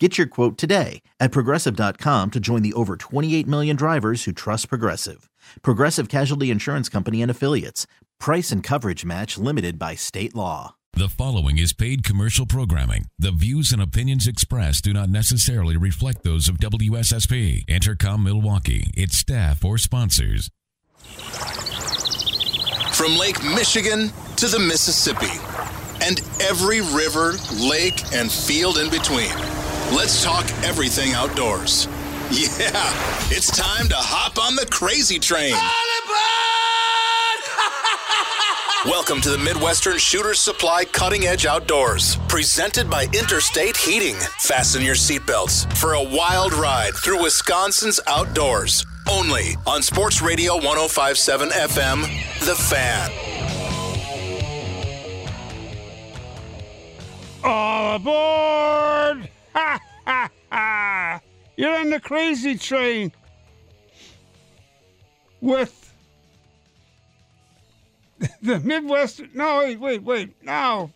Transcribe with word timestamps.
Get 0.00 0.18
your 0.18 0.26
quote 0.26 0.58
today 0.58 1.02
at 1.20 1.30
progressive.com 1.30 2.32
to 2.32 2.40
join 2.40 2.62
the 2.62 2.72
over 2.72 2.96
28 2.96 3.46
million 3.46 3.76
drivers 3.76 4.24
who 4.24 4.32
trust 4.32 4.68
Progressive. 4.68 5.30
Progressive 5.62 6.08
Casualty 6.08 6.50
Insurance 6.50 6.88
Company 6.88 7.22
and 7.22 7.30
Affiliates. 7.30 7.86
Price 8.18 8.50
and 8.50 8.60
coverage 8.60 9.04
match 9.04 9.38
limited 9.38 9.78
by 9.78 9.94
state 9.94 10.34
law. 10.34 10.74
The 10.94 11.08
following 11.08 11.58
is 11.58 11.72
paid 11.72 12.02
commercial 12.02 12.44
programming. 12.44 13.06
The 13.20 13.30
views 13.30 13.72
and 13.72 13.80
opinions 13.80 14.26
expressed 14.26 14.82
do 14.82 14.92
not 14.92 15.10
necessarily 15.10 15.76
reflect 15.76 16.24
those 16.24 16.48
of 16.48 16.58
WSSP, 16.58 17.64
Entercom 17.66 18.24
Milwaukee, 18.24 18.90
its 18.96 19.16
staff, 19.16 19.64
or 19.64 19.78
sponsors. 19.78 20.50
From 22.94 23.16
Lake 23.16 23.42
Michigan 23.44 24.10
to 24.36 24.48
the 24.48 24.58
Mississippi 24.58 25.40
and 26.02 26.20
every 26.40 26.80
river, 26.80 27.34
lake, 27.54 28.12
and 28.12 28.30
field 28.30 28.78
in 28.78 28.90
between. 28.90 29.63
Let's 29.94 30.24
talk 30.24 30.44
everything 30.64 31.12
outdoors. 31.12 31.88
Yeah, 32.30 33.28
it's 33.30 33.54
time 33.54 33.86
to 33.88 33.94
hop 33.96 34.38
on 34.42 34.56
the 34.56 34.66
crazy 34.66 35.18
train. 35.18 35.52
Welcome 38.90 39.20
to 39.20 39.30
the 39.30 39.38
Midwestern 39.38 39.98
Shooter 39.98 40.32
Supply 40.34 40.84
Cutting 40.86 41.26
Edge 41.26 41.44
Outdoors, 41.46 42.16
presented 42.28 42.88
by 42.90 43.04
Interstate 43.12 43.76
Heating. 43.76 44.16
Fasten 44.38 44.82
your 44.82 44.94
seatbelts 44.94 45.70
for 45.76 45.92
a 45.92 46.02
wild 46.02 46.54
ride 46.54 46.94
through 46.94 47.22
Wisconsin's 47.22 48.00
outdoors. 48.06 48.84
Only 49.08 49.54
on 49.66 49.82
Sports 49.82 50.22
Radio 50.22 50.54
1057 50.54 51.50
FM, 51.50 52.02
The 52.40 52.54
Fan. 52.54 53.10
All 57.44 57.96
aboard! 57.96 59.28
Ha 59.54 59.80
ha 60.06 60.30
ha! 60.50 61.20
You're 61.56 61.78
on 61.78 61.90
the 61.90 62.00
crazy 62.00 62.56
train 62.58 63.12
with 65.40 65.92
the 68.42 68.58
Midwestern. 68.60 69.30
No, 69.34 69.58
wait, 69.58 69.78
wait, 69.80 70.02
wait. 70.02 70.42
Now, 70.42 70.90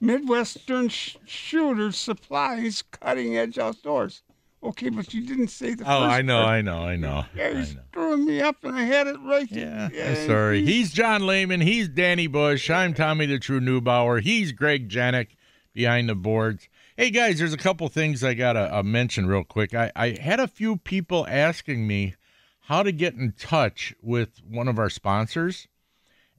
Midwestern 0.00 0.88
sh- 0.88 1.16
Shooters 1.24 1.96
Supplies 1.96 2.82
Cutting 2.82 3.36
Edge 3.36 3.58
Outdoors. 3.58 4.22
Okay, 4.62 4.88
but 4.88 5.12
you 5.12 5.26
didn't 5.26 5.48
say 5.48 5.74
the 5.74 5.84
Oh, 5.86 6.02
I 6.04 6.22
know, 6.22 6.38
part. 6.42 6.48
I 6.48 6.60
know, 6.62 6.78
I 6.78 6.96
know. 6.96 7.24
Yeah, 7.36 7.48
you're 7.50 7.64
screwing 7.66 8.24
me 8.24 8.40
up, 8.40 8.64
and 8.64 8.74
I 8.74 8.82
had 8.84 9.06
it 9.06 9.16
right. 9.22 9.46
Yeah, 9.50 9.90
Yeah, 9.92 10.14
sorry. 10.26 10.64
He's 10.64 10.90
John 10.90 11.26
Lehman. 11.26 11.60
He's 11.60 11.86
Danny 11.88 12.26
Bush. 12.28 12.70
I'm 12.70 12.94
Tommy 12.94 13.26
the 13.26 13.38
True 13.38 13.60
Newbauer. 13.60 14.22
He's 14.22 14.52
Greg 14.52 14.88
Janik 14.88 15.28
behind 15.74 16.08
the 16.08 16.14
boards. 16.14 16.68
Hey 16.96 17.10
guys, 17.10 17.38
there's 17.38 17.52
a 17.52 17.58
couple 17.58 17.86
things 17.88 18.24
I 18.24 18.32
gotta 18.34 18.74
uh, 18.74 18.82
mention 18.82 19.26
real 19.26 19.44
quick. 19.44 19.74
I, 19.74 19.92
I 19.94 20.16
had 20.20 20.40
a 20.40 20.48
few 20.48 20.76
people 20.76 21.26
asking 21.28 21.86
me 21.86 22.14
how 22.60 22.82
to 22.82 22.92
get 22.92 23.14
in 23.14 23.32
touch 23.32 23.94
with 24.00 24.40
one 24.48 24.68
of 24.68 24.78
our 24.78 24.88
sponsors, 24.88 25.68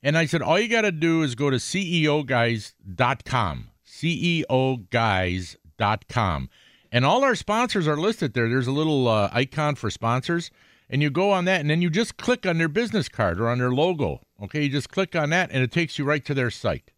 and 0.01 0.17
I 0.17 0.25
said 0.25 0.41
all 0.41 0.59
you 0.59 0.69
gotta 0.69 0.91
do 0.91 1.21
is 1.21 1.35
go 1.35 1.49
to 1.49 1.57
ceoguys.com, 1.57 3.69
ceoguys.com, 3.85 6.49
and 6.91 7.05
all 7.05 7.23
our 7.23 7.35
sponsors 7.35 7.87
are 7.87 7.97
listed 7.97 8.33
there. 8.33 8.49
There's 8.49 8.67
a 8.67 8.71
little 8.71 9.07
uh, 9.07 9.29
icon 9.33 9.75
for 9.75 9.91
sponsors 9.91 10.49
and 10.89 11.01
you 11.01 11.09
go 11.09 11.31
on 11.31 11.45
that 11.45 11.61
and 11.61 11.69
then 11.69 11.81
you 11.81 11.89
just 11.89 12.17
click 12.17 12.45
on 12.45 12.57
their 12.57 12.69
business 12.69 13.09
card 13.09 13.39
or 13.39 13.49
on 13.49 13.57
their 13.57 13.71
logo 13.71 14.21
okay 14.41 14.63
you 14.63 14.69
just 14.69 14.89
click 14.89 15.15
on 15.15 15.29
that 15.29 15.49
and 15.51 15.63
it 15.63 15.71
takes 15.71 15.97
you 15.97 16.05
right 16.05 16.25
to 16.25 16.33
their 16.33 16.51
site 16.51 16.91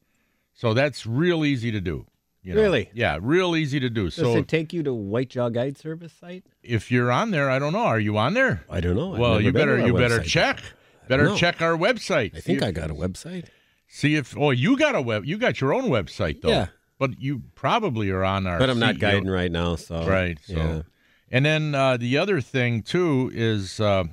so 0.54 0.74
that's 0.74 1.06
real 1.06 1.46
easy 1.46 1.72
to 1.72 1.80
do 1.80 2.06
you 2.48 2.54
know? 2.56 2.62
Really? 2.62 2.90
yeah 2.94 3.20
real 3.22 3.56
easy 3.56 3.80
to 3.80 3.90
do 3.90 4.06
Does 4.06 4.16
so 4.16 4.38
it 4.38 4.48
take 4.48 4.72
you 4.74 4.82
to 4.84 4.94
White 4.94 5.30
Jaw 5.30 5.50
Guide 5.50 5.78
Service 5.78 6.14
site? 6.14 6.46
if 6.64 6.92
you're 6.92 7.12
on 7.12 7.32
there 7.32 7.50
i 7.50 7.60
don't 7.60 7.74
know 7.74 7.80
are 7.86 8.00
you 8.00 8.18
on 8.18 8.34
there 8.34 8.64
I 8.70 8.80
don't 8.80 8.96
know. 8.96 9.14
I've 9.14 9.20
well 9.20 9.42
you 9.42 9.52
better 9.52 9.78
you 9.86 9.94
better 9.94 10.22
check 10.24 10.62
better 11.08 11.36
check 11.36 11.62
our 11.62 11.78
website 11.78 12.36
I 12.36 12.40
think 12.40 12.62
see 12.62 12.66
I 12.66 12.72
got 12.72 12.90
a 12.90 12.96
website. 12.96 13.46
see 13.88 14.16
if 14.16 14.36
oh 14.38 14.52
you 14.52 14.78
got 14.78 14.96
a 14.96 15.02
web 15.02 15.26
you 15.26 15.38
got 15.38 15.60
your 15.62 15.74
own 15.74 15.86
website 15.90 16.42
though 16.42 16.50
Yeah. 16.50 16.68
but 17.00 17.20
you 17.22 17.44
probably 17.56 18.10
are 18.12 18.24
on 18.24 18.48
our 18.48 18.60
But 18.60 18.70
I'm 18.70 18.80
not 18.80 18.96
CEO 18.96 19.00
guiding 19.00 19.30
right 19.30 19.52
now, 19.52 19.76
so 19.76 20.06
Right. 20.08 20.38
So, 20.44 20.54
yeah. 20.56 20.82
and 21.32 21.46
then 21.46 21.76
uh, 21.76 21.98
the 21.98 22.18
other 22.18 22.40
thing 22.42 22.82
too 22.82 23.30
is 23.34 23.80
uh, 23.80 24.04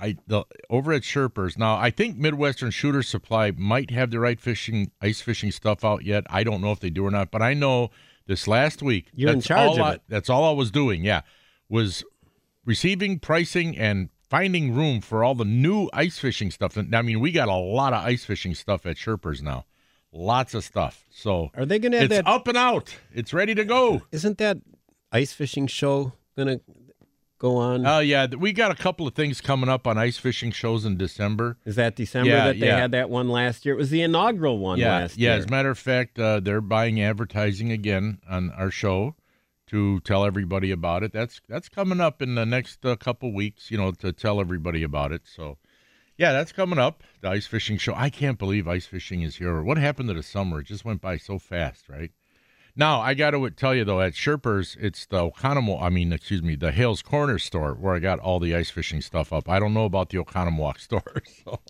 I 0.00 0.16
the 0.26 0.44
over 0.70 0.92
at 0.92 1.02
Sherpers 1.02 1.56
now. 1.56 1.76
I 1.76 1.90
think 1.90 2.16
Midwestern 2.16 2.70
Shooter 2.70 3.02
Supply 3.02 3.52
might 3.56 3.90
have 3.90 4.10
the 4.10 4.18
right 4.20 4.40
fishing 4.40 4.90
ice 5.00 5.20
fishing 5.20 5.50
stuff 5.52 5.84
out 5.84 6.04
yet. 6.04 6.24
I 6.28 6.42
don't 6.44 6.60
know 6.60 6.72
if 6.72 6.80
they 6.80 6.90
do 6.90 7.06
or 7.06 7.10
not, 7.10 7.30
but 7.30 7.42
I 7.42 7.54
know 7.54 7.90
this 8.26 8.48
last 8.48 8.82
week. 8.82 9.08
You're 9.14 9.30
in 9.30 9.36
that's 9.36 9.46
charge 9.46 9.68
all 9.70 9.74
of 9.76 9.80
I- 9.82 9.92
it. 9.94 10.02
That's 10.08 10.28
all 10.28 10.44
I 10.44 10.52
was 10.52 10.70
doing. 10.70 11.04
Yeah, 11.04 11.22
was 11.68 12.04
receiving 12.64 13.18
pricing 13.18 13.76
and 13.78 14.08
finding 14.28 14.74
room 14.74 15.00
for 15.00 15.22
all 15.22 15.34
the 15.34 15.44
new 15.44 15.88
ice 15.92 16.18
fishing 16.18 16.50
stuff. 16.50 16.76
I 16.76 17.02
mean, 17.02 17.20
we 17.20 17.30
got 17.30 17.48
a 17.48 17.54
lot 17.54 17.92
of 17.92 18.04
ice 18.04 18.24
fishing 18.24 18.54
stuff 18.54 18.86
at 18.86 18.96
Sherpers 18.96 19.42
now. 19.42 19.64
Lots 20.12 20.54
of 20.54 20.64
stuff. 20.64 21.04
So 21.10 21.50
Are 21.56 21.66
they 21.66 21.78
going 21.78 21.92
to 21.92 21.98
have 21.98 22.10
it's 22.12 22.22
that? 22.24 22.26
up 22.26 22.46
and 22.48 22.56
out. 22.56 22.96
It's 23.12 23.32
ready 23.32 23.54
to 23.54 23.64
go. 23.64 24.02
Isn't 24.12 24.38
that 24.38 24.58
ice 25.12 25.32
fishing 25.32 25.66
show 25.66 26.12
going 26.36 26.48
to 26.48 26.60
go 27.44 27.56
on? 27.58 27.86
Oh 27.86 27.98
yeah, 27.98 28.26
we 28.26 28.52
got 28.52 28.70
a 28.70 28.74
couple 28.74 29.06
of 29.06 29.14
things 29.14 29.40
coming 29.40 29.68
up 29.68 29.86
on 29.86 29.98
ice 29.98 30.16
fishing 30.16 30.50
shows 30.50 30.84
in 30.84 30.96
December. 30.96 31.58
Is 31.64 31.76
that 31.76 31.96
December 31.96 32.30
yeah, 32.30 32.46
that 32.46 32.60
they 32.60 32.66
yeah. 32.66 32.78
had 32.78 32.92
that 32.92 33.10
one 33.10 33.28
last 33.28 33.64
year? 33.64 33.74
It 33.74 33.78
was 33.78 33.90
the 33.90 34.02
inaugural 34.02 34.58
one 34.58 34.78
yeah, 34.78 34.98
last 34.98 35.18
yeah. 35.18 35.22
year. 35.22 35.30
Yeah, 35.32 35.38
as 35.38 35.44
a 35.44 35.50
matter 35.50 35.70
of 35.70 35.78
fact, 35.78 36.18
uh, 36.18 36.40
they're 36.40 36.60
buying 36.60 37.00
advertising 37.00 37.70
again 37.70 38.18
on 38.28 38.50
our 38.50 38.70
show 38.70 39.14
to 39.68 40.00
tell 40.00 40.24
everybody 40.24 40.70
about 40.70 41.02
it. 41.02 41.12
That's 41.12 41.40
that's 41.48 41.68
coming 41.68 42.00
up 42.00 42.22
in 42.22 42.34
the 42.34 42.46
next 42.46 42.84
uh, 42.84 42.96
couple 42.96 43.32
weeks. 43.32 43.70
You 43.70 43.78
know, 43.78 43.92
to 43.92 44.12
tell 44.12 44.40
everybody 44.40 44.82
about 44.82 45.12
it. 45.12 45.22
So, 45.24 45.58
yeah, 46.16 46.32
that's 46.32 46.52
coming 46.52 46.78
up. 46.78 47.02
The 47.20 47.28
ice 47.28 47.46
fishing 47.46 47.76
show. 47.76 47.94
I 47.94 48.10
can't 48.10 48.38
believe 48.38 48.66
ice 48.66 48.86
fishing 48.86 49.22
is 49.22 49.36
here. 49.36 49.62
What 49.62 49.78
happened 49.78 50.08
to 50.08 50.14
the 50.14 50.22
summer? 50.22 50.60
It 50.60 50.66
just 50.66 50.84
went 50.84 51.00
by 51.00 51.18
so 51.18 51.38
fast, 51.38 51.88
right? 51.88 52.10
Now 52.76 53.00
I 53.00 53.14
got 53.14 53.30
to 53.30 53.50
tell 53.50 53.74
you 53.74 53.84
though, 53.84 54.00
at 54.00 54.14
Sherpers, 54.14 54.76
it's 54.80 55.06
the 55.06 55.30
Oconomowoc. 55.30 55.80
I 55.80 55.90
mean, 55.90 56.12
excuse 56.12 56.42
me, 56.42 56.56
the 56.56 56.72
Hales 56.72 57.02
Corner 57.02 57.38
store 57.38 57.74
where 57.74 57.94
I 57.94 58.00
got 58.00 58.18
all 58.18 58.40
the 58.40 58.54
ice 58.54 58.70
fishing 58.70 59.00
stuff 59.00 59.32
up. 59.32 59.48
I 59.48 59.60
don't 59.60 59.74
know 59.74 59.84
about 59.84 60.08
the 60.10 60.18
Oconomowoc 60.18 60.80
store. 60.80 61.22
So. 61.44 61.60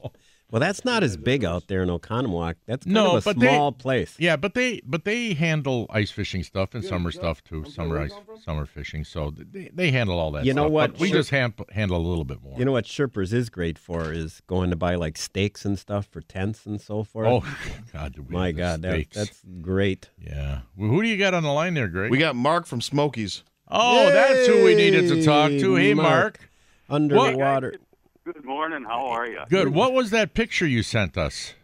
Well, 0.54 0.60
that's 0.60 0.84
not 0.84 1.02
as 1.02 1.16
big 1.16 1.44
out 1.44 1.66
there 1.66 1.82
in 1.82 1.88
Oconomowoc. 1.88 2.54
That's 2.66 2.84
kind 2.84 2.94
No, 2.94 3.16
of 3.16 3.26
a 3.26 3.30
but 3.34 3.40
they- 3.40 3.48
small 3.48 3.72
place. 3.72 4.14
Yeah, 4.20 4.36
but 4.36 4.54
they 4.54 4.80
but 4.86 5.04
they 5.04 5.34
handle 5.34 5.86
ice 5.90 6.12
fishing 6.12 6.44
stuff 6.44 6.74
and 6.76 6.84
summer 6.84 7.10
stuff 7.10 7.42
too, 7.42 7.64
summer 7.64 7.98
ice 7.98 8.12
summer 8.44 8.64
fishing. 8.64 9.02
So 9.02 9.32
they, 9.36 9.68
they 9.74 9.90
handle 9.90 10.16
all 10.16 10.30
that. 10.30 10.44
You 10.44 10.54
know 10.54 10.66
stuff, 10.66 10.70
what? 10.72 10.90
But 10.92 11.00
we 11.00 11.08
Sure. 11.08 11.16
just 11.18 11.30
ham- 11.30 11.54
handle 11.72 11.96
a 11.96 12.06
little 12.06 12.24
bit 12.24 12.40
more. 12.40 12.56
You 12.56 12.64
know 12.64 12.70
what 12.70 12.84
Sherpers 12.84 13.32
is 13.32 13.50
great 13.50 13.78
for 13.80 14.12
is 14.12 14.40
going 14.46 14.70
to 14.70 14.76
buy 14.76 14.94
like 14.94 15.18
steaks 15.18 15.64
and 15.64 15.76
stuff 15.76 16.06
for 16.06 16.20
tents 16.20 16.66
and 16.66 16.80
so 16.80 17.02
forth. 17.02 17.26
oh 17.28 17.56
God, 17.92 18.12
do 18.14 18.22
we 18.22 18.32
my 18.32 18.46
have 18.46 18.56
God, 18.56 18.82
that, 18.82 19.10
that's 19.12 19.42
great. 19.60 20.08
yeah. 20.24 20.60
Well, 20.76 20.88
who 20.88 21.02
do 21.02 21.08
you 21.08 21.16
got 21.16 21.34
on 21.34 21.42
the 21.42 21.52
line 21.52 21.74
there, 21.74 21.88
Greg? 21.88 22.12
We 22.12 22.18
got 22.18 22.36
Mark 22.36 22.66
from 22.66 22.80
Smokies. 22.80 23.42
oh, 23.68 24.08
that's 24.12 24.46
who 24.46 24.62
we 24.64 24.76
needed 24.76 25.08
to 25.08 25.24
talk 25.24 25.50
to. 25.50 25.74
Hey, 25.74 25.88
Yay, 25.88 25.94
Mark. 25.94 26.06
Mark. 26.38 26.50
Underwater. 26.90 27.74
Good 28.24 28.44
morning. 28.44 28.84
How 28.84 29.06
are 29.06 29.26
you? 29.26 29.40
Good. 29.50 29.68
What 29.68 29.92
was 29.92 30.10
that 30.10 30.32
picture 30.34 30.66
you 30.66 30.82
sent 30.82 31.18
us? 31.18 31.54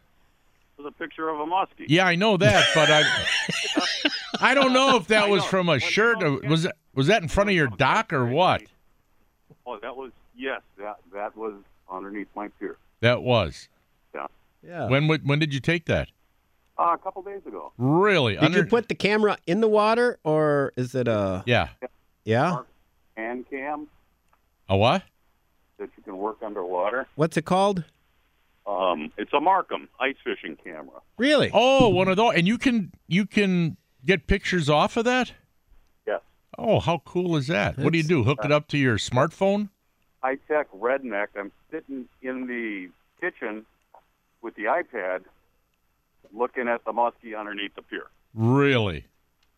It 0.78 0.82
was 0.82 0.92
a 0.94 0.98
picture 0.98 1.28
of 1.28 1.40
a 1.40 1.46
muskie. 1.46 1.86
Yeah, 1.88 2.06
I 2.06 2.16
know 2.16 2.36
that, 2.36 2.66
but 2.74 2.90
I 2.90 3.02
I 4.50 4.54
don't 4.54 4.72
know 4.72 4.96
if 4.96 5.06
that 5.08 5.24
I 5.24 5.28
was 5.28 5.42
know. 5.42 5.48
from 5.48 5.68
a 5.68 5.72
Well, 5.72 5.76
you 5.76 5.80
shirt. 5.80 6.20
know, 6.20 6.38
or 6.42 6.48
was 6.50 6.64
that 6.64 6.76
was 6.94 7.06
that 7.06 7.22
in 7.22 7.28
front 7.28 7.50
of 7.50 7.56
your 7.56 7.68
dock 7.68 8.12
or 8.12 8.26
what? 8.26 8.62
Oh, 9.66 9.78
that 9.80 9.96
was 9.96 10.10
yes. 10.36 10.60
That 10.78 10.96
that 11.14 11.36
was 11.36 11.54
underneath 11.90 12.28
my 12.34 12.48
pier. 12.58 12.76
That 13.00 13.22
was. 13.22 13.68
Yeah. 14.62 14.88
When 14.88 15.08
when 15.08 15.20
when 15.22 15.38
did 15.38 15.54
you 15.54 15.60
take 15.60 15.86
that? 15.86 16.10
Uh, 16.78 16.92
a 16.94 16.98
couple 16.98 17.22
days 17.22 17.40
ago. 17.46 17.72
Really? 17.78 18.36
Did 18.36 18.54
you 18.54 18.64
put 18.66 18.88
the 18.88 18.94
camera 18.94 19.38
in 19.46 19.62
the 19.62 19.68
water 19.68 20.18
or 20.24 20.72
is 20.76 20.94
it 20.94 21.08
a 21.08 21.42
Yeah. 21.46 21.68
yeah? 22.24 22.58
Hand 23.16 23.46
cam 23.48 23.86
A 24.68 24.76
what? 24.76 25.02
That 26.10 26.16
you 26.16 26.18
can 26.18 26.22
work 26.22 26.38
underwater. 26.44 27.06
What's 27.14 27.36
it 27.36 27.44
called? 27.44 27.84
Um, 28.66 29.12
it's 29.16 29.32
a 29.32 29.40
Marcum 29.40 29.88
ice 29.98 30.16
fishing 30.22 30.56
camera. 30.62 31.00
Really? 31.18 31.50
Oh, 31.52 31.88
one 31.88 32.08
of 32.08 32.16
those, 32.16 32.34
and 32.34 32.46
you 32.46 32.58
can 32.58 32.92
you 33.08 33.26
can 33.26 33.76
get 34.04 34.26
pictures 34.26 34.68
off 34.68 34.96
of 34.96 35.04
that. 35.04 35.32
Yes. 36.06 36.20
Oh, 36.58 36.80
how 36.80 37.02
cool 37.04 37.36
is 37.36 37.46
that? 37.48 37.78
what 37.78 37.92
do 37.92 37.98
you 37.98 38.04
do? 38.04 38.24
Hook 38.24 38.44
it 38.44 38.52
up 38.52 38.68
to 38.68 38.78
your 38.78 38.96
smartphone? 38.96 39.70
High 40.22 40.36
tech 40.48 40.70
redneck. 40.72 41.28
I'm 41.36 41.52
sitting 41.70 42.06
in 42.22 42.46
the 42.46 42.90
kitchen 43.20 43.64
with 44.42 44.54
the 44.54 44.64
iPad 44.64 45.22
looking 46.32 46.68
at 46.68 46.84
the 46.84 46.92
muskie 46.92 47.38
underneath 47.38 47.74
the 47.74 47.82
pier. 47.82 48.06
Really? 48.34 49.06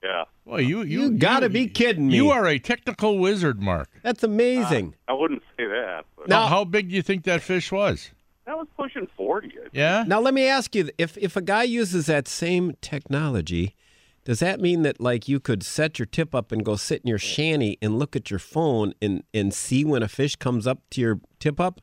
Yeah, 0.03 0.25
Well, 0.45 0.61
you 0.61 0.83
you, 0.83 1.03
You 1.03 1.11
gotta 1.13 1.49
be 1.49 1.69
kidding 1.69 2.09
me. 2.09 2.17
You 2.17 2.31
are 2.31 2.47
a 2.47 2.59
technical 2.59 3.19
wizard, 3.19 3.63
Mark. 3.63 3.89
That's 4.03 4.25
amazing. 4.25 4.95
I 5.07 5.13
wouldn't 5.13 5.43
say 5.57 5.65
that, 5.67 6.05
but 6.17 6.29
Now- 6.29 6.43
How, 6.43 6.49
how 6.49 6.65
big 6.65 6.89
do 6.89 6.95
you 6.97 7.03
think 7.03 7.23
that 7.25 7.41
fish 7.43 7.71
was? 7.71 8.11
that 8.45 8.57
was 8.59 8.67
pushing 8.77 9.07
forty. 9.17 9.53
Yeah. 9.73 10.03
now 10.07 10.19
let 10.21 10.35
me 10.35 10.47
ask 10.47 10.75
you: 10.75 10.91
if 10.99 11.17
if 11.19 11.37
a 11.37 11.41
guy 11.43 11.63
uses 11.63 12.07
that 12.07 12.27
same 12.27 12.75
technology, 12.81 13.77
does 14.25 14.41
that 14.41 14.61
mean 14.61 14.83
that 14.83 15.01
like 15.01 15.29
you 15.29 15.39
could 15.39 15.63
set 15.63 16.01
your 16.01 16.07
tip 16.07 16.35
up 16.35 16.51
and 16.51 16.65
go 16.65 16.75
sit 16.75 17.03
in 17.03 17.09
your 17.09 17.19
shanty 17.19 17.79
and 17.81 17.99
look 18.01 18.17
at 18.17 18.29
your 18.31 18.41
phone 18.41 18.95
and 19.01 19.23
and 19.33 19.55
see 19.55 19.85
when 19.85 20.03
a 20.03 20.09
fish 20.09 20.35
comes 20.35 20.67
up 20.67 20.81
to 20.91 21.01
your 21.01 21.21
tip 21.39 21.61
up? 21.61 21.81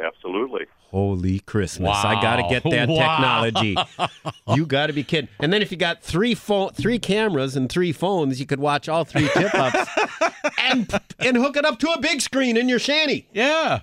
Absolutely. 0.00 0.66
Holy 0.90 1.40
Christmas! 1.40 1.96
I 2.02 2.20
got 2.22 2.36
to 2.36 2.42
get 2.48 2.62
that 2.70 2.88
Wow. 2.88 3.44
technology. 3.44 3.76
you 4.54 4.64
got 4.64 4.86
to 4.86 4.92
be 4.92 5.04
kidding. 5.04 5.28
And 5.40 5.52
then 5.52 5.60
if 5.60 5.70
you 5.70 5.76
got 5.76 6.02
three 6.02 6.34
phone, 6.34 6.70
three 6.70 6.98
cameras 6.98 7.56
and 7.56 7.68
three 7.70 7.92
phones, 7.92 8.40
you 8.40 8.46
could 8.46 8.60
watch 8.60 8.88
all 8.88 9.04
three 9.04 9.28
tip 9.34 9.54
ups 9.54 9.90
and 10.62 10.90
and 11.18 11.36
hook 11.36 11.56
it 11.56 11.64
up 11.64 11.78
to 11.80 11.90
a 11.90 12.00
big 12.00 12.20
screen 12.20 12.56
in 12.56 12.68
your 12.68 12.78
shanty. 12.78 13.28
Yeah. 13.32 13.80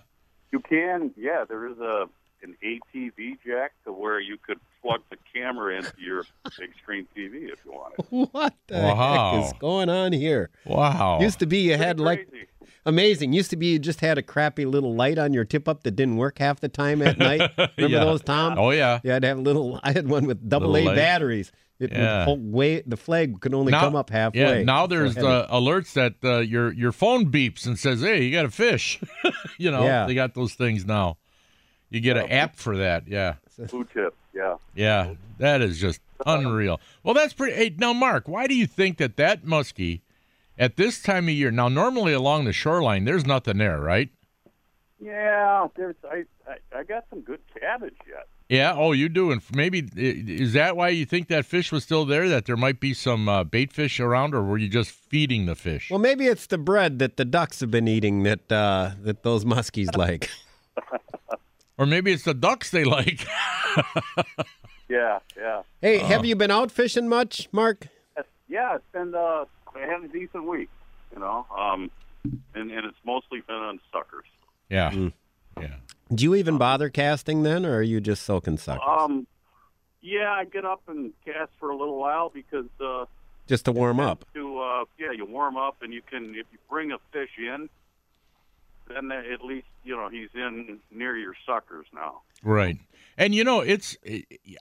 You 0.52 0.60
can, 0.62 1.12
yeah. 1.18 1.44
There 1.48 1.68
is 1.68 1.78
a 1.80 2.08
an 2.42 2.56
ATV 2.64 3.38
jack 3.46 3.74
to 3.86 3.92
where 3.92 4.20
you 4.20 4.38
could 4.38 4.60
plug 4.86 5.02
the 5.10 5.18
camera 5.34 5.76
into 5.78 5.94
your 5.98 6.24
big 6.60 6.70
screen 6.82 7.08
TV 7.16 7.50
if 7.52 7.64
you 7.66 7.72
wanted. 7.72 8.06
What 8.32 8.54
the 8.68 8.76
Wow. 8.76 9.32
heck 9.36 9.46
is 9.46 9.54
going 9.60 9.90
on 9.90 10.14
here? 10.14 10.50
Wow. 10.66 11.20
Used 11.22 11.40
to 11.40 11.46
be 11.46 11.60
you 11.60 11.78
had 11.78 12.00
like 12.00 12.30
Crazy. 12.30 12.48
amazing. 12.86 13.34
Used 13.34 13.50
to 13.50 13.56
be 13.58 13.68
you 13.74 13.80
just 13.80 14.02
had 14.02 14.18
a 14.18 14.22
crappy 14.22 14.66
little 14.66 14.94
light 14.96 15.18
on 15.18 15.34
your 15.34 15.44
tip 15.46 15.68
up 15.68 15.84
that 15.84 15.92
didn't 15.96 16.18
work 16.18 16.38
half 16.40 16.60
the 16.60 16.70
time 16.70 17.02
at 17.02 17.18
night. 17.18 17.42
Remember 17.78 17.98
Yeah. 17.98 18.06
those, 18.06 18.22
Tom? 18.22 18.58
Oh 18.60 18.72
yeah. 18.72 19.00
You 19.04 19.12
had 19.12 19.24
to 19.24 19.28
have 19.28 19.38
a 19.40 19.42
little. 19.42 19.80
I 19.84 19.92
had 19.92 20.08
one 20.08 20.26
with 20.26 20.48
double 20.48 20.76
A 20.78 20.86
batteries. 20.96 21.52
It 21.80 21.92
Yeah. 21.92 22.24
hold 22.26 22.54
way, 22.54 22.82
the 22.86 22.96
flag 22.96 23.42
could 23.42 23.54
only 23.54 23.72
Now- 23.72 23.82
come 23.82 23.96
up 23.96 24.10
halfway. 24.10 24.60
Yeah. 24.60 24.64
Now 24.64 24.88
there's 24.88 25.16
heavy. 25.16 25.28
uh, 25.28 25.48
alerts 25.54 25.94
that 25.94 26.14
uh, 26.24 26.40
your 26.40 26.72
your 26.74 26.92
phone 26.92 27.32
beeps 27.32 27.66
and 27.66 27.78
says, 27.78 28.02
"Hey, 28.02 28.24
you 28.24 28.32
got 28.32 28.46
a 28.46 28.50
fish." 28.52 29.00
you 29.58 29.72
know, 29.72 29.84
Yeah. 29.84 30.06
they 30.06 30.14
got 30.14 30.36
those 30.36 30.54
things 30.54 30.86
now. 30.86 31.18
You 31.90 32.00
get 32.02 32.18
an 32.18 32.32
app 32.32 32.56
for 32.56 32.78
that. 32.78 33.08
Yeah. 33.08 33.36
Food 33.68 33.88
tips, 33.94 34.18
yeah. 34.36 34.56
Yeah, 34.76 35.14
that 35.40 35.62
is 35.62 35.80
just 35.80 36.02
unreal. 36.26 36.80
Well, 37.04 37.14
that's 37.14 37.34
pretty. 37.34 37.56
Hey, 37.56 37.76
now, 37.78 37.94
Mark, 37.94 38.28
why 38.28 38.48
do 38.48 38.56
you 38.56 38.68
think 38.68 38.98
that 38.98 39.18
that 39.18 39.46
muskie 39.46 40.02
at 40.58 40.78
this 40.78 41.02
time 41.02 41.26
of 41.28 41.34
year? 41.34 41.52
Now, 41.52 41.70
normally 41.70 42.14
along 42.14 42.46
the 42.46 42.54
shoreline, 42.54 43.06
there's 43.06 43.26
nothing 43.26 43.58
there, 43.58 43.80
right? 43.80 44.10
Yeah, 45.00 45.68
there's 45.76 45.96
I, 46.10 46.24
I 46.48 46.80
I 46.80 46.84
got 46.84 47.06
some 47.10 47.22
good 47.22 47.42
cabbage 47.60 47.98
yet. 48.08 48.28
Yeah. 48.50 48.76
Oh, 48.76 48.92
you 48.92 49.10
do, 49.10 49.32
and 49.32 49.42
maybe 49.54 49.88
is 49.96 50.54
that 50.54 50.78
why 50.78 50.90
you 50.90 51.06
think 51.06 51.28
that 51.30 51.46
fish 51.46 51.72
was 51.72 51.84
still 51.84 52.06
there? 52.06 52.30
That 52.30 52.46
there 52.46 52.58
might 52.58 52.80
be 52.80 52.94
some 52.94 53.28
uh, 53.28 53.44
bait 53.44 53.74
fish 53.74 54.00
around, 54.00 54.36
or 54.36 54.44
were 54.44 54.58
you 54.58 54.70
just 54.70 54.92
feeding 54.92 55.48
the 55.48 55.56
fish? 55.56 55.90
Well, 55.90 56.00
maybe 56.00 56.28
it's 56.28 56.46
the 56.48 56.58
bread 56.58 57.00
that 57.00 57.18
the 57.18 57.26
ducks 57.26 57.60
have 57.62 57.72
been 57.72 57.88
eating 57.88 58.24
that 58.24 58.52
uh, 58.52 58.92
that 59.02 59.24
those 59.24 59.46
muskies 59.46 59.96
like. 59.98 60.30
or 61.78 61.86
maybe 61.86 62.12
it's 62.12 62.24
the 62.24 62.34
ducks 62.34 62.70
they 62.72 62.84
like. 62.84 63.26
Yeah, 64.88 65.18
yeah. 65.36 65.64
Hey, 65.82 65.98
Uh-huh. 66.00 66.08
have 66.10 66.26
you 66.26 66.36
been 66.36 66.52
out 66.52 66.72
fishing 66.72 67.10
much, 67.10 67.50
Mark? 67.52 67.88
Yeah, 68.48 68.76
it's 68.76 68.84
been 68.94 69.16
uh 69.16 69.46
I 69.76 69.80
had 69.80 70.04
a 70.04 70.08
decent 70.08 70.46
week, 70.46 70.70
you 71.12 71.20
know. 71.20 71.46
Um 71.58 71.90
and, 72.54 72.70
and 72.72 72.86
it's 72.86 72.98
mostly 73.04 73.42
been 73.48 73.56
on 73.56 73.80
suckers. 73.92 74.26
yeah. 74.70 74.92
Mm. 74.92 75.14
Yeah. 75.60 75.76
Do 76.14 76.24
you 76.24 76.36
even 76.36 76.58
bother 76.60 76.90
casting 76.90 77.42
then, 77.44 77.66
or 77.66 77.78
are 77.78 77.82
you 77.82 78.00
just 78.00 78.24
soaking 78.24 78.58
suckers? 78.60 78.84
Um 78.88 79.26
yeah, 80.02 80.32
I 80.32 80.46
get 80.46 80.66
up 80.66 80.84
and 80.88 81.12
cast 81.26 81.52
for 81.60 81.72
a 81.72 81.76
little 81.76 81.98
while 81.98 82.30
because 82.30 82.68
uh 82.80 83.06
just 83.48 83.66
to 83.66 83.72
warm 83.72 84.00
up. 84.00 84.24
to 84.36 84.60
uh 84.60 84.86
yeah, 85.00 85.12
you 85.12 85.26
warm 85.26 85.58
up 85.58 85.78
and 85.82 85.92
you 85.92 86.04
can 86.08 86.30
if 86.36 86.46
you 86.52 86.60
bring 86.70 86.92
a 86.92 87.00
fish 87.12 87.32
in 87.40 87.70
then 88.88 89.12
at 89.12 89.44
least, 89.44 89.68
you 89.84 89.96
know, 89.96 90.10
he's 90.10 90.30
in 90.34 90.80
near 90.92 91.18
your 91.18 91.36
suckers 91.46 91.86
now. 91.94 92.22
Right. 92.44 92.78
And 93.18 93.34
you 93.34 93.44
know, 93.44 93.62
it's 93.62 93.98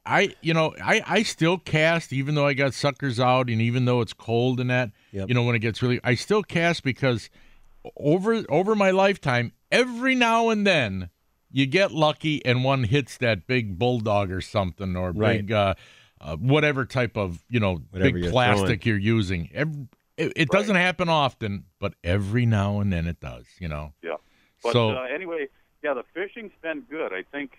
I 0.07 0.35
you 0.41 0.55
know, 0.55 0.75
I 0.83 1.03
I 1.07 1.23
still 1.23 1.59
cast 1.59 2.13
even 2.13 2.35
though 2.35 2.47
I 2.47 2.55
got 2.55 2.73
suckers 2.73 3.19
out 3.19 3.49
and 3.51 3.61
even 3.61 3.85
though 3.85 4.01
it's 4.01 4.13
cold 4.13 4.61
and 4.61 4.71
that, 4.71 4.91
Yep. 5.13 5.29
you 5.29 5.35
know, 5.35 5.43
when 5.43 5.55
it 5.55 5.59
gets 5.59 5.83
really 5.83 6.01
I 6.05 6.15
still 6.15 6.43
cast 6.43 6.85
because 6.85 7.31
over 7.97 8.45
over 8.49 8.75
my 8.75 8.91
lifetime, 8.91 9.53
every 9.73 10.15
now 10.15 10.51
and 10.51 10.67
then 10.67 11.11
you 11.51 11.67
get 11.67 11.93
lucky 11.93 12.45
and 12.45 12.65
one 12.65 12.85
hits 12.85 13.17
that 13.19 13.47
big 13.47 13.79
bulldog 13.79 14.31
or 14.31 14.41
something 14.41 14.97
or 14.97 15.13
Right. 15.13 15.39
big 15.39 15.53
uh, 15.53 15.75
uh 16.21 16.37
whatever 16.37 16.85
type 16.85 17.17
of, 17.17 17.45
you 17.49 17.61
know, 17.61 17.83
Whatever 17.91 18.13
big 18.13 18.23
you're 18.23 18.33
plastic 18.33 18.87
you're 18.87 18.97
using. 18.97 19.51
Every, 19.53 19.89
it, 20.17 20.33
it 20.37 20.49
doesn't 20.51 20.77
happen 20.77 21.09
often, 21.09 21.65
but 21.81 21.95
every 22.05 22.47
now 22.47 22.81
and 22.81 22.93
then 22.93 23.07
it 23.07 23.21
does, 23.21 23.47
you 23.59 23.69
know. 23.69 23.93
Yeah. 24.03 24.17
But 24.63 24.73
So- 24.73 24.91
uh, 24.97 25.03
anyway, 25.03 25.49
yeah, 25.83 25.95
the 25.95 26.05
fishing's 26.15 26.53
been 26.63 26.83
good. 26.83 27.13
I 27.13 27.23
think, 27.31 27.59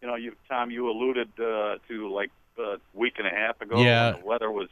you 0.00 0.08
know, 0.08 0.14
you 0.14 0.34
Tom, 0.48 0.70
you 0.70 0.88
alluded 0.90 1.28
uh, 1.38 1.76
to 1.88 2.12
like 2.12 2.30
a 2.58 2.76
week 2.92 3.14
and 3.18 3.26
a 3.26 3.30
half 3.30 3.60
ago. 3.60 3.80
Yeah. 3.82 4.12
when 4.12 4.20
the 4.20 4.26
weather 4.26 4.50
was, 4.50 4.68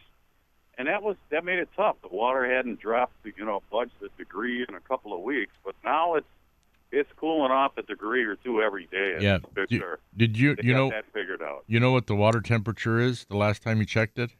and 0.78 0.86
that 0.88 1.02
was 1.02 1.16
that 1.30 1.44
made 1.44 1.58
it 1.58 1.68
tough. 1.76 1.96
The 2.02 2.08
water 2.14 2.44
hadn't 2.54 2.80
dropped, 2.80 3.14
you 3.24 3.44
know, 3.44 3.62
budged 3.70 3.92
a 4.04 4.08
degree 4.18 4.64
in 4.68 4.74
a 4.74 4.80
couple 4.80 5.12
of 5.14 5.20
weeks, 5.20 5.52
but 5.64 5.74
now 5.84 6.14
it's 6.14 6.26
it's 6.92 7.10
cooling 7.16 7.50
off 7.50 7.72
a 7.78 7.82
degree 7.82 8.22
or 8.24 8.36
two 8.36 8.60
every 8.60 8.86
day. 8.86 9.16
Yeah. 9.20 9.38
You- 9.70 9.96
Did 10.16 10.38
you 10.38 10.54
they 10.56 10.62
you 10.68 10.74
know 10.74 10.90
that 10.90 11.06
figured 11.12 11.42
out? 11.42 11.64
you 11.66 11.80
know 11.80 11.90
what 11.90 12.06
the 12.06 12.14
water 12.14 12.40
temperature 12.42 13.00
is 13.00 13.24
the 13.24 13.36
last 13.36 13.62
time 13.62 13.78
you 13.78 13.86
checked 13.86 14.18
it? 14.18 14.30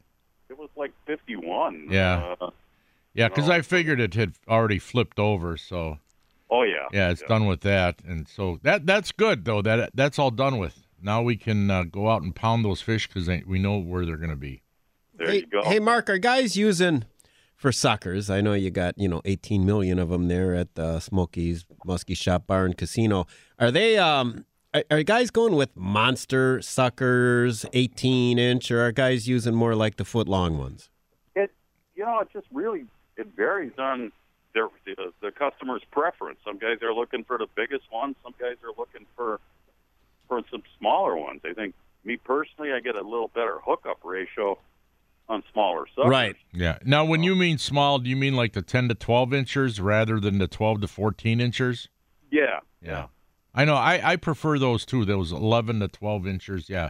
It 0.49 0.57
was 0.57 0.69
like 0.75 0.91
51. 1.07 1.87
Yeah. 1.89 2.35
Uh, 2.39 2.51
Yeah, 3.13 3.27
because 3.27 3.49
I 3.49 3.61
figured 3.61 3.99
it 3.99 4.15
had 4.15 4.33
already 4.47 4.79
flipped 4.79 5.19
over. 5.19 5.55
So 5.57 5.99
oh 6.49 6.63
yeah. 6.63 6.87
yeah, 6.91 7.11
it's 7.11 7.21
done 7.21 7.45
with 7.45 7.61
that, 7.61 8.01
and 8.05 8.27
so 8.27 8.59
that 8.63 8.85
that's 8.85 9.11
good 9.11 9.45
though. 9.45 9.61
That 9.61 9.91
that's 9.93 10.17
all 10.17 10.31
done 10.31 10.57
with. 10.57 10.87
Now 11.01 11.21
we 11.21 11.35
can 11.35 11.69
uh, 11.69 11.83
go 11.83 12.09
out 12.09 12.21
and 12.21 12.33
pound 12.33 12.63
those 12.63 12.81
fish 12.81 13.07
because 13.07 13.27
we 13.45 13.59
know 13.59 13.77
where 13.77 14.05
they're 14.05 14.17
going 14.17 14.29
to 14.29 14.35
be. 14.35 14.63
There 15.15 15.27
hey, 15.27 15.37
you 15.39 15.45
go. 15.47 15.61
hey, 15.63 15.79
Mark, 15.79 16.09
are 16.09 16.17
guys 16.17 16.55
using 16.55 17.03
for 17.55 17.71
suckers? 17.71 18.29
I 18.29 18.41
know 18.41 18.53
you 18.53 18.71
got 18.71 18.97
you 18.97 19.07
know 19.07 19.21
18 19.25 19.65
million 19.65 19.99
of 19.99 20.09
them 20.09 20.27
there 20.27 20.55
at 20.55 20.73
the 20.75 20.99
Smokies 20.99 21.65
Muskie 21.85 22.17
Shop 22.17 22.47
Bar 22.47 22.65
and 22.65 22.77
Casino. 22.77 23.27
Are 23.59 23.69
they 23.69 23.97
um? 23.97 24.45
Are, 24.73 24.83
are 24.89 25.03
guys 25.03 25.29
going 25.29 25.55
with 25.55 25.69
monster 25.75 26.59
suckers, 26.63 27.63
18 27.73 28.39
inch, 28.39 28.71
or 28.71 28.81
are 28.81 28.91
guys 28.91 29.27
using 29.27 29.53
more 29.53 29.75
like 29.75 29.97
the 29.97 30.05
foot 30.05 30.27
long 30.27 30.57
ones? 30.57 30.89
It, 31.35 31.51
you 31.95 32.03
know, 32.03 32.21
it 32.21 32.29
just 32.33 32.47
really 32.51 32.85
it 33.17 33.27
varies 33.35 33.73
on 33.77 34.11
their 34.53 34.67
the, 34.85 35.11
the 35.21 35.31
customer's 35.31 35.81
preference. 35.91 36.39
Some 36.45 36.57
guys 36.57 36.81
are 36.81 36.93
looking 36.93 37.23
for 37.23 37.37
the 37.37 37.47
biggest 37.55 37.91
ones. 37.91 38.15
Some 38.23 38.33
guys 38.39 38.57
are 38.63 38.73
looking 38.77 39.05
for 39.15 39.39
for 40.27 40.41
some 40.51 40.63
smaller 40.79 41.17
ones. 41.17 41.41
I 41.45 41.53
think 41.53 41.75
me 42.03 42.17
personally, 42.17 42.71
I 42.71 42.79
get 42.79 42.95
a 42.95 43.01
little 43.01 43.29
better 43.29 43.59
hookup 43.63 43.99
ratio 44.03 44.57
on 45.29 45.43
smaller 45.53 45.85
suckers. 45.95 46.09
Right. 46.09 46.35
Yeah. 46.51 46.77
Now, 46.83 47.05
when 47.05 47.23
you 47.23 47.35
mean 47.35 47.57
small, 47.57 47.99
do 47.99 48.09
you 48.09 48.15
mean 48.15 48.35
like 48.35 48.53
the 48.53 48.61
ten 48.61 48.89
to 48.89 48.95
twelve 48.95 49.33
inches 49.33 49.79
rather 49.79 50.19
than 50.19 50.37
the 50.37 50.47
twelve 50.47 50.81
to 50.81 50.87
fourteen 50.87 51.39
inches? 51.39 51.87
Yeah. 52.31 52.59
Yeah. 52.81 53.07
I 53.55 53.65
know. 53.65 53.75
I, 53.75 54.11
I 54.11 54.15
prefer 54.17 54.59
those 54.59 54.85
too. 54.85 55.05
Those 55.05 55.31
eleven 55.31 55.79
to 55.79 55.87
twelve 55.87 56.27
inches. 56.27 56.69
Yeah. 56.69 56.89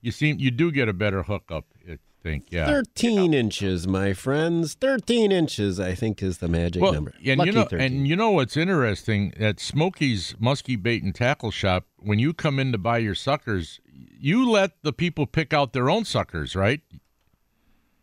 You 0.00 0.10
seem 0.10 0.38
you 0.38 0.50
do 0.50 0.70
get 0.70 0.88
a 0.88 0.92
better 0.92 1.22
hookup. 1.22 1.66
I 1.88 1.98
think. 2.22 2.46
Yeah. 2.50 2.66
13 2.66 3.34
inches, 3.34 3.86
my 3.86 4.12
friends. 4.12 4.74
13 4.74 5.32
inches, 5.32 5.80
I 5.80 5.94
think, 5.94 6.22
is 6.22 6.38
the 6.38 6.48
magic 6.48 6.82
well, 6.82 6.92
number. 6.92 7.14
And 7.24 7.38
Lucky 7.38 7.50
you 7.50 7.56
know, 7.56 7.64
13. 7.64 7.80
and 7.80 8.08
you 8.08 8.16
know 8.16 8.30
what's 8.30 8.56
interesting? 8.56 9.34
At 9.38 9.56
Smokey's 9.56 10.34
Muskie 10.34 10.80
Bait 10.80 11.02
and 11.02 11.14
Tackle 11.14 11.50
Shop, 11.50 11.86
when 11.98 12.18
you 12.18 12.32
come 12.32 12.58
in 12.58 12.72
to 12.72 12.78
buy 12.78 12.98
your 12.98 13.14
suckers, 13.14 13.80
you 13.92 14.48
let 14.48 14.82
the 14.82 14.92
people 14.92 15.26
pick 15.26 15.52
out 15.52 15.72
their 15.72 15.90
own 15.90 16.04
suckers, 16.04 16.54
right? 16.54 16.80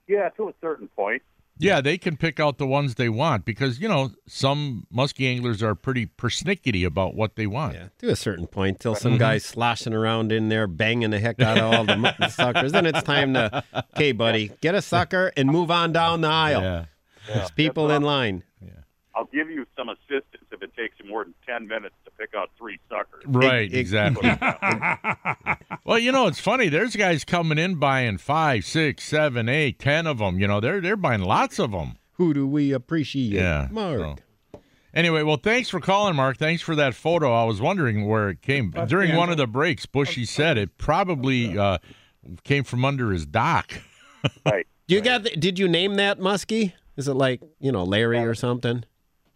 Yeah, 0.08 0.30
to 0.30 0.50
a 0.50 0.54
certain 0.62 0.88
point. 0.90 1.22
Yeah, 1.60 1.82
they 1.82 1.98
can 1.98 2.18
pick 2.18 2.40
out 2.40 2.58
the 2.58 2.68
ones 2.68 2.96
they 2.96 3.10
want 3.10 3.46
because 3.46 3.80
you 3.80 3.88
know 3.88 4.12
some 4.28 4.86
muskie 4.94 5.28
anglers 5.28 5.64
are 5.64 5.76
pretty 5.76 6.06
persnickety 6.06 6.86
about 6.86 7.16
what 7.16 7.36
they 7.36 7.48
want. 7.48 7.74
Yeah, 7.76 7.88
to 8.00 8.10
a 8.10 8.16
certain 8.16 8.48
point, 8.48 8.80
till 8.80 8.94
Mm-hmm. 8.94 9.02
some 9.02 9.18
guy's 9.18 9.44
sloshing 9.46 9.94
around 9.94 10.32
in 10.32 10.50
there, 10.50 10.68
banging 10.68 11.10
the 11.10 11.20
heck 11.20 11.42
out 11.42 11.58
of 11.58 11.64
all 11.74 11.84
the, 11.86 12.30
suckers. 12.30 12.72
Then 12.72 12.86
it's 12.86 13.04
time 13.04 13.34
to, 13.34 13.64
okay, 13.96 14.12
buddy, 14.12 14.52
get 14.62 14.76
a 14.76 14.82
sucker 14.82 15.32
and 15.38 15.50
move 15.50 15.72
on 15.72 15.92
down 15.92 16.22
the 16.22 16.28
aisle. 16.30 16.62
Yeah. 16.62 16.86
There's 17.28 17.52
people 17.52 17.92
in 17.92 18.04
line. 18.04 18.44
Yeah. 18.62 18.70
I'll 19.16 19.26
give 19.26 19.50
you 19.50 19.66
some 19.76 19.90
assistance 19.90 20.46
if 20.52 20.62
it 20.62 20.74
takes 20.76 20.96
you 21.04 21.10
more 21.10 21.24
than 21.24 21.34
ten 21.46 21.68
minutes 21.68 21.96
to 22.06 22.07
pick 22.18 22.34
out 22.36 22.50
three 22.58 22.80
suckers. 22.90 23.24
Right, 23.26 23.74
exactly. 23.74 24.30
well, 25.86 26.00
you 26.00 26.12
know, 26.12 26.28
it's 26.28 26.40
funny. 26.40 26.70
There's 26.70 26.96
guys 26.96 27.24
coming 27.24 27.58
in 27.58 27.76
buying 27.76 28.18
five, 28.18 28.66
six, 28.66 29.04
seven, 29.04 29.50
eight, 29.50 29.80
ten 29.80 30.08
of 30.08 30.18
them. 30.18 30.40
You 30.40 30.48
know, 30.48 30.60
they're 30.60 30.82
they're 30.82 30.96
buying 30.96 31.22
lots 31.22 31.60
of 31.60 31.72
them. 31.72 31.98
Who 32.14 32.34
do 32.34 32.48
we 32.48 32.72
appreciate? 32.72 33.32
Yeah. 33.32 33.68
Mark. 33.72 34.00
so. 34.00 34.16
Anyway, 34.94 35.22
well, 35.22 35.38
thanks 35.38 35.70
for 35.70 35.80
calling, 35.80 36.16
Mark. 36.16 36.38
Thanks 36.38 36.64
for 36.64 36.76
that 36.76 36.96
photo. 36.96 37.32
I 37.32 37.44
was 37.44 37.62
wondering 37.62 38.08
where 38.08 38.30
it 38.30 38.42
came 38.42 38.72
during 38.88 39.16
one 39.16 39.30
of 39.30 39.38
the 39.38 39.46
breaks. 39.46 39.86
Bushy 39.86 40.26
said 40.26 40.58
it 40.58 40.80
probably 40.80 41.56
uh, 41.56 41.78
came 42.44 42.64
from 42.64 42.84
under 42.84 43.12
his 43.12 43.26
dock. 43.26 43.74
Right. 44.46 44.68
Do 44.88 44.96
you 44.96 45.00
got? 45.02 45.24
The, 45.24 45.30
did 45.30 45.58
you 45.58 45.70
name 45.70 45.96
that 45.96 46.20
Muskie? 46.20 46.74
Is 46.98 47.08
it 47.08 47.14
like 47.14 47.40
you 47.60 47.72
know 47.72 47.84
Larry 47.84 48.18
or 48.20 48.34
something? 48.34 48.84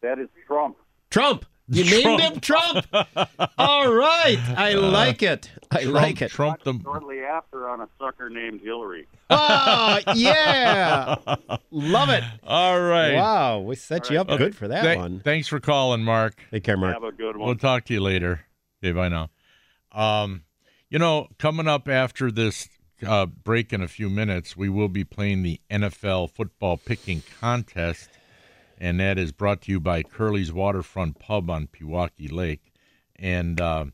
That 0.02 0.20
is 0.20 0.28
Trump. 0.48 0.76
Trump. 1.10 1.46
You 1.72 1.84
named 2.04 2.20
him 2.22 2.40
Trump. 2.42 2.86
All 3.58 3.94
right, 3.94 4.38
I 4.58 4.74
like 4.74 5.24
it. 5.24 5.50
I 5.72 5.84
like 5.84 6.22
it. 6.22 6.30
Trump 6.32 6.64
the 6.64 6.78
Shortly 6.84 7.20
after, 7.22 7.70
on 7.70 7.82
a 7.82 7.88
sucker 7.98 8.30
named 8.30 8.62
Hillary. 8.62 9.08
Oh 9.30 10.00
yeah, 10.16 11.16
love 11.72 12.10
it. 12.10 12.24
All 12.44 12.80
right. 12.82 13.16
Wow, 13.16 13.60
we 13.60 13.76
set 13.76 14.10
you 14.10 14.20
up 14.20 14.28
Okay. 14.30 14.38
good 14.46 14.56
for 14.56 14.68
that 14.68 14.82
Th- 14.84 14.98
one. 14.98 15.22
Thanks 15.22 15.48
for 15.48 15.60
calling, 15.62 16.04
Mark. 16.04 16.36
Take 16.52 16.64
care, 16.66 16.76
Mark. 16.78 16.94
Have 16.94 17.04
a 17.04 17.12
good 17.14 17.38
one. 17.38 17.46
We'll 17.48 17.56
talk 17.56 17.86
to 17.86 17.94
you 17.94 18.02
later. 18.02 18.42
Okay, 18.84 18.92
bye 18.92 19.08
now. 19.10 19.30
Um, 19.94 20.44
you 20.90 21.00
know, 21.00 21.28
coming 21.40 21.68
up 21.68 21.88
after 21.88 22.32
this 22.32 22.68
uh, 23.06 23.26
break 23.26 23.72
in 23.72 23.82
a 23.82 23.88
few 23.88 24.10
minutes, 24.10 24.58
we 24.58 24.68
will 24.70 24.90
be 24.90 25.04
playing 25.06 25.44
the 25.44 25.62
NFL 25.70 26.32
football 26.32 26.76
picking 26.78 27.24
contest, 27.40 28.10
and 28.82 29.00
that 29.00 29.20
is 29.20 29.32
brought 29.32 29.62
to 29.62 29.72
you 29.72 29.80
by 29.80 30.02
Curly's 30.02 30.52
Waterfront 30.52 31.20
Pub 31.20 31.50
on 31.52 31.68
Pewaukee 31.68 32.32
Lake. 32.32 32.74
And 33.16 33.62
uh, 33.62 33.86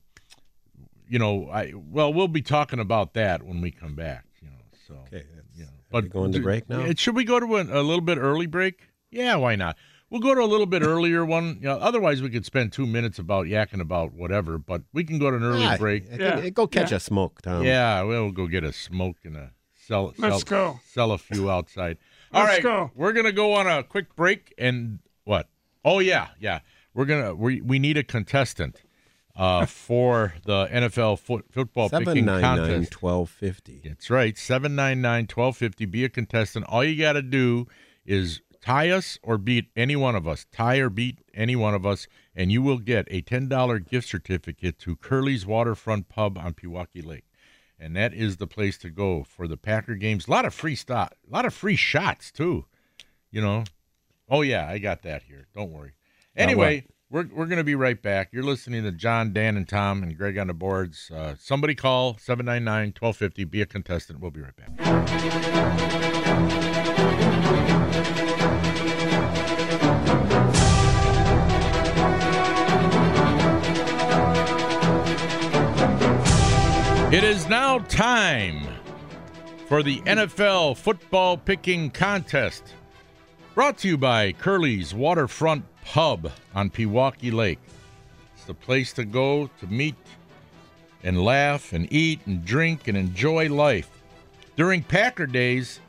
you 1.10 1.20
know, 1.20 1.50
I 1.50 1.74
well, 1.76 2.14
we'll 2.14 2.28
be 2.30 2.42
talking 2.42 2.80
about 2.80 3.14
that 3.14 3.44
when 3.44 3.60
we 3.62 3.70
come 3.72 3.96
back. 3.96 4.26
You 4.42 4.48
know, 4.50 4.56
so 4.88 4.94
Okay, 5.08 5.26
you 5.56 5.64
know, 5.64 5.70
but 5.92 6.10
going 6.10 6.32
to 6.32 6.40
break 6.40 6.70
now? 6.70 6.92
Should 6.96 7.16
we 7.16 7.26
go 7.26 7.40
to 7.40 7.58
a, 7.58 7.64
a 7.64 7.84
little 7.84 8.02
bit 8.02 8.18
early 8.18 8.46
break? 8.48 8.90
Yeah, 9.12 9.36
why 9.36 9.56
not? 9.56 9.78
We'll 10.10 10.22
go 10.22 10.34
to 10.34 10.42
a 10.42 10.46
little 10.48 10.66
bit 10.66 10.82
earlier 10.86 11.26
one. 11.26 11.58
You 11.62 11.68
know, 11.68 11.78
otherwise, 11.78 12.22
we 12.22 12.30
could 12.30 12.46
spend 12.46 12.72
two 12.72 12.86
minutes 12.86 13.20
about 13.20 13.48
yakking 13.48 13.82
about 13.82 14.14
whatever. 14.14 14.58
But 14.58 14.84
we 14.94 15.04
can 15.04 15.20
go 15.20 15.30
to 15.30 15.36
an 15.38 15.44
early 15.44 15.66
Ah, 15.66 15.76
break. 15.78 16.06
I 16.12 16.16
Yeah. 16.16 16.40
think- 16.42 16.56
Go 16.56 16.66
catch 16.68 16.94
a 16.94 17.00
smoke, 17.00 17.42
Tom. 17.42 17.64
Yeah, 17.66 18.04
we'll 18.04 18.32
go 18.32 18.48
get 18.48 18.64
a 18.64 18.72
smoke 18.72 19.18
and 19.26 19.36
a 19.36 19.52
sell. 19.86 20.14
Let's 20.18 20.44
sell, 20.48 20.74
go. 20.74 20.80
Sell 20.86 21.12
a 21.12 21.18
few 21.18 21.50
outside. 21.52 21.98
All 22.34 22.44
Let's 22.44 22.56
right, 22.56 22.64
go. 22.64 22.92
we're 22.96 23.14
gonna 23.14 23.32
go 23.32 23.54
on 23.54 23.68
a 23.68 23.84
quick 23.84 24.16
break 24.16 24.54
and 24.58 25.00
what? 25.24 25.48
Oh 25.86 26.00
yeah, 26.00 26.28
yeah. 26.40 26.60
We're 26.94 27.06
gonna 27.06 27.34
we 27.36 27.62
we 27.62 27.80
need 27.80 27.98
a 27.98 28.04
contestant 28.04 28.82
uh, 29.36 29.66
for 29.68 30.34
the 30.46 30.68
NFL 30.68 31.20
foot, 31.20 31.46
football 31.52 31.90
Seven 31.90 32.06
picking 32.06 32.26
nine 32.26 32.42
nine 32.42 32.58
contest. 32.58 32.92
twelve 32.92 33.30
fifty. 33.30 33.82
That's 33.84 34.10
right. 34.10 34.38
799 34.38 35.24
1250. 35.24 35.86
Be 35.86 36.04
a 36.04 36.10
contestant. 36.10 36.66
All 36.68 36.84
you 36.84 37.00
got 37.00 37.14
to 37.14 37.22
do 37.22 37.68
is 38.06 38.42
tie 38.62 38.90
us 38.90 39.18
or 39.24 39.38
beat 39.38 39.70
any 39.76 39.96
one 39.96 40.16
of 40.16 40.28
us. 40.28 40.46
Tie 40.52 40.78
or 40.78 40.90
beat 40.90 41.20
any 41.34 41.56
one 41.56 41.74
of 41.74 41.86
us, 41.86 42.08
and 42.36 42.52
you 42.52 42.62
will 42.62 42.80
get 42.80 43.08
a 43.10 43.22
$10 43.22 43.88
gift 43.88 44.10
certificate 44.10 44.80
to 44.80 44.96
Curly's 44.98 45.46
Waterfront 45.46 46.10
Pub 46.10 46.38
on 46.38 46.54
Pewaukee 46.54 47.06
Lake. 47.06 47.24
And 47.80 47.96
that 47.96 48.14
is 48.14 48.38
the 48.38 48.48
place 48.48 48.78
to 48.80 48.90
go 48.90 49.24
for 49.24 49.48
the 49.48 49.58
Packer 49.58 49.96
games. 49.96 50.28
A 50.28 50.32
lot 50.32 50.46
of 50.46 50.54
free 50.54 50.76
stuff, 50.76 51.12
a 51.30 51.34
lot 51.34 51.46
of 51.46 51.54
free 51.54 51.76
shots, 51.76 52.32
too. 52.32 52.66
You 53.32 53.42
know? 53.42 53.66
Oh, 54.30 54.42
yeah, 54.42 54.68
I 54.68 54.80
got 54.80 55.04
that 55.04 55.24
here. 55.24 55.48
Don't 55.56 55.72
worry. 55.72 55.94
Anyway, 56.36 56.86
we're, 57.10 57.28
we're 57.34 57.46
going 57.46 57.58
to 57.58 57.64
be 57.64 57.76
right 57.76 58.02
back. 58.02 58.30
You're 58.32 58.44
listening 58.44 58.84
to 58.84 58.92
John, 58.92 59.32
Dan, 59.32 59.58
and 59.58 59.68
Tom, 59.68 60.04
and 60.04 60.18
Greg 60.18 60.38
on 60.38 60.48
the 60.48 60.54
boards. 60.54 61.10
Uh, 61.14 61.36
somebody 61.40 61.76
call 61.76 62.18
799 62.18 62.94
1250. 63.00 63.44
Be 63.46 63.62
a 63.62 63.66
contestant. 63.66 64.20
We'll 64.20 64.32
be 64.32 64.42
right 64.42 64.56
back. 64.56 66.14
Time 77.80 78.68
for 79.68 79.84
the 79.84 80.00
NFL 80.02 80.78
football 80.78 81.38
picking 81.38 81.90
contest. 81.90 82.64
Brought 83.54 83.78
to 83.80 83.88
you 83.88 83.98
by 83.98 84.32
Curly's 84.32 84.94
Waterfront 84.94 85.66
Pub 85.84 86.32
on 86.56 86.70
Pewaukee 86.70 87.34
Lake. 87.34 87.60
It's 88.36 88.46
the 88.46 88.54
place 88.54 88.94
to 88.94 89.06
go 89.06 89.50
to 89.60 89.68
meet 89.68 89.96
and 91.04 91.24
laugh 91.24 91.74
and 91.74 91.92
eat 91.92 92.22
and 92.26 92.46
drink 92.46 92.88
and 92.88 92.98
enjoy 92.98 93.50
life. 93.50 93.90
During 94.56 94.84
Packer 94.84 95.28
days, 95.28 95.80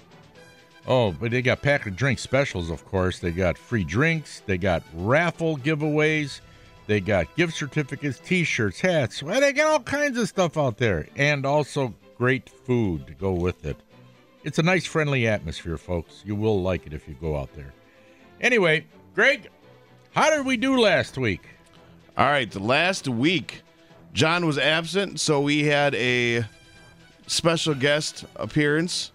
oh, 0.87 1.13
but 1.13 1.31
they 1.31 1.43
got 1.43 1.63
Packer 1.63 1.91
drink 1.91 2.19
specials, 2.19 2.71
of 2.71 2.85
course. 2.85 3.19
They 3.19 3.31
got 3.31 3.57
free 3.57 3.85
drinks, 3.85 4.43
they 4.47 4.59
got 4.59 4.83
raffle 4.95 5.57
giveaways, 5.57 6.41
they 6.89 7.01
got 7.01 7.37
gift 7.37 7.55
certificates, 7.55 8.19
t 8.19 8.43
shirts, 8.45 8.81
hats. 8.81 9.23
Well, 9.23 9.41
they 9.41 9.53
got 9.53 9.71
all 9.71 9.81
kinds 9.81 10.19
of 10.19 10.27
stuff 10.27 10.57
out 10.57 10.79
there, 10.79 11.07
and 11.17 11.45
also 11.45 11.95
great 12.17 12.49
food 12.49 13.07
to 13.07 13.13
go 13.13 13.33
with 13.33 13.65
it. 13.67 13.77
It's 14.43 14.59
a 14.59 14.63
nice, 14.63 14.87
friendly 14.87 15.29
atmosphere, 15.29 15.77
folks. 15.77 16.23
You 16.25 16.35
will 16.35 16.63
like 16.63 16.87
it 16.87 16.95
if 16.95 17.07
you 17.07 17.15
go 17.21 17.37
out 17.37 17.55
there. 17.55 17.75
Anyway, 18.41 18.87
Greg, 19.15 19.51
how 20.13 20.35
did 20.35 20.47
we 20.47 20.57
do 20.57 20.81
last 20.81 21.19
week? 21.19 21.43
All 22.17 22.25
right, 22.25 22.53
last 22.57 23.07
week, 23.07 23.61
John 24.15 24.47
was 24.47 24.57
absent, 24.57 25.21
so 25.21 25.43
we 25.43 25.65
had 25.65 25.95
a 25.95 26.47
special 27.27 27.75
guest 27.75 28.25
appearance, 28.37 29.13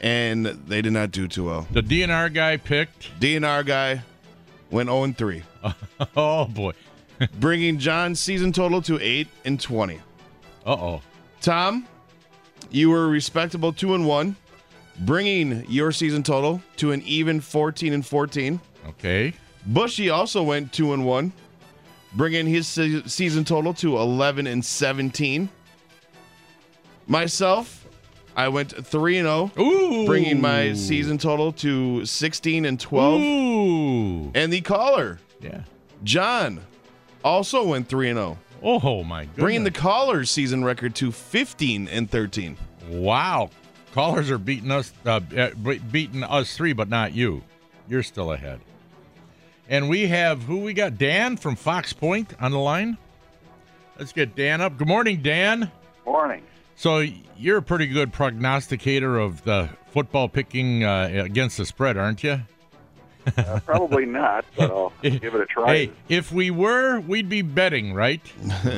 and 0.00 0.46
they 0.46 0.82
did 0.82 0.94
not 0.94 1.12
do 1.12 1.28
too 1.28 1.44
well. 1.44 1.68
The 1.70 1.82
DNR 1.82 2.34
guy 2.34 2.56
picked. 2.56 3.20
DNR 3.20 3.64
guy 3.64 4.02
went 4.70 4.88
0 4.88 5.12
3, 5.12 5.42
Oh 6.16 6.44
boy. 6.46 6.72
Bringing 7.40 7.78
John's 7.78 8.20
season 8.20 8.52
total 8.52 8.80
to 8.82 8.98
8 9.00 9.28
and 9.44 9.60
20. 9.60 9.96
Uh 10.66 10.70
oh. 10.72 11.02
Tom, 11.40 11.86
you 12.70 12.90
were 12.90 13.08
respectable 13.08 13.72
2 13.72 13.94
and 13.94 14.06
1, 14.06 14.36
bringing 15.00 15.64
your 15.68 15.92
season 15.92 16.22
total 16.22 16.60
to 16.76 16.92
an 16.92 17.02
even 17.06 17.40
14 17.40 17.92
and 17.92 18.04
14. 18.06 18.60
Okay. 18.88 19.32
Bushy 19.66 20.10
also 20.10 20.42
went 20.42 20.72
2 20.72 20.92
and 20.94 21.04
1, 21.06 21.32
bringing 22.14 22.46
his 22.46 22.66
se- 22.66 23.02
season 23.06 23.44
total 23.44 23.72
to 23.74 23.96
11 23.98 24.46
and 24.46 24.64
17. 24.64 25.48
Myself, 27.06 27.86
I 28.36 28.48
went 28.48 28.72
3 28.86 29.18
and 29.18 29.26
0, 29.56 30.06
bringing 30.06 30.40
my 30.40 30.74
season 30.74 31.18
total 31.18 31.52
to 31.52 32.04
16 32.04 32.64
and 32.64 32.78
12. 32.78 33.20
Ooh. 33.20 34.30
And 34.34 34.52
the 34.52 34.60
caller, 34.60 35.18
Yeah. 35.40 35.62
John, 36.04 36.60
also 37.28 37.64
went 37.66 37.88
3 37.88 38.10
and 38.10 38.16
0, 38.18 38.38
Oh 38.62 39.04
my 39.04 39.24
goodness. 39.24 39.40
bringing 39.40 39.64
the 39.64 39.70
caller's 39.70 40.30
season 40.30 40.64
record 40.64 40.94
to 40.96 41.12
15 41.12 41.88
and 41.88 42.10
13. 42.10 42.56
Wow. 42.90 43.50
Callers 43.92 44.30
are 44.30 44.38
beating 44.38 44.70
us 44.70 44.92
uh, 45.06 45.20
uh, 45.36 45.50
beating 45.90 46.22
us 46.24 46.56
three, 46.56 46.72
but 46.72 46.88
not 46.88 47.12
you. 47.14 47.42
You're 47.88 48.02
still 48.02 48.32
ahead. 48.32 48.60
And 49.68 49.88
we 49.88 50.06
have 50.08 50.42
who 50.42 50.58
we 50.58 50.72
got? 50.72 50.98
Dan 50.98 51.36
from 51.36 51.56
Fox 51.56 51.92
Point 51.92 52.32
on 52.40 52.50
the 52.52 52.58
line. 52.58 52.96
Let's 53.98 54.12
get 54.12 54.34
Dan 54.36 54.60
up. 54.60 54.76
Good 54.76 54.88
morning, 54.88 55.22
Dan. 55.22 55.70
Morning. 56.06 56.42
So 56.76 57.04
you're 57.36 57.58
a 57.58 57.62
pretty 57.62 57.86
good 57.86 58.12
prognosticator 58.12 59.18
of 59.18 59.42
the 59.44 59.68
football 59.90 60.28
picking 60.28 60.84
uh, 60.84 61.10
against 61.24 61.56
the 61.56 61.66
spread, 61.66 61.96
aren't 61.96 62.22
you? 62.22 62.40
Uh, 63.36 63.60
probably 63.64 64.06
not, 64.06 64.44
but 64.56 64.70
I'll 64.70 64.92
give 65.02 65.34
it 65.34 65.40
a 65.40 65.46
try. 65.46 65.66
Hey, 65.74 65.90
if 66.08 66.32
we 66.32 66.50
were, 66.50 67.00
we'd 67.00 67.28
be 67.28 67.42
betting, 67.42 67.92
right? 67.94 68.20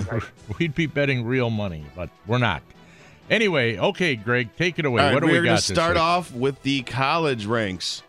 we'd 0.58 0.74
be 0.74 0.86
betting 0.86 1.24
real 1.24 1.50
money, 1.50 1.84
but 1.94 2.10
we're 2.26 2.38
not. 2.38 2.62
Anyway, 3.28 3.78
okay, 3.78 4.16
Greg, 4.16 4.48
take 4.56 4.78
it 4.78 4.84
away. 4.84 5.02
All 5.02 5.08
right, 5.08 5.14
what 5.14 5.20
do 5.20 5.26
we're 5.26 5.34
We're 5.34 5.42
going 5.44 5.54
got? 5.56 5.62
to 5.62 5.68
this 5.68 5.76
start 5.76 5.94
week? 5.94 6.02
off 6.02 6.32
with 6.32 6.62
the 6.62 6.82
college 6.82 7.46
ranks. 7.46 8.02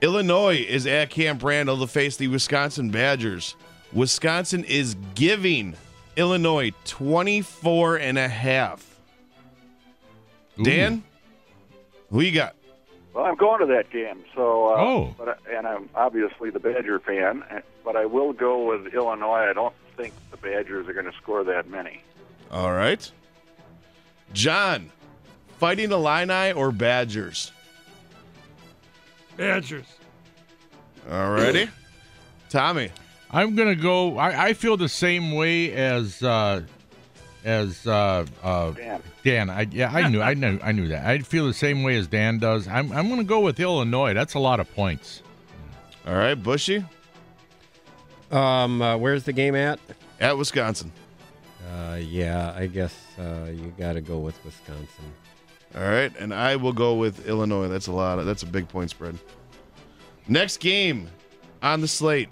Illinois 0.00 0.64
is 0.66 0.86
at 0.86 1.10
Camp 1.10 1.42
Randall 1.42 1.78
to 1.80 1.86
face 1.86 2.16
the 2.16 2.28
Wisconsin 2.28 2.90
Badgers. 2.90 3.54
Wisconsin 3.92 4.64
is 4.64 4.96
giving 5.14 5.74
Illinois 6.16 6.72
24 6.86 7.96
and 7.96 8.16
a 8.16 8.28
half. 8.28 8.98
Ooh. 10.58 10.64
Dan, 10.64 11.02
who 12.10 12.20
you 12.22 12.32
got? 12.32 12.54
Well, 13.20 13.28
I'm 13.28 13.36
going 13.36 13.60
to 13.60 13.66
that 13.74 13.90
game, 13.90 14.24
so 14.34 14.68
uh, 14.68 14.76
Oh. 14.78 15.14
but 15.18 15.28
I, 15.28 15.54
and 15.54 15.66
I'm 15.66 15.90
obviously 15.94 16.48
the 16.48 16.58
Badger 16.58 16.98
fan, 17.00 17.42
uh, 17.50 17.60
but 17.84 17.94
I 17.94 18.06
will 18.06 18.32
go 18.32 18.64
with 18.64 18.94
Illinois. 18.94 19.46
I 19.50 19.52
don't 19.52 19.74
think 19.94 20.14
the 20.30 20.38
Badgers 20.38 20.88
are 20.88 20.94
going 20.94 21.04
to 21.04 21.12
score 21.18 21.44
that 21.44 21.68
many. 21.68 22.02
All 22.50 22.72
right. 22.72 23.10
John, 24.32 24.90
Fighting 25.58 25.92
Illini 25.92 26.52
or 26.52 26.72
Badgers? 26.72 27.52
Badgers. 29.36 29.84
All 31.10 31.30
righty. 31.32 31.68
Tommy, 32.48 32.90
I'm 33.30 33.54
gonna 33.54 33.74
go. 33.76 34.16
I, 34.16 34.46
I 34.46 34.52
feel 34.54 34.78
the 34.78 34.88
same 34.88 35.32
way 35.32 35.72
as 35.72 36.22
uh, 36.22 36.62
as 37.44 37.86
uh, 37.86 38.26
uh, 38.42 38.70
Dan. 38.72 39.02
Dan. 39.24 39.50
I 39.50 39.66
yeah, 39.70 39.90
I 39.92 40.08
knew, 40.08 40.20
I 40.20 40.34
knew, 40.34 40.58
I 40.62 40.72
knew 40.72 40.88
that. 40.88 41.06
I 41.06 41.18
feel 41.18 41.46
the 41.46 41.54
same 41.54 41.82
way 41.82 41.96
as 41.96 42.06
Dan 42.06 42.38
does. 42.38 42.68
I'm 42.68 42.92
I'm 42.92 43.08
gonna 43.08 43.24
go 43.24 43.40
with 43.40 43.58
Illinois. 43.60 44.14
That's 44.14 44.34
a 44.34 44.38
lot 44.38 44.60
of 44.60 44.72
points. 44.74 45.22
all 46.06 46.14
right, 46.14 46.34
Bushy. 46.34 46.84
Um, 48.30 48.80
uh, 48.80 48.96
where's 48.96 49.24
the 49.24 49.32
game 49.32 49.54
at? 49.54 49.80
At 50.20 50.38
Wisconsin. 50.38 50.92
Uh, 51.68 51.96
yeah, 51.96 52.54
I 52.56 52.66
guess 52.66 52.94
uh, 53.18 53.48
you 53.50 53.74
got 53.78 53.94
to 53.94 54.00
go 54.00 54.18
with 54.18 54.42
Wisconsin. 54.44 55.12
All 55.74 55.82
right, 55.82 56.12
and 56.18 56.34
I 56.34 56.56
will 56.56 56.72
go 56.72 56.94
with 56.94 57.28
Illinois. 57.28 57.68
That's 57.68 57.86
a 57.86 57.92
lot. 57.92 58.18
Of, 58.18 58.26
that's 58.26 58.42
a 58.42 58.46
big 58.46 58.68
point 58.68 58.90
spread. 58.90 59.18
Next 60.28 60.58
game 60.58 61.08
on 61.62 61.80
the 61.80 61.88
slate: 61.88 62.28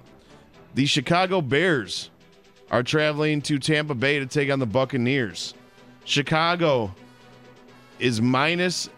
the 0.75 0.87
Chicago 0.87 1.41
Bears 1.41 2.11
are 2.71 2.83
traveling 2.83 3.43
to 3.43 3.59
Tampa 3.59 3.95
Bay 3.95 4.19
to 4.19 4.27
take 4.27 4.51
on 4.51 4.59
the 4.59 4.67
Buccaneers. 4.67 5.55
Chicago 6.05 6.95
is 7.99 8.21
minus 8.21 8.89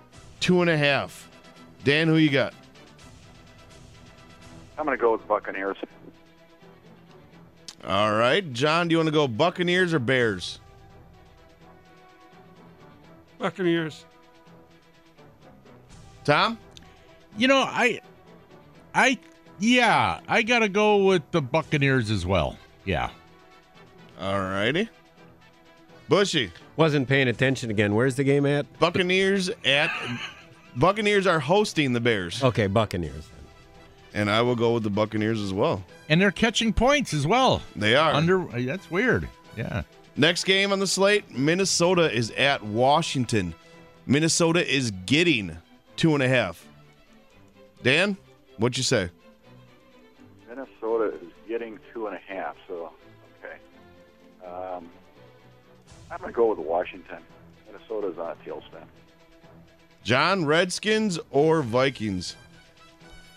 two 0.41 0.61
and 0.61 0.71
a 0.71 0.77
half. 0.77 1.29
Dan, 1.85 2.09
who 2.09 2.17
you 2.17 2.31
got? 2.31 2.55
I'm 4.79 4.85
going 4.85 4.97
to 4.97 5.01
go 5.01 5.13
with 5.13 5.27
Buccaneers. 5.29 5.77
All 7.87 8.15
right, 8.15 8.53
John, 8.53 8.89
do 8.89 8.93
you 8.93 8.99
want 8.99 9.09
to 9.09 9.13
go 9.13 9.27
Buccaneers 9.27 9.95
or 9.95 9.99
Bears? 9.99 10.61
Buccaneers. 13.39 14.05
Tom? 16.25 16.59
You 17.39 17.49
know, 17.49 17.63
I, 17.67 18.01
I, 18.95 19.19
yeah, 19.59 20.21
I 20.29 20.43
gotta 20.43 20.69
go 20.69 21.05
with 21.05 21.23
the 21.31 21.41
Buccaneers 21.41 22.11
as 22.11 22.27
well. 22.27 22.59
Yeah. 22.85 23.11
All 24.21 24.39
righty. 24.41 24.89
Bushy. 26.09 26.53
Wasn't 26.77 27.09
paying 27.09 27.29
attention 27.29 27.71
again. 27.71 27.95
Where's 27.95 28.17
the 28.17 28.25
game 28.25 28.45
at? 28.45 28.67
Buccaneers 28.79 29.51
at 29.65 29.91
Buccaneers 30.77 31.27
are 31.27 31.41
hosting 31.41 31.93
the 31.93 32.01
Bears. 32.01 32.43
Okay, 32.43 32.67
Buccaneers. 32.67 33.29
And 34.13 34.29
I 34.29 34.43
will 34.43 34.57
go 34.57 34.75
with 34.75 34.83
the 34.83 34.91
Buccaneers 34.91 35.41
as 35.41 35.53
well. 35.53 35.85
And 36.09 36.21
they're 36.21 36.33
catching 36.33 36.73
points 36.73 37.15
as 37.15 37.27
well. 37.27 37.63
They 37.77 37.95
are. 37.95 38.13
Under 38.13 38.43
uh, 38.43 38.61
that's 38.63 38.91
weird. 38.91 39.29
Yeah. 39.57 39.83
Next 40.17 40.45
game 40.45 40.73
on 40.73 40.81
the 40.81 40.87
slate, 40.87 41.31
Minnesota 41.31 42.13
is 42.13 42.31
at 42.33 42.63
Washington. 42.63 43.55
Minnesota 44.07 44.69
is 44.69 44.91
getting 45.07 45.57
two 45.97 46.15
and 46.15 46.23
a 46.23 46.29
half. 46.29 46.67
Dan, 47.83 48.17
what'd 48.59 48.77
you 48.77 48.83
say? 48.83 49.11
I'm 56.11 56.19
going 56.19 56.33
to 56.33 56.37
go 56.37 56.49
with 56.51 56.59
Washington. 56.59 57.19
Minnesota's 57.67 58.19
on 58.19 58.31
a 58.33 58.49
tailspin. 58.49 58.85
John, 60.03 60.45
Redskins 60.45 61.19
or 61.31 61.63
Vikings? 61.63 62.37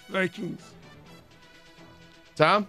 Vikings. 0.10 0.62
Tom? 2.36 2.68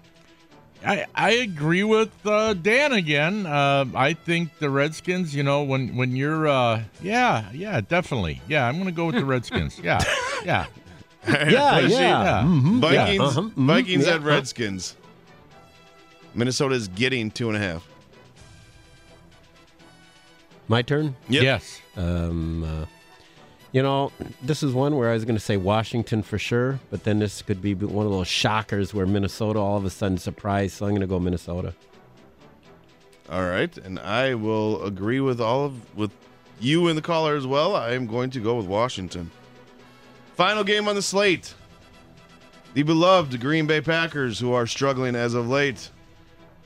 I, 0.84 1.06
I 1.14 1.30
agree 1.30 1.84
with 1.84 2.11
uh, 2.26 2.52
Dan 2.54 2.92
again. 2.92 3.46
Uh, 3.46 3.87
I 3.94 4.12
think 4.12 4.58
the 4.58 4.68
Redskins. 4.68 5.34
You 5.34 5.42
know, 5.42 5.62
when 5.62 5.96
when 5.96 6.14
you're, 6.14 6.46
uh, 6.46 6.82
yeah, 7.00 7.50
yeah, 7.54 7.80
definitely, 7.80 8.42
yeah. 8.49 8.66
I'm 8.66 8.75
going 8.75 8.84
to 8.87 8.92
go 8.92 9.06
with 9.06 9.14
the 9.14 9.25
Redskins. 9.25 9.78
Yeah, 9.78 10.00
yeah. 10.44 10.66
Yeah, 11.26 11.80
Bushy? 11.80 11.94
yeah. 11.94 12.42
Mhm. 12.44 12.80
Vikings, 12.80 13.16
Yeah, 13.18 13.23
uh-huh, 13.25 13.40
mhm, 13.40 13.52
Vikings 13.66 14.06
yeah, 14.06 14.14
at 14.16 14.20
Redskins. 14.20 14.96
Minnesota 16.34 16.75
is 16.75 16.88
getting 16.88 17.30
two 17.30 17.49
and 17.49 17.56
a 17.56 17.61
half. 17.61 17.88
My 20.68 20.83
turn. 20.83 21.16
Yep. 21.28 21.42
Yes. 21.42 21.80
Um, 21.97 22.64
uh, 22.64 22.87
you 23.73 23.83
know, 23.83 24.12
this 24.40 24.62
is 24.62 24.73
one 24.73 24.97
where 24.97 25.11
I 25.11 25.14
was 25.14 25.25
going 25.25 25.37
to 25.37 25.42
say 25.42 25.56
Washington 25.56 26.23
for 26.23 26.38
sure, 26.38 26.78
but 26.90 27.04
then 27.04 27.18
this 27.18 27.42
could 27.42 27.61
be 27.61 27.75
one 27.75 28.06
of 28.06 28.12
those 28.12 28.28
shockers 28.28 28.94
where 28.94 29.04
Minnesota 29.04 29.59
all 29.59 29.76
of 29.76 29.85
a 29.85 29.90
sudden 29.90 30.16
surprised. 30.16 30.76
So 30.76 30.87
I'm 30.87 30.92
going 30.92 31.00
to 31.00 31.06
go 31.06 31.18
Minnesota. 31.18 31.75
All 33.28 33.49
right, 33.49 33.76
and 33.78 33.99
I 33.99 34.35
will 34.35 34.85
agree 34.85 35.21
with 35.21 35.40
all 35.40 35.64
of 35.64 35.97
with 35.97 36.12
you 36.61 36.88
and 36.88 36.97
the 36.97 37.02
caller 37.02 37.35
as 37.35 37.47
well. 37.47 37.75
I 37.75 37.92
am 37.92 38.06
going 38.06 38.30
to 38.30 38.40
go 38.40 38.54
with 38.54 38.66
Washington. 38.66 39.30
Final 40.37 40.62
game 40.62 40.88
on 40.88 40.94
the 40.94 41.03
slate. 41.03 41.55
The 42.74 42.83
beloved 42.83 43.40
Green 43.40 43.66
Bay 43.66 43.81
Packers, 43.81 44.38
who 44.38 44.53
are 44.53 44.66
struggling 44.66 45.16
as 45.16 45.35
of 45.35 45.48
late, 45.48 45.90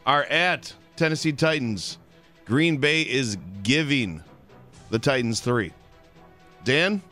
are 0.05 0.25
at 0.25 0.73
Tennessee 0.97 1.33
Titans. 1.33 1.99
Green 2.49 2.79
Bay 2.79 3.03
is 3.03 3.37
giving 3.63 4.25
the 4.89 4.99
Titans 4.99 5.41
three. 5.41 5.71
Dan, 6.65 7.03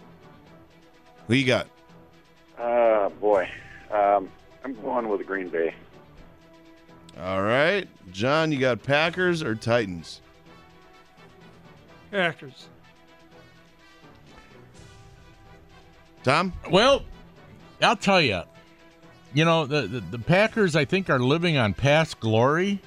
who 1.28 1.34
you 1.34 1.46
got? 1.46 1.66
Uh, 2.58 3.10
boy. 3.10 3.46
Um, 3.92 4.30
I'm 4.64 4.74
going 4.80 5.08
with 5.10 5.24
Green 5.26 5.50
Bay. 5.50 5.74
All 7.20 7.42
right, 7.42 7.86
John, 8.10 8.50
you 8.50 8.58
got 8.58 8.82
Packers 8.82 9.42
or 9.42 9.54
Titans? 9.54 10.22
Packers. 12.10 12.68
Tom? 16.22 16.52
Well, 16.70 17.04
I'll 17.82 17.96
tell 17.96 18.22
you. 18.22 18.42
You 19.34 19.44
know, 19.44 19.66
the, 19.66 19.82
the 19.82 20.00
the 20.00 20.18
Packers 20.18 20.74
I 20.74 20.86
think 20.86 21.10
are 21.10 21.18
living 21.18 21.58
on 21.58 21.74
past 21.74 22.20
glory, 22.20 22.80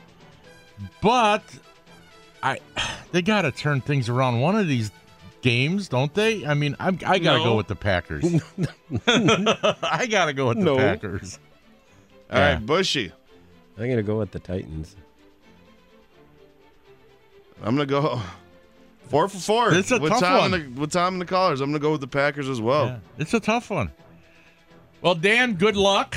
but 1.00 1.44
I 2.43 2.60
they 3.12 3.21
got 3.21 3.41
to 3.43 3.52
turn 3.52 3.82
things 3.82 4.10
around 4.10 4.39
one 4.39 4.56
of 4.56 4.67
these 4.67 4.91
games, 5.41 5.88
don't 5.89 6.13
they? 6.13 6.45
I 6.45 6.54
mean, 6.54 6.75
I'm, 6.80 6.99
I 7.06 7.19
got 7.19 7.34
to 7.34 7.38
No. 7.39 7.43
go 7.52 7.56
with 7.58 7.67
the 7.67 7.75
Packers. 7.75 8.23
I 9.08 10.06
got 10.10 10.25
to 10.25 10.34
go 10.34 10.47
with 10.49 10.63
the 10.63 10.75
Packers. 10.75 11.39
All 12.32 12.39
right, 12.39 12.49
Yeah. 12.52 12.60
Bushy. 12.60 13.12
I'm 13.78 13.86
going 13.86 13.97
to 13.97 14.04
go 14.04 14.17
with 14.19 14.32
the 14.32 14.39
Titans. 14.39 14.95
I'm 17.62 17.75
gonna 17.75 17.86
go 17.86 18.21
four 19.10 19.28
for 19.28 19.38
four. 19.38 19.73
It's 19.73 19.91
a 19.91 19.99
with 19.99 20.12
tough 20.13 20.21
Tom 20.21 20.38
one. 20.39 20.52
The, 20.52 20.80
with 20.80 20.91
Tom 20.91 21.15
and 21.15 21.21
the 21.21 21.25
callers. 21.25 21.60
I'm 21.60 21.69
gonna 21.71 21.80
go 21.80 21.91
with 21.91 21.99
the 22.02 22.08
Packers 22.08 22.47
as 22.47 22.62
well. 22.62 22.86
Yeah, 22.86 22.99
it's 23.17 23.34
a 23.34 23.39
tough 23.41 23.69
one. 23.69 23.91
Well, 25.02 25.15
Dan, 25.15 25.56
good 25.56 25.75
luck. 25.75 26.15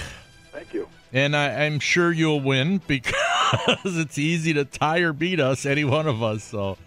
Thank 0.53 0.73
you. 0.73 0.89
And 1.13 1.35
I, 1.37 1.65
I'm 1.65 1.81
sure 1.81 2.13
you'll 2.13 2.41
win 2.41 2.81
because 2.87 3.13
it's 3.85 4.19
easy 4.19 4.53
to 4.55 4.65
tie 4.65 4.99
or 5.01 5.13
beat 5.13 5.41
us, 5.41 5.67
any 5.67 5.85
one 5.85 6.07
of 6.07 6.23
us. 6.23 6.45
So 6.45 6.79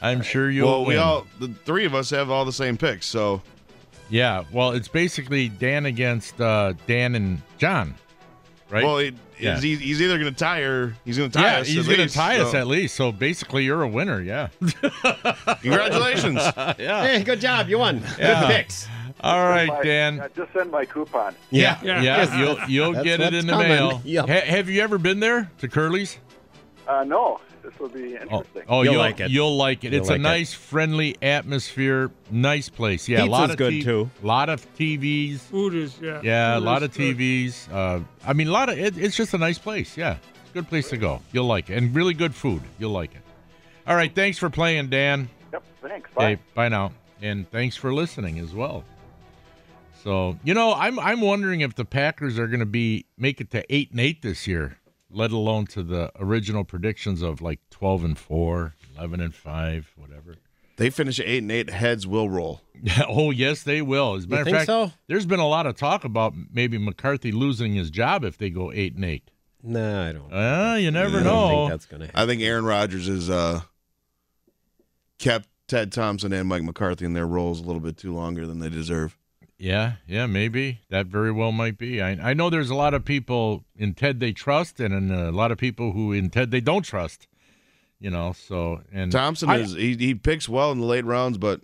I'm 0.00 0.22
sure 0.22 0.50
you'll 0.50 0.68
well, 0.68 0.80
win. 0.80 0.88
we 0.88 0.96
all 0.96 1.26
the 1.40 1.48
three 1.64 1.84
of 1.84 1.94
us 1.94 2.10
have 2.10 2.30
all 2.30 2.44
the 2.44 2.52
same 2.52 2.76
picks, 2.76 3.06
so 3.06 3.42
yeah, 4.08 4.44
well, 4.52 4.70
it's 4.72 4.88
basically 4.88 5.48
Dan 5.48 5.86
against 5.86 6.40
uh, 6.40 6.74
Dan 6.86 7.14
and 7.14 7.42
John, 7.58 7.94
right? 8.70 8.84
well, 8.84 8.98
it, 8.98 9.14
Yeah. 9.40 9.58
he's, 9.60 9.80
he's 9.80 10.00
either 10.00 10.16
gonna 10.18 10.30
tie 10.30 10.60
or 10.60 10.94
he's 11.04 11.18
gonna 11.18 11.28
tie 11.30 11.42
yeah, 11.42 11.58
us. 11.60 11.66
he's 11.66 11.86
going 11.86 11.96
to 11.96 12.02
least, 12.04 12.14
tie 12.14 12.38
us 12.38 12.54
at 12.54 12.66
least. 12.68 12.94
So 12.94 13.10
basically, 13.10 13.64
you're 13.64 13.82
a 13.82 13.88
winner. 13.88 14.20
Yeah. 14.20 14.48
Congratulations. 15.62 16.36
yeah. 16.78 17.06
Hey, 17.06 17.22
good 17.24 17.40
job. 17.40 17.68
You 17.68 17.78
won. 17.78 18.02
Yeah. 18.18 18.40
Good 18.42 18.46
picks. 18.48 18.88
All 19.22 19.48
right, 19.48 19.68
My- 19.68 19.82
Dan. 19.82 20.16
yeah, 20.16 20.28
just 20.36 20.52
send 20.52 20.70
my 20.70 20.84
coupon. 20.84 21.34
Yeah, 21.50 21.78
Yeah. 21.82 22.02
yeah, 22.02 22.16
Yes. 22.26 22.30
you'll 22.38 22.58
you'll 22.68 22.92
That's 22.92 23.04
get 23.04 23.20
it 23.20 23.34
in 23.34 23.46
the 23.46 23.52
coming. 23.54 23.68
mail. 23.68 24.00
Yep. 24.04 24.28
Ha- 24.28 24.46
have 24.46 24.68
you 24.68 24.82
ever 24.82 24.98
been 24.98 25.20
there 25.20 25.50
to 25.58 25.68
Curly's? 25.68 26.18
Uh, 26.86 27.02
no, 27.04 27.40
this 27.62 27.76
will 27.80 27.88
be 27.88 28.16
Oh, 28.18 28.22
interesting. 28.22 28.62
oh 28.68 28.82
You'll 28.82 28.92
you'll 28.92 29.02
like 29.02 29.20
it. 29.20 29.30
You'll 29.30 29.56
like 29.56 29.84
it. 29.84 29.92
You'll 29.92 30.00
it's 30.02 30.08
a 30.08 30.12
like 30.12 30.20
it. 30.20 30.22
nice, 30.22 30.52
friendly 30.52 31.16
atmosphere. 31.22 32.10
Nice 32.30 32.68
place. 32.68 33.08
Yeah, 33.08 33.24
a 33.24 33.26
lot 33.26 33.50
of 33.50 33.56
good, 33.56 33.70
T- 33.70 33.82
too. 33.82 34.10
lot 34.22 34.48
of 34.50 34.64
TVs. 34.76 35.40
Food 35.40 35.74
is 35.74 35.98
yeah. 36.00 36.20
Yeah, 36.22 36.58
a 36.58 36.60
lot 36.60 36.82
of 36.82 36.92
good. 36.94 37.16
TVs. 37.16 37.72
Uh, 37.72 38.00
I 38.24 38.32
mean, 38.34 38.48
a 38.48 38.52
lot 38.52 38.68
of 38.68 38.78
it, 38.78 38.96
it's 38.98 39.16
just 39.16 39.32
a 39.34 39.38
nice 39.38 39.58
place. 39.58 39.96
Yeah, 39.96 40.16
good 40.54 40.68
place 40.68 40.90
to 40.90 40.96
go. 40.98 41.22
You'll 41.32 41.46
like 41.46 41.70
it, 41.70 41.78
and 41.78 41.94
really 41.94 42.14
good 42.14 42.34
food. 42.34 42.62
You'll 42.78 42.92
like 42.92 43.14
it. 43.14 43.22
All 43.86 43.96
right, 43.96 44.14
thanks 44.14 44.36
for 44.38 44.50
playing, 44.50 44.88
Dan. 44.88 45.28
Yep, 45.52 45.62
thanks. 45.82 46.10
Bye. 46.14 46.24
Hey, 46.28 46.38
bye 46.54 46.68
now, 46.68 46.92
and 47.22 47.50
thanks 47.50 47.76
for 47.76 47.92
listening 47.94 48.38
as 48.38 48.52
well. 48.54 48.84
So 50.06 50.38
you 50.44 50.54
know, 50.54 50.72
I'm 50.72 51.00
I'm 51.00 51.20
wondering 51.20 51.62
if 51.62 51.74
the 51.74 51.84
Packers 51.84 52.38
are 52.38 52.46
going 52.46 52.60
to 52.60 52.64
be 52.64 53.06
make 53.18 53.40
it 53.40 53.50
to 53.50 53.64
eight 53.74 53.90
and 53.90 53.98
eight 53.98 54.22
this 54.22 54.46
year, 54.46 54.78
let 55.10 55.32
alone 55.32 55.66
to 55.66 55.82
the 55.82 56.12
original 56.20 56.62
predictions 56.62 57.22
of 57.22 57.42
like 57.42 57.58
twelve 57.70 58.04
and 58.04 58.16
4, 58.16 58.72
11 58.96 59.20
and 59.20 59.34
five, 59.34 59.92
whatever. 59.96 60.36
they 60.76 60.90
finish 60.90 61.18
at 61.18 61.26
eight 61.26 61.42
and 61.42 61.50
eight. 61.50 61.70
Heads 61.70 62.06
will 62.06 62.30
roll. 62.30 62.60
oh 63.08 63.32
yes, 63.32 63.64
they 63.64 63.82
will. 63.82 64.14
As 64.14 64.26
a 64.26 64.28
matter 64.28 64.42
of 64.42 64.48
fact, 64.48 64.66
so? 64.66 64.92
there's 65.08 65.26
been 65.26 65.40
a 65.40 65.48
lot 65.48 65.66
of 65.66 65.74
talk 65.76 66.04
about 66.04 66.34
maybe 66.52 66.78
McCarthy 66.78 67.32
losing 67.32 67.74
his 67.74 67.90
job 67.90 68.22
if 68.22 68.38
they 68.38 68.48
go 68.48 68.70
eight 68.70 68.94
and 68.94 69.04
eight. 69.04 69.28
No, 69.60 70.08
I 70.08 70.12
don't. 70.12 70.32
Uh, 70.32 70.76
you 70.76 70.92
never 70.92 71.18
I 71.18 71.22
don't 71.24 71.24
know. 71.24 71.48
think 71.48 71.70
that's 71.70 71.86
going 71.86 72.00
to 72.02 72.06
happen. 72.06 72.20
I 72.20 72.26
think 72.26 72.42
Aaron 72.42 72.64
Rodgers 72.64 73.08
has 73.08 73.28
uh, 73.28 73.62
kept 75.18 75.48
Ted 75.66 75.90
Thompson 75.90 76.32
and 76.32 76.48
Mike 76.48 76.62
McCarthy 76.62 77.04
in 77.06 77.12
their 77.14 77.26
roles 77.26 77.58
a 77.58 77.64
little 77.64 77.80
bit 77.80 77.96
too 77.96 78.14
longer 78.14 78.46
than 78.46 78.60
they 78.60 78.68
deserve. 78.68 79.18
Yeah, 79.58 79.94
yeah, 80.06 80.26
maybe 80.26 80.80
that 80.90 81.06
very 81.06 81.32
well 81.32 81.50
might 81.52 81.78
be. 81.78 82.02
I 82.02 82.30
I 82.30 82.34
know 82.34 82.50
there's 82.50 82.68
a 82.70 82.74
lot 82.74 82.92
of 82.94 83.04
people 83.04 83.64
in 83.76 83.94
Ted 83.94 84.20
they 84.20 84.32
trust, 84.32 84.80
and, 84.80 84.92
and 84.92 85.10
a 85.10 85.32
lot 85.32 85.50
of 85.50 85.56
people 85.58 85.92
who 85.92 86.12
in 86.12 86.28
Ted 86.30 86.50
they 86.50 86.60
don't 86.60 86.82
trust. 86.82 87.26
You 87.98 88.10
know, 88.10 88.32
so 88.32 88.82
and 88.92 89.10
Thompson 89.10 89.48
I- 89.48 89.58
is 89.58 89.72
he, 89.72 89.96
he 89.96 90.14
picks 90.14 90.46
well 90.48 90.70
in 90.72 90.80
the 90.80 90.84
late 90.86 91.06
rounds, 91.06 91.38
but 91.38 91.62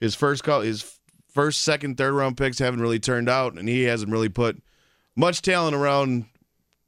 his 0.00 0.14
first 0.14 0.44
call 0.44 0.62
his 0.62 0.98
first, 1.28 1.60
second, 1.60 1.98
third 1.98 2.14
round 2.14 2.38
picks 2.38 2.58
haven't 2.58 2.80
really 2.80 2.98
turned 2.98 3.28
out, 3.28 3.52
and 3.58 3.68
he 3.68 3.82
hasn't 3.82 4.10
really 4.10 4.30
put 4.30 4.62
much 5.14 5.42
talent 5.42 5.76
around 5.76 6.24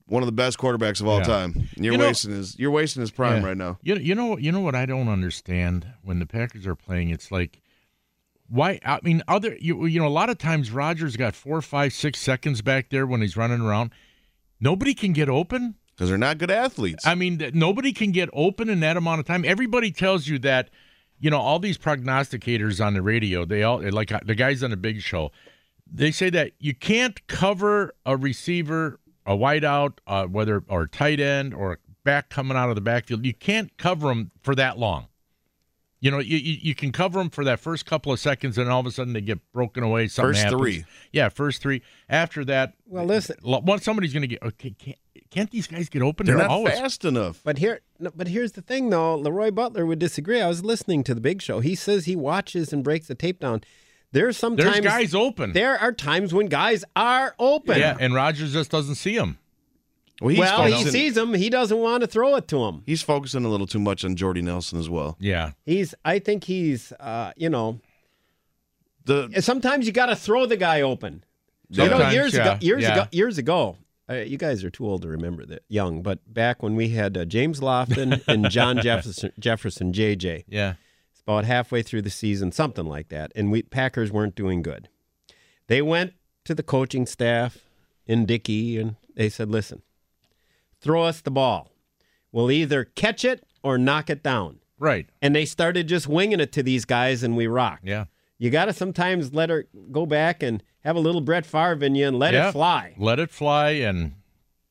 one 0.06 0.22
of 0.22 0.26
the 0.26 0.32
best 0.32 0.56
quarterbacks 0.56 1.02
of 1.02 1.06
all 1.06 1.18
Yeah. 1.18 1.24
time. 1.24 1.68
You're 1.76 1.92
You 1.92 1.98
know- 1.98 2.06
wasting 2.06 2.30
his 2.32 2.58
you're 2.58 2.70
wasting 2.70 3.02
his 3.02 3.10
prime 3.10 3.42
Yeah. 3.42 3.48
right 3.48 3.56
now. 3.58 3.78
You 3.82 3.96
you 3.96 4.14
know 4.14 4.38
you 4.38 4.50
know 4.50 4.60
what 4.60 4.74
I 4.74 4.86
don't 4.86 5.08
understand 5.08 5.86
when 6.02 6.18
the 6.18 6.26
Packers 6.26 6.66
are 6.66 6.74
playing. 6.74 7.10
It's 7.10 7.30
like 7.30 7.60
why 8.48 8.80
I 8.84 9.00
mean 9.02 9.22
other 9.28 9.56
you 9.60 9.86
you 9.86 10.00
know 10.00 10.06
a 10.06 10.08
lot 10.08 10.30
of 10.30 10.38
times 10.38 10.70
Rodgers 10.70 11.16
got 11.16 11.34
four, 11.34 11.60
five, 11.62 11.92
six 11.92 12.20
seconds 12.20 12.62
back 12.62 12.90
there 12.90 13.06
when 13.06 13.20
he's 13.20 13.36
running 13.36 13.60
around. 13.60 13.92
Nobody 14.60 14.94
can 14.94 15.12
get 15.12 15.28
open. 15.28 15.76
Because 15.94 16.08
they're 16.10 16.18
not 16.18 16.38
good 16.38 16.50
athletes. 16.50 17.04
I 17.06 17.16
mean, 17.16 17.50
nobody 17.54 17.92
can 17.92 18.12
get 18.12 18.28
open 18.32 18.68
in 18.68 18.80
that 18.80 18.96
amount 18.96 19.18
of 19.18 19.26
time. 19.26 19.44
Everybody 19.44 19.90
tells 19.90 20.28
you 20.28 20.38
that, 20.40 20.70
you 21.18 21.28
know, 21.28 21.40
all 21.40 21.58
these 21.58 21.76
prognosticators 21.76 22.84
on 22.84 22.94
the 22.94 23.02
radio, 23.02 23.44
they 23.44 23.64
all 23.64 23.82
like 23.90 24.12
uh, 24.12 24.20
the 24.24 24.36
guys 24.36 24.62
on 24.62 24.70
the 24.70 24.76
big 24.76 25.00
show, 25.00 25.32
they 25.92 26.12
say 26.12 26.30
that 26.30 26.52
you 26.60 26.72
can't 26.72 27.26
cover 27.26 27.94
a 28.06 28.16
receiver, 28.16 29.00
a 29.26 29.36
wideout, 29.36 29.98
uh, 30.06 30.26
whether 30.26 30.62
or 30.68 30.86
tight 30.86 31.18
end 31.18 31.52
or 31.52 31.80
back 32.04 32.30
coming 32.30 32.56
out 32.56 32.68
of 32.68 32.76
the 32.76 32.80
backfield. 32.80 33.26
You 33.26 33.34
can't 33.34 33.76
cover 33.76 34.08
them 34.08 34.30
for 34.40 34.54
that 34.54 34.78
long. 34.78 35.08
You 36.00 36.12
know, 36.12 36.18
you, 36.20 36.36
you, 36.36 36.58
you 36.62 36.74
can 36.76 36.92
cover 36.92 37.18
them 37.18 37.28
for 37.28 37.44
that 37.44 37.58
first 37.58 37.84
couple 37.84 38.12
of 38.12 38.20
seconds, 38.20 38.56
and 38.56 38.70
all 38.70 38.78
of 38.80 38.86
a 38.86 38.90
sudden 38.92 39.14
they 39.14 39.20
get 39.20 39.40
broken 39.52 39.82
away. 39.82 40.06
Something 40.06 40.30
First 40.30 40.42
happens. 40.44 40.60
three. 40.60 40.84
yeah, 41.12 41.28
first 41.28 41.60
three. 41.60 41.82
After 42.08 42.44
that, 42.44 42.74
Well, 42.86 43.04
listen, 43.04 43.36
lo- 43.42 43.62
once 43.64 43.84
somebody's 43.84 44.12
going 44.12 44.22
to 44.22 44.28
get 44.28 44.42
okay. 44.42 44.70
Can't, 44.78 44.98
can't 45.30 45.50
these 45.50 45.66
guys 45.66 45.88
get 45.88 46.00
open? 46.02 46.26
they're 46.26 46.36
not 46.38 46.46
always 46.50 46.78
fast 46.78 47.04
enough. 47.04 47.40
But 47.44 47.58
here, 47.58 47.80
no, 47.98 48.10
but 48.14 48.28
here's 48.28 48.52
the 48.52 48.62
thing, 48.62 48.90
though. 48.90 49.18
LeRoy 49.18 49.54
Butler 49.54 49.84
would 49.84 49.98
disagree. 49.98 50.40
I 50.40 50.46
was 50.48 50.64
listening 50.64 51.02
to 51.04 51.14
the 51.14 51.20
Big 51.20 51.42
Show. 51.42 51.60
He 51.60 51.74
says 51.74 52.04
he 52.04 52.14
watches 52.16 52.72
and 52.72 52.84
breaks 52.84 53.08
the 53.08 53.14
tape 53.16 53.40
down. 53.40 53.62
There's 54.12 54.36
sometimes 54.38 54.72
There's 54.74 54.84
guys 54.84 55.14
open. 55.14 55.52
There 55.52 55.76
are 55.76 55.92
times 55.92 56.32
when 56.32 56.46
guys 56.46 56.82
are 56.96 57.34
open. 57.38 57.78
Yeah, 57.78 57.96
and 57.98 58.14
Rodgers 58.14 58.52
just 58.54 58.70
doesn't 58.70 58.94
see 58.94 59.18
them. 59.18 59.38
Well, 60.20 60.30
he's 60.30 60.38
well, 60.40 60.64
he 60.64 60.84
sees 60.84 61.16
him. 61.16 61.32
He 61.34 61.48
doesn't 61.48 61.78
want 61.78 62.00
to 62.00 62.06
throw 62.08 62.34
it 62.36 62.48
to 62.48 62.64
him. 62.64 62.82
he's 62.86 63.02
focusing 63.02 63.44
a 63.44 63.48
little 63.48 63.66
too 63.68 63.78
much 63.78 64.04
on 64.04 64.16
Jordy 64.16 64.42
Nelson 64.42 64.78
as 64.78 64.90
well. 64.90 65.16
Yeah. 65.20 65.52
He's. 65.64 65.94
I 66.04 66.18
think 66.18 66.44
he's. 66.44 66.92
Uh, 66.98 67.32
you 67.36 67.48
know, 67.48 67.80
The 69.04 69.30
sometimes 69.40 69.86
you 69.86 69.92
got 69.92 70.06
to 70.06 70.16
throw 70.16 70.46
the 70.46 70.56
guy 70.56 70.80
open. 70.82 71.24
you 71.70 71.88
know, 71.88 72.10
years 72.10 72.34
yeah, 72.34 72.40
ago, 72.54 72.58
years 72.60 72.82
yeah. 72.82 72.92
ago, 72.94 73.06
years 73.12 73.38
ago. 73.38 73.76
Uh, 74.10 74.14
you 74.14 74.38
guys 74.38 74.64
are 74.64 74.70
too 74.70 74.86
old 74.86 75.02
to 75.02 75.08
remember 75.08 75.44
that, 75.44 75.62
young. 75.68 76.00
But 76.02 76.20
back 76.32 76.62
when 76.62 76.74
we 76.76 76.88
had 76.90 77.16
uh, 77.16 77.24
James 77.26 77.60
Lofton 77.60 78.22
and 78.28 78.48
John 78.50 78.80
Jefferson, 78.80 79.32
Jefferson, 79.38 79.92
JJ, 79.92 80.44
Yeah. 80.48 80.74
It's 81.12 81.20
about 81.20 81.44
halfway 81.44 81.82
through 81.82 82.02
the 82.02 82.10
season, 82.10 82.50
something 82.52 82.86
like 82.86 83.08
that. 83.10 83.32
And 83.36 83.50
we 83.52 83.60
Packers 83.62 84.10
weren't 84.10 84.34
doing 84.34 84.62
good. 84.62 84.88
They 85.66 85.82
went 85.82 86.14
to 86.44 86.54
the 86.54 86.62
coaching 86.62 87.04
staff 87.04 87.58
in 88.06 88.24
Dickey 88.24 88.78
and 88.78 88.96
they 89.14 89.28
said, 89.28 89.50
"Listen, 89.50 89.82
throw 90.80 91.02
us 91.04 91.20
the 91.20 91.30
ball. 91.30 91.70
We'll 92.32 92.50
either 92.50 92.84
catch 92.84 93.24
it 93.24 93.44
or 93.62 93.78
knock 93.78 94.10
it 94.10 94.22
down." 94.22 94.60
Right. 94.78 95.08
And 95.20 95.34
they 95.34 95.44
started 95.44 95.88
just 95.88 96.06
winging 96.06 96.40
it 96.40 96.52
to 96.52 96.62
these 96.62 96.84
guys, 96.84 97.22
and 97.22 97.36
we 97.36 97.46
rocked. 97.46 97.86
Yeah. 97.86 98.04
You 98.38 98.50
got 98.50 98.66
to 98.66 98.72
sometimes 98.72 99.34
let 99.34 99.50
her 99.50 99.66
go 99.90 100.06
back 100.06 100.42
and 100.42 100.62
have 100.84 100.94
a 100.94 101.00
little 101.00 101.20
Brett 101.20 101.44
Favre 101.44 101.84
in 101.84 101.96
you 101.96 102.06
and 102.06 102.18
let 102.18 102.34
Yeah. 102.34 102.48
it 102.50 102.52
fly. 102.52 102.94
Let 102.96 103.18
it 103.18 103.30
fly 103.30 103.70
and 103.70 104.12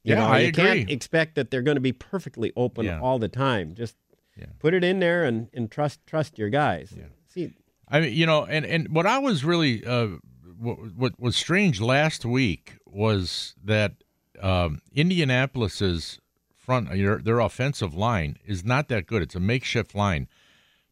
You 0.04 0.13
yeah, 0.13 0.20
know, 0.22 0.26
I 0.28 0.39
you 0.39 0.48
agree. 0.48 0.63
can't 0.63 0.89
expect 0.89 1.36
that 1.36 1.52
they're 1.52 1.62
going 1.62 1.76
to 1.76 1.82
be 1.82 1.91
perfectly 1.91 2.54
open 2.56 2.86
Yeah. 2.86 3.02
all 3.02 3.20
the 3.20 3.28
time. 3.28 3.76
Just 3.76 3.98
Yeah. 4.38 4.46
put 4.60 4.74
it 4.74 4.86
in 4.86 5.00
there 5.00 5.26
and, 5.26 5.50
and 5.54 5.70
trust 5.70 6.00
trust 6.08 6.38
your 6.39 6.50
guys. 6.50 6.93
See, 7.28 7.52
I 7.89 8.00
mean, 8.00 8.13
you 8.13 8.26
know, 8.26 8.46
and 8.46 8.65
and 8.65 8.88
what 8.89 9.06
I 9.06 9.17
was 9.20 9.43
really 9.43 9.84
uh 9.86 10.08
what, 10.58 10.78
what 10.96 11.20
was 11.20 11.36
strange 11.36 11.82
last 11.82 12.24
week 12.24 12.78
was 12.86 13.54
that 13.65 13.96
um 14.41 14.82
Indianapolis's 14.93 16.19
front 16.56 16.89
their, 16.91 17.39
offensive 17.39 17.95
line 17.95 18.38
is 18.45 18.65
not 18.65 18.89
that 18.89 19.08
good. 19.08 19.21
It's 19.21 19.36
a 19.36 19.39
makeshift 19.39 19.95
line. 19.95 20.28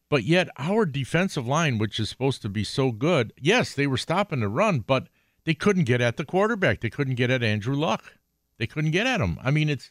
But 0.08 0.24
yet 0.24 0.48
our 0.56 0.86
defensive 0.86 1.46
line, 1.46 1.78
which 1.78 2.00
is 2.00 2.08
supposed 2.08 2.40
to 2.42 2.48
be 2.48 2.64
so 2.64 2.92
good, 2.92 3.32
yes, 3.38 3.74
they 3.74 3.86
were 3.86 3.96
stopping 3.96 4.40
the 4.40 4.48
run, 4.48 4.80
but 4.80 5.08
they 5.44 5.54
couldn't 5.54 5.84
get 5.84 6.00
at 6.00 6.16
the 6.16 6.24
quarterback. 6.24 6.80
They 6.80 6.90
couldn't 6.90 7.16
get 7.16 7.30
at 7.30 7.42
Andrew 7.42 7.74
Luck. 7.74 8.14
They 8.58 8.66
couldn't 8.66 8.92
get 8.92 9.06
at 9.06 9.20
him. 9.20 9.38
I 9.42 9.50
mean, 9.50 9.68
it's 9.68 9.90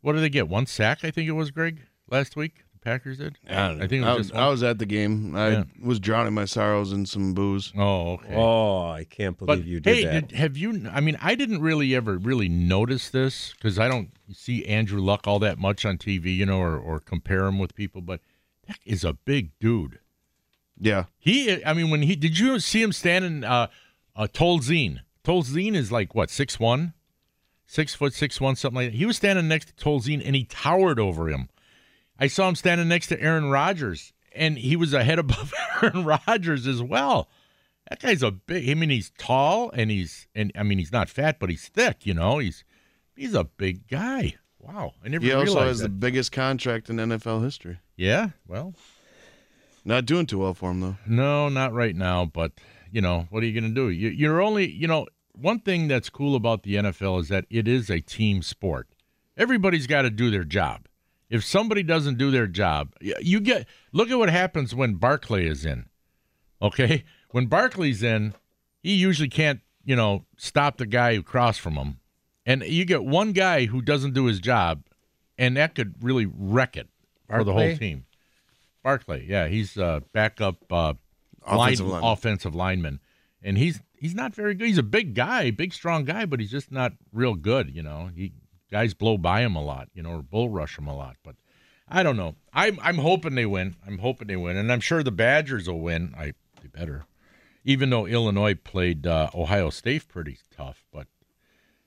what 0.00 0.12
did 0.12 0.22
they 0.22 0.28
get? 0.28 0.48
One 0.48 0.66
sack, 0.66 1.04
I 1.04 1.10
think 1.10 1.28
it 1.28 1.32
was, 1.32 1.50
Greg, 1.50 1.82
last 2.08 2.36
week. 2.36 2.65
The 2.86 2.92
Packers 2.92 3.18
did. 3.18 3.36
I 3.50 3.74
think 3.88 3.92
it 3.92 4.00
was 4.02 4.06
I, 4.06 4.16
just 4.18 4.34
I 4.34 4.48
was 4.48 4.62
at 4.62 4.78
the 4.78 4.86
game. 4.86 5.34
I 5.34 5.48
Yeah. 5.48 5.64
was 5.82 5.98
drowning 5.98 6.34
my 6.34 6.44
sorrows 6.44 6.92
in 6.92 7.04
some 7.04 7.34
booze. 7.34 7.72
Oh, 7.76 8.12
okay. 8.12 8.34
oh, 8.36 8.90
I 8.90 9.02
can't 9.02 9.36
believe 9.36 9.58
But 9.58 9.66
you 9.66 9.80
did 9.80 9.96
hey, 9.96 10.04
that. 10.04 10.28
did, 10.28 10.36
have 10.38 10.56
you? 10.56 10.88
I 10.92 11.00
mean, 11.00 11.18
I 11.20 11.34
didn't 11.34 11.62
really 11.62 11.96
ever 11.96 12.16
really 12.16 12.48
notice 12.48 13.10
this 13.10 13.54
because 13.54 13.80
I 13.80 13.88
don't 13.88 14.12
see 14.32 14.64
Andrew 14.66 15.00
Luck 15.00 15.26
all 15.26 15.40
that 15.40 15.58
much 15.58 15.84
on 15.84 15.98
TV, 15.98 16.36
you 16.36 16.46
know, 16.46 16.60
or, 16.60 16.78
or 16.78 17.00
compare 17.00 17.46
him 17.46 17.58
with 17.58 17.74
people. 17.74 18.02
But 18.02 18.20
that 18.68 18.78
is 18.84 19.02
a 19.02 19.14
big 19.14 19.50
dude. 19.58 19.98
Yeah. 20.78 21.06
He, 21.18 21.64
I 21.64 21.74
mean, 21.74 21.90
when 21.90 22.02
he 22.02 22.14
did 22.14 22.38
you 22.38 22.60
see 22.60 22.82
him 22.82 22.92
standing? 22.92 23.42
Uh, 23.42 23.66
uh, 24.14 24.28
Tolzien. 24.32 25.00
Tolzien 25.24 25.74
is 25.74 25.90
like 25.90 26.14
what 26.14 26.30
six 26.30 26.60
one, 26.60 26.92
six 27.66 27.96
foot 27.96 28.14
six 28.14 28.40
one, 28.40 28.54
something 28.54 28.76
like 28.76 28.92
that. 28.92 28.96
He 28.96 29.06
was 29.06 29.16
standing 29.16 29.48
next 29.48 29.76
to 29.76 29.84
Tolzien 29.84 30.22
and 30.24 30.36
he 30.36 30.44
towered 30.44 31.00
over 31.00 31.28
him. 31.28 31.48
I 32.18 32.26
saw 32.28 32.48
him 32.48 32.54
standing 32.54 32.88
next 32.88 33.08
to 33.08 33.20
Aaron 33.20 33.50
Rodgers, 33.50 34.12
and 34.34 34.58
he 34.58 34.76
was 34.76 34.92
a 34.92 35.04
head 35.04 35.18
above 35.18 35.52
Aaron 35.82 36.04
Rodgers 36.04 36.66
as 36.66 36.82
well. 36.82 37.28
That 37.88 38.00
guy's 38.00 38.22
a 38.22 38.30
big. 38.30 38.68
I 38.68 38.74
mean, 38.74 38.90
he's 38.90 39.12
tall 39.18 39.70
and 39.70 39.90
he's 39.90 40.26
and 40.34 40.50
I 40.56 40.62
mean, 40.62 40.78
he's 40.78 40.92
not 40.92 41.08
fat, 41.08 41.38
but 41.38 41.50
he's 41.50 41.68
thick. 41.68 42.04
You 42.04 42.14
know, 42.14 42.38
he's 42.38 42.64
he's 43.14 43.34
a 43.34 43.44
big 43.44 43.86
guy. 43.88 44.34
Wow, 44.58 44.94
I 45.04 45.08
never 45.08 45.24
He 45.24 45.32
also 45.32 45.60
has 45.60 45.78
the 45.78 45.88
biggest 45.88 46.32
contract 46.32 46.90
in 46.90 46.96
NFL 46.96 47.44
history. 47.44 47.78
Yeah, 47.96 48.30
well, 48.48 48.74
Not 49.84 50.06
doing 50.06 50.26
too 50.26 50.38
well 50.38 50.54
for 50.54 50.72
him 50.72 50.80
though. 50.80 50.96
No, 51.06 51.48
not 51.48 51.72
right 51.72 51.94
now. 51.94 52.24
But 52.24 52.52
you 52.90 53.00
know, 53.00 53.26
what 53.30 53.42
are 53.42 53.46
you 53.46 53.58
going 53.58 53.72
to 53.72 53.74
do? 53.74 53.90
You, 53.90 54.08
you're 54.08 54.40
only, 54.40 54.70
you 54.70 54.88
know, 54.88 55.06
one 55.32 55.60
thing 55.60 55.86
that's 55.86 56.10
cool 56.10 56.34
about 56.34 56.62
the 56.62 56.76
NFL 56.76 57.20
is 57.20 57.28
that 57.28 57.44
it 57.50 57.68
is 57.68 57.90
a 57.90 58.00
team 58.00 58.42
sport. 58.42 58.88
Everybody's 59.36 59.86
got 59.86 60.02
to 60.02 60.10
do 60.10 60.30
their 60.30 60.44
job. 60.44 60.86
If 61.28 61.44
somebody 61.44 61.82
doesn't 61.82 62.18
do 62.18 62.30
their 62.30 62.46
job, 62.46 62.92
you 63.00 63.40
get. 63.40 63.66
Look 63.92 64.10
at 64.10 64.18
what 64.18 64.30
happens 64.30 64.74
when 64.74 64.94
Barclay 64.94 65.46
is 65.46 65.64
in. 65.64 65.86
Okay, 66.62 67.04
when 67.30 67.48
Barclay's 67.48 68.02
in, 68.02 68.34
he 68.82 68.94
usually 68.94 69.28
can't, 69.28 69.60
you 69.84 69.96
know, 69.96 70.24
stop 70.36 70.78
the 70.78 70.86
guy 70.86 71.14
who 71.14 71.22
crossed 71.22 71.60
from 71.60 71.74
him, 71.74 71.98
and 72.46 72.62
you 72.62 72.84
get 72.84 73.04
one 73.04 73.32
guy 73.32 73.66
who 73.66 73.82
doesn't 73.82 74.14
do 74.14 74.26
his 74.26 74.40
job, 74.40 74.84
and 75.36 75.56
that 75.56 75.74
could 75.74 75.96
really 76.02 76.26
wreck 76.26 76.76
it 76.76 76.88
for 77.28 77.44
the 77.44 77.52
whole 77.52 77.76
team. 77.76 78.06
Barclay, 78.82 79.26
yeah, 79.28 79.48
he's 79.48 79.76
uh, 79.76 80.00
backup 80.12 80.72
uh, 80.72 80.94
Offensive 81.46 81.86
line, 81.86 81.92
lineman. 81.92 82.12
offensive 82.12 82.54
lineman, 82.54 83.00
and 83.42 83.58
he's 83.58 83.80
he's 83.98 84.14
not 84.14 84.34
very 84.34 84.54
good. 84.54 84.66
He's 84.66 84.78
a 84.78 84.82
big 84.82 85.14
guy, 85.14 85.50
big 85.50 85.72
strong 85.72 86.04
guy, 86.04 86.24
but 86.24 86.40
he's 86.40 86.50
just 86.50 86.72
not 86.72 86.92
real 87.12 87.34
good. 87.34 87.74
You 87.74 87.82
know, 87.82 88.10
he 88.14 88.32
guys 88.70 88.94
blow 88.94 89.18
by 89.18 89.40
him 89.40 89.56
a 89.56 89.62
lot, 89.62 89.88
you 89.94 90.02
know, 90.02 90.10
or 90.10 90.22
bull 90.22 90.48
rush 90.48 90.78
him 90.78 90.86
a 90.86 90.96
lot. 90.96 91.16
But 91.22 91.36
I 91.88 92.02
don't 92.02 92.16
know. 92.16 92.36
I'm 92.52 92.78
I'm 92.82 92.98
hoping 92.98 93.34
they 93.34 93.46
win. 93.46 93.76
I'm 93.86 93.98
hoping 93.98 94.28
they 94.28 94.36
win, 94.36 94.56
and 94.56 94.72
I'm 94.72 94.80
sure 94.80 95.02
the 95.02 95.12
Badgers 95.12 95.68
will 95.68 95.80
win. 95.80 96.14
I 96.16 96.32
they 96.60 96.68
better, 96.68 97.06
even 97.64 97.90
though 97.90 98.06
Illinois 98.06 98.54
played 98.54 99.06
uh, 99.06 99.30
Ohio 99.34 99.70
State 99.70 100.08
pretty 100.08 100.38
tough. 100.50 100.84
But 100.92 101.06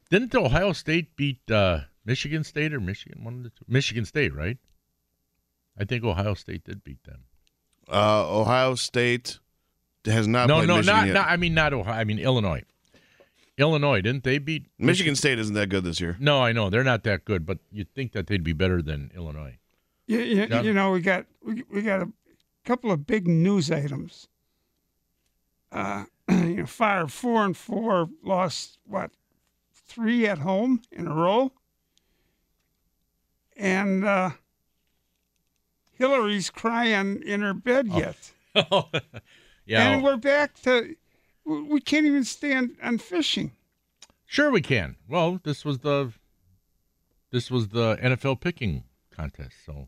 didn't 0.10 0.34
Ohio 0.36 0.74
State 0.74 1.16
beat 1.16 1.50
uh, 1.52 1.82
Michigan 2.06 2.44
State 2.44 2.74
or 2.74 2.80
Michigan 2.80 3.24
one 3.24 3.38
of 3.38 3.44
the 3.44 3.50
two? 3.50 3.66
Michigan 3.68 4.06
State, 4.06 4.34
right? 4.34 4.58
I 5.78 5.86
think 5.86 6.04
Ohio 6.04 6.34
State 6.34 6.64
did 6.64 6.84
beat 6.84 7.04
them. 7.04 7.24
Uh, 7.92 8.26
Ohio 8.28 8.76
State 8.76 9.40
has 10.06 10.28
not 10.28 10.48
no, 10.48 10.62
no, 10.62 10.82
not, 10.82 11.08
not. 11.08 11.28
I 11.28 11.38
mean, 11.38 11.54
not 11.54 11.74
Ohio. 11.74 11.94
I 11.94 12.04
mean 12.04 12.20
Illinois. 12.20 12.64
Illinois 13.60 14.02
didn't 14.02 14.24
they 14.24 14.38
beat 14.38 14.66
Michigan 14.78 15.16
State 15.16 15.38
isn't 15.38 15.54
that 15.54 15.68
good 15.68 15.84
this 15.84 16.00
year. 16.00 16.16
No, 16.20 16.42
I 16.42 16.54
know 16.54 16.70
they're 16.70 16.84
not 16.84 17.04
that 17.04 17.26
good, 17.26 17.46
but 17.46 17.60
you'd 17.72 17.94
think 17.94 18.14
that 18.14 18.28
they'd 18.28 18.44
be 18.44 18.54
better 18.54 18.82
than 18.82 19.12
Illinois. 19.14 19.58
You, 20.08 20.20
you, 20.20 20.48
John? 20.48 20.66
you 20.66 20.74
know, 20.74 20.92
we 20.92 21.02
got 21.02 21.26
we, 21.44 21.64
we 21.70 21.82
got 21.82 22.02
a 22.02 22.10
couple 22.64 22.92
of 22.92 23.06
big 23.06 23.28
news 23.28 23.70
items. 23.70 24.30
Uh, 25.72 26.06
you 26.30 26.56
know, 26.56 26.66
Fire 26.66 27.08
four 27.08 27.44
and 27.44 27.56
four 27.56 28.10
lost 28.24 28.80
what 28.86 29.12
three 29.74 30.26
at 30.26 30.40
home 30.40 30.82
in 30.92 31.06
a 31.06 31.14
row, 31.14 31.52
and 33.58 34.06
uh, 34.06 34.32
Hillary's 35.92 36.50
crying 36.50 37.22
in 37.24 37.42
her 37.42 37.54
bed 37.54 37.88
yet, 37.88 38.32
yeah, 39.66 39.92
and 39.92 40.04
we're 40.04 40.18
back 40.18 40.60
to 40.62 40.96
we 41.50 41.82
can't 41.82 42.06
even 42.06 42.24
stand 42.24 42.76
on 42.84 42.98
fishing. 42.98 43.52
sure 44.26 44.52
we 44.52 44.62
can. 44.62 44.96
Well, 45.08 45.40
this 45.44 45.66
was 45.66 45.80
the 45.80 46.14
this 47.32 47.50
was 47.52 47.70
the 47.70 47.98
NFL 47.98 48.42
picking 48.42 48.84
contest, 49.12 49.56
so. 49.66 49.88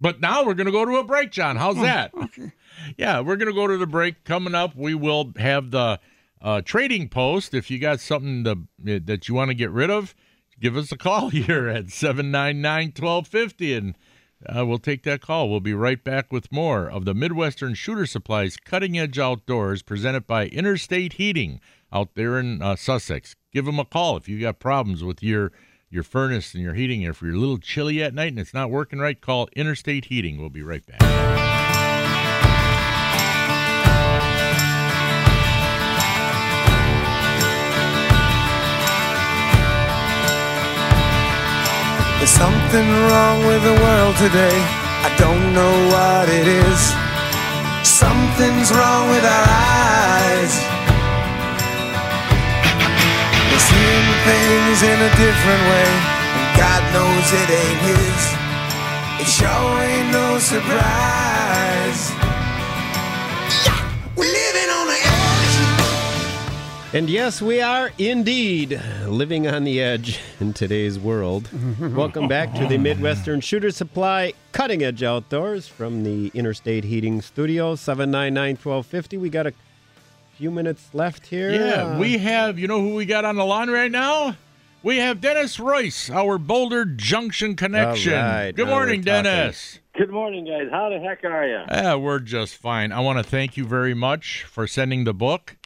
But 0.00 0.20
now 0.20 0.44
we're 0.44 0.54
going 0.54 0.66
to 0.66 0.72
go 0.72 0.84
to 0.84 0.96
a 0.96 1.04
break, 1.04 1.30
John. 1.30 1.56
How's 1.56 1.76
that? 1.76 2.12
Okay. 2.14 2.52
Yeah, 2.96 3.20
we're 3.20 3.36
going 3.36 3.48
to 3.48 3.54
go 3.54 3.66
to 3.66 3.76
the 3.76 3.86
break. 3.86 4.24
Coming 4.24 4.54
up, 4.54 4.74
we 4.74 4.94
will 4.94 5.32
have 5.36 5.70
the 5.70 6.00
uh, 6.40 6.62
trading 6.62 7.10
post. 7.10 7.52
If 7.52 7.70
you 7.70 7.78
got 7.78 8.00
something 8.00 8.44
to, 8.44 8.98
that 9.00 9.28
you 9.28 9.34
want 9.34 9.50
to 9.50 9.54
get 9.54 9.70
rid 9.70 9.90
of, 9.90 10.14
give 10.58 10.74
us 10.78 10.90
a 10.90 10.96
call 10.96 11.28
here 11.30 11.68
at 11.68 11.86
799-1250 11.86 13.76
and 13.76 13.94
uh, 14.46 14.66
we'll 14.66 14.78
take 14.78 15.02
that 15.04 15.20
call. 15.20 15.48
We'll 15.48 15.60
be 15.60 15.74
right 15.74 16.02
back 16.02 16.32
with 16.32 16.52
more 16.52 16.90
of 16.90 17.04
the 17.04 17.14
Midwestern 17.14 17.74
Shooter 17.74 18.06
Supplies 18.06 18.56
Cutting 18.56 18.98
Edge 18.98 19.18
Outdoors 19.18 19.82
presented 19.82 20.26
by 20.26 20.46
Interstate 20.46 21.14
Heating 21.14 21.60
out 21.92 22.14
there 22.14 22.38
in 22.38 22.62
uh, 22.62 22.76
Sussex. 22.76 23.36
Give 23.52 23.64
them 23.64 23.78
a 23.78 23.84
call 23.84 24.16
if 24.16 24.28
you've 24.28 24.40
got 24.40 24.58
problems 24.58 25.04
with 25.04 25.22
your 25.22 25.52
your 25.90 26.02
furnace 26.02 26.54
and 26.54 26.62
your 26.62 26.74
heating. 26.74 27.02
If 27.02 27.20
you're 27.20 27.34
a 27.34 27.38
little 27.38 27.58
chilly 27.58 28.02
at 28.02 28.14
night 28.14 28.32
and 28.32 28.38
it's 28.38 28.54
not 28.54 28.70
working 28.70 28.98
right, 28.98 29.20
call 29.20 29.48
Interstate 29.54 30.06
Heating. 30.06 30.40
We'll 30.40 30.48
be 30.48 30.62
right 30.62 30.84
back. 30.86 31.41
There's 42.22 42.38
something 42.38 42.88
wrong 43.10 43.38
with 43.50 43.64
the 43.64 43.74
world 43.82 44.14
today. 44.14 44.54
I 45.02 45.10
don't 45.18 45.42
know 45.58 45.74
what 45.90 46.28
it 46.30 46.46
is. 46.46 46.80
Something's 47.82 48.70
wrong 48.70 49.10
with 49.10 49.26
our 49.26 49.46
eyes. 49.50 50.54
We're 53.50 53.66
seeing 53.74 54.08
things 54.22 54.78
in 54.86 54.98
a 55.02 55.10
different 55.18 55.62
way. 55.66 55.90
And 56.38 56.46
God 56.62 56.82
knows 56.94 57.26
it 57.42 57.50
ain't 57.58 57.80
His. 57.90 58.22
It 59.18 59.26
sure 59.26 59.82
ain't 59.82 60.14
no 60.14 60.38
surprise. 60.38 62.02
Yeah, 63.66 63.82
we're 64.14 64.30
living 64.30 64.70
on 64.70 64.86
edge. 64.94 65.01
And 66.94 67.08
yes, 67.08 67.40
we 67.40 67.62
are 67.62 67.90
indeed 67.96 68.78
living 69.06 69.46
on 69.48 69.64
the 69.64 69.80
edge 69.80 70.20
in 70.40 70.52
today's 70.52 70.98
world. 70.98 71.48
Welcome 71.80 72.28
back 72.28 72.52
to 72.54 72.66
the 72.66 72.76
Midwestern 72.78 73.40
Shooter 73.40 73.70
Supply 73.70 74.34
Cutting 74.52 74.82
Edge 74.82 75.02
Outdoors 75.02 75.66
from 75.66 76.04
the 76.04 76.30
Interstate 76.34 76.84
Heating 76.84 77.22
Studio, 77.22 77.76
799 77.76 78.56
1250. 78.56 79.16
We 79.16 79.30
got 79.30 79.46
a 79.46 79.54
few 80.36 80.50
minutes 80.50 80.90
left 80.92 81.28
here. 81.28 81.50
Yeah, 81.52 81.94
Uh, 81.94 81.98
we 81.98 82.18
have, 82.18 82.58
you 82.58 82.68
know 82.68 82.82
who 82.82 82.94
we 82.94 83.06
got 83.06 83.24
on 83.24 83.36
the 83.36 83.44
line 83.44 83.70
right 83.70 83.90
now? 83.90 84.36
We 84.82 84.98
have 84.98 85.22
Dennis 85.22 85.58
Royce, 85.58 86.10
our 86.10 86.36
Boulder 86.36 86.84
Junction 86.84 87.56
connection. 87.56 88.12
All 88.12 88.18
right, 88.20 88.52
Good 88.54 88.68
morning. 88.68 89.00
Dennis. 89.00 89.78
Good 89.96 90.10
morning, 90.10 90.44
guys. 90.44 90.68
How 90.70 90.90
the 90.90 90.98
heck 90.98 91.24
are 91.24 91.46
you? 91.46 91.60
Yeah, 91.70 91.94
we're 91.94 92.18
just 92.18 92.56
fine. 92.56 92.92
I 92.92 93.00
want 93.00 93.16
to 93.18 93.24
thank 93.24 93.56
you 93.56 93.64
very 93.64 93.94
much 93.94 94.42
for 94.44 94.66
sending 94.66 95.04
the 95.04 95.14
book. 95.14 95.56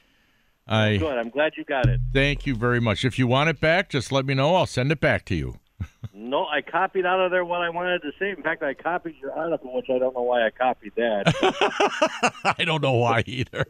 I 0.66 0.96
Good. 0.96 1.16
I'm 1.18 1.30
glad 1.30 1.52
you 1.56 1.64
got 1.64 1.86
it. 1.88 2.00
thank 2.12 2.46
you 2.46 2.54
very 2.54 2.80
much. 2.80 3.04
If 3.04 3.18
you 3.18 3.26
want 3.26 3.48
it 3.50 3.60
back, 3.60 3.88
just 3.90 4.10
let 4.10 4.26
me 4.26 4.34
know. 4.34 4.54
I'll 4.56 4.66
send 4.66 4.90
it 4.90 5.00
back 5.00 5.24
to 5.26 5.34
you. 5.34 5.56
No, 6.18 6.46
I 6.46 6.62
copied 6.62 7.04
out 7.04 7.20
of 7.20 7.30
there 7.30 7.44
what 7.44 7.60
I 7.60 7.68
wanted 7.68 8.00
to 8.02 8.10
say. 8.18 8.30
In 8.30 8.42
fact, 8.42 8.62
I 8.62 8.72
copied 8.74 9.16
your 9.20 9.32
article, 9.32 9.74
which 9.74 9.86
I 9.90 9.98
don't 9.98 10.14
know 10.14 10.22
why 10.22 10.46
I 10.46 10.50
copied 10.50 10.92
that. 10.96 12.32
I 12.58 12.64
don't 12.64 12.82
know 12.82 12.94
why 12.94 13.22
either. 13.26 13.66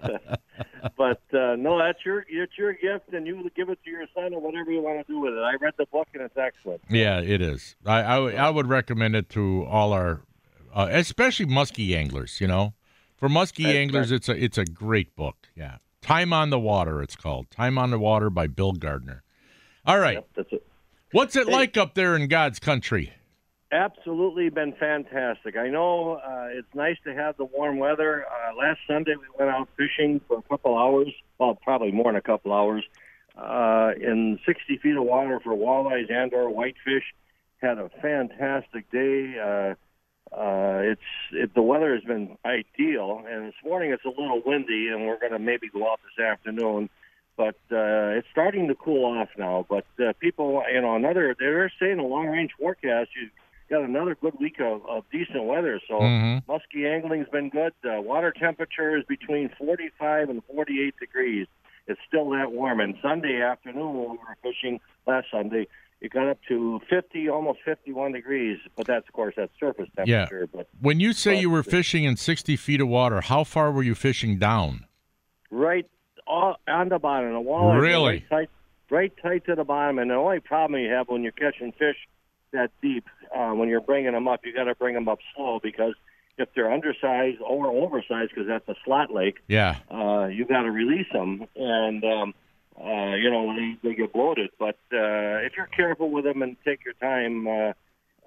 but 0.96 1.20
uh, 1.34 1.56
no, 1.56 1.78
that's 1.78 1.98
your 2.04 2.24
it's 2.28 2.56
your 2.56 2.72
gift, 2.74 3.12
and 3.12 3.26
you 3.26 3.50
give 3.56 3.70
it 3.70 3.78
to 3.84 3.90
your 3.90 4.06
son 4.14 4.32
or 4.34 4.40
whatever 4.40 4.70
you 4.70 4.80
want 4.82 5.04
to 5.04 5.12
do 5.12 5.18
with 5.18 5.34
it. 5.34 5.40
I 5.40 5.54
read 5.60 5.74
the 5.78 5.86
book, 5.86 6.08
and 6.14 6.22
it's 6.22 6.36
excellent. 6.36 6.80
yeah, 6.88 7.20
it 7.20 7.42
is. 7.42 7.74
I, 7.84 8.00
I, 8.02 8.18
would- 8.18 8.34
I 8.36 8.50
would 8.50 8.68
recommend 8.68 9.16
it 9.16 9.28
to 9.30 9.64
all 9.68 9.92
our, 9.92 10.22
uh, 10.72 10.88
especially 10.90 11.46
muskie 11.46 11.96
anglers. 11.96 12.40
You 12.40 12.46
know, 12.46 12.74
for 13.16 13.28
muskie 13.28 13.64
That's 13.64 13.76
anglers, 13.76 14.12
it's 14.12 14.28
a 14.28 14.42
it's 14.42 14.58
a 14.58 14.64
great 14.64 15.16
book. 15.16 15.48
Yeah, 15.56 15.78
Time 16.02 16.32
on 16.32 16.50
the 16.50 16.58
Water. 16.58 17.02
It's 17.02 17.16
called 17.16 17.50
Time 17.50 17.78
on 17.78 17.90
the 17.90 17.98
Water 17.98 18.30
by 18.30 18.46
Bill 18.46 18.72
Gardner. 18.72 19.22
All 19.86 19.98
right, 19.98 20.14
Yep, 20.14 20.28
that's 20.36 20.52
it. 20.52 20.66
what's 21.12 21.36
it 21.36 21.46
Hey. 21.46 21.52
like 21.52 21.76
up 21.76 21.94
there 21.94 22.16
in 22.16 22.28
God's 22.28 22.58
country? 22.58 23.12
Absolutely 23.72 24.48
been 24.48 24.72
fantastic. 24.72 25.56
I 25.56 25.68
know 25.68 26.14
uh, 26.14 26.48
it's 26.50 26.74
nice 26.74 26.96
to 27.04 27.14
have 27.14 27.36
the 27.36 27.44
warm 27.44 27.78
weather. 27.78 28.24
Uh, 28.26 28.54
last 28.56 28.80
Sunday 28.86 29.14
we 29.16 29.26
went 29.38 29.50
out 29.50 29.68
fishing 29.76 30.20
for 30.26 30.38
a 30.38 30.42
couple 30.42 30.76
hours. 30.76 31.12
Well, 31.38 31.54
probably 31.54 31.92
more 31.92 32.06
than 32.06 32.16
a 32.16 32.20
couple 32.22 32.52
hours. 32.52 32.84
Uh, 33.38 33.92
in 33.96 34.38
60 34.44 34.78
feet 34.78 34.96
of 34.96 35.04
water 35.04 35.38
for 35.42 35.54
walleyes 35.54 36.10
and 36.10 36.32
or 36.34 36.50
whitefish. 36.50 37.04
Had 37.58 37.78
a 37.78 37.88
fantastic 38.02 38.90
day. 38.90 39.36
Uh, 39.38 39.74
uh, 40.32 40.78
it's 40.82 41.00
it, 41.32 41.54
the 41.54 41.62
weather 41.62 41.94
has 41.94 42.04
been 42.04 42.36
ideal, 42.44 43.24
and 43.28 43.46
this 43.48 43.54
morning 43.64 43.90
it's 43.92 44.04
a 44.04 44.08
little 44.08 44.42
windy, 44.44 44.88
and 44.88 45.06
we're 45.06 45.18
going 45.18 45.32
to 45.32 45.38
maybe 45.38 45.68
go 45.68 45.90
out 45.90 46.00
this 46.04 46.24
afternoon. 46.24 46.88
But 47.36 47.56
uh, 47.72 48.18
it's 48.18 48.28
starting 48.30 48.68
to 48.68 48.74
cool 48.74 49.04
off 49.06 49.30
now. 49.38 49.64
But 49.68 49.86
uh, 49.98 50.12
people, 50.20 50.62
you 50.72 50.80
know, 50.80 50.94
another 50.94 51.34
they're 51.38 51.72
saying 51.80 51.98
a 51.98 52.06
long 52.06 52.26
range 52.26 52.50
forecast. 52.58 53.10
You 53.20 53.28
got 53.70 53.82
another 53.82 54.14
good 54.20 54.34
week 54.38 54.60
of, 54.60 54.84
of 54.86 55.04
decent 55.10 55.44
weather. 55.44 55.80
So 55.88 55.94
Mhm. 56.00 56.42
musky 56.46 56.86
angling's 56.86 57.28
been 57.28 57.48
good. 57.48 57.72
Uh, 57.84 58.00
water 58.02 58.32
temperature 58.32 58.96
is 58.96 59.04
between 59.04 59.48
45 59.50 60.28
and 60.28 60.42
48 60.44 60.94
degrees. 60.98 61.46
It's 61.86 62.00
still 62.06 62.28
that 62.30 62.52
warm. 62.52 62.80
And 62.80 62.96
Sunday 63.00 63.40
afternoon 63.40 63.94
when 63.94 64.10
we 64.10 64.18
were 64.18 64.36
fishing 64.42 64.80
last 65.06 65.28
Sunday, 65.30 65.66
it 66.00 66.10
got 66.12 66.28
up 66.28 66.38
to 66.48 66.80
50, 66.88 67.28
almost 67.28 67.60
51 67.64 68.12
degrees. 68.12 68.58
But 68.76 68.86
that's 68.86 69.06
of 69.06 69.12
course 69.12 69.34
that's 69.36 69.52
surface 69.60 69.88
temperature. 69.96 70.40
Yeah. 70.40 70.46
But 70.52 70.68
When 70.80 71.00
you 71.00 71.12
say 71.12 71.34
But- 71.34 71.40
you 71.40 71.50
were 71.50 71.62
fishing 71.62 72.04
in 72.04 72.16
60 72.16 72.56
feet 72.56 72.80
of 72.80 72.88
water, 72.88 73.20
how 73.20 73.44
far 73.44 73.70
were 73.72 73.82
you 73.82 73.94
fishing 73.94 74.38
down? 74.38 74.86
right 75.52 75.86
all, 76.28 76.54
on 76.68 76.88
the 76.90 76.98
bottom, 77.00 77.32
the 77.32 77.50
are 77.50 77.80
Really? 77.80 78.12
right 78.12 78.28
tight, 78.30 78.50
right 78.88 79.12
tight 79.20 79.44
to 79.46 79.56
the 79.56 79.64
bottom. 79.64 79.98
And 79.98 80.10
the 80.10 80.14
only 80.14 80.38
problem 80.38 80.80
you 80.80 80.88
have 80.90 81.08
when 81.08 81.22
you're 81.24 81.32
catching 81.32 81.72
fish 81.72 81.96
that 82.52 82.70
deep, 82.80 83.04
uh, 83.34 83.50
when 83.50 83.68
you're 83.68 83.80
bringing 83.80 84.12
them 84.12 84.28
up, 84.28 84.46
you 84.46 84.52
got 84.54 84.64
to 84.64 84.76
bring 84.76 84.94
them 84.94 85.08
up 85.08 85.18
slow 85.34 85.58
because 85.60 85.94
if 86.38 86.48
they're 86.54 86.70
undersized 86.72 87.40
or 87.40 87.66
oversized, 87.66 88.30
because 88.32 88.46
that's 88.46 88.68
a 88.68 88.76
slot 88.84 89.12
lake, 89.12 89.38
Yeah. 89.48 89.76
uh, 89.90 90.26
you 90.32 90.44
got 90.44 90.62
to 90.62 90.70
release 90.70 91.08
them, 91.12 91.46
and 91.56 92.04
um, 92.04 92.34
uh, 92.82 93.14
you 93.16 93.30
know 93.30 93.54
they, 93.54 93.76
they 93.88 93.94
get 93.94 94.12
bloated. 94.12 94.50
But 94.58 94.78
uh, 94.92 95.44
if 95.46 95.52
you're 95.56 95.66
careful 95.66 96.10
with 96.10 96.24
them 96.24 96.42
and 96.42 96.56
take 96.64 96.84
your 96.84 96.94
time, 96.94 97.46
uh, 97.46 97.72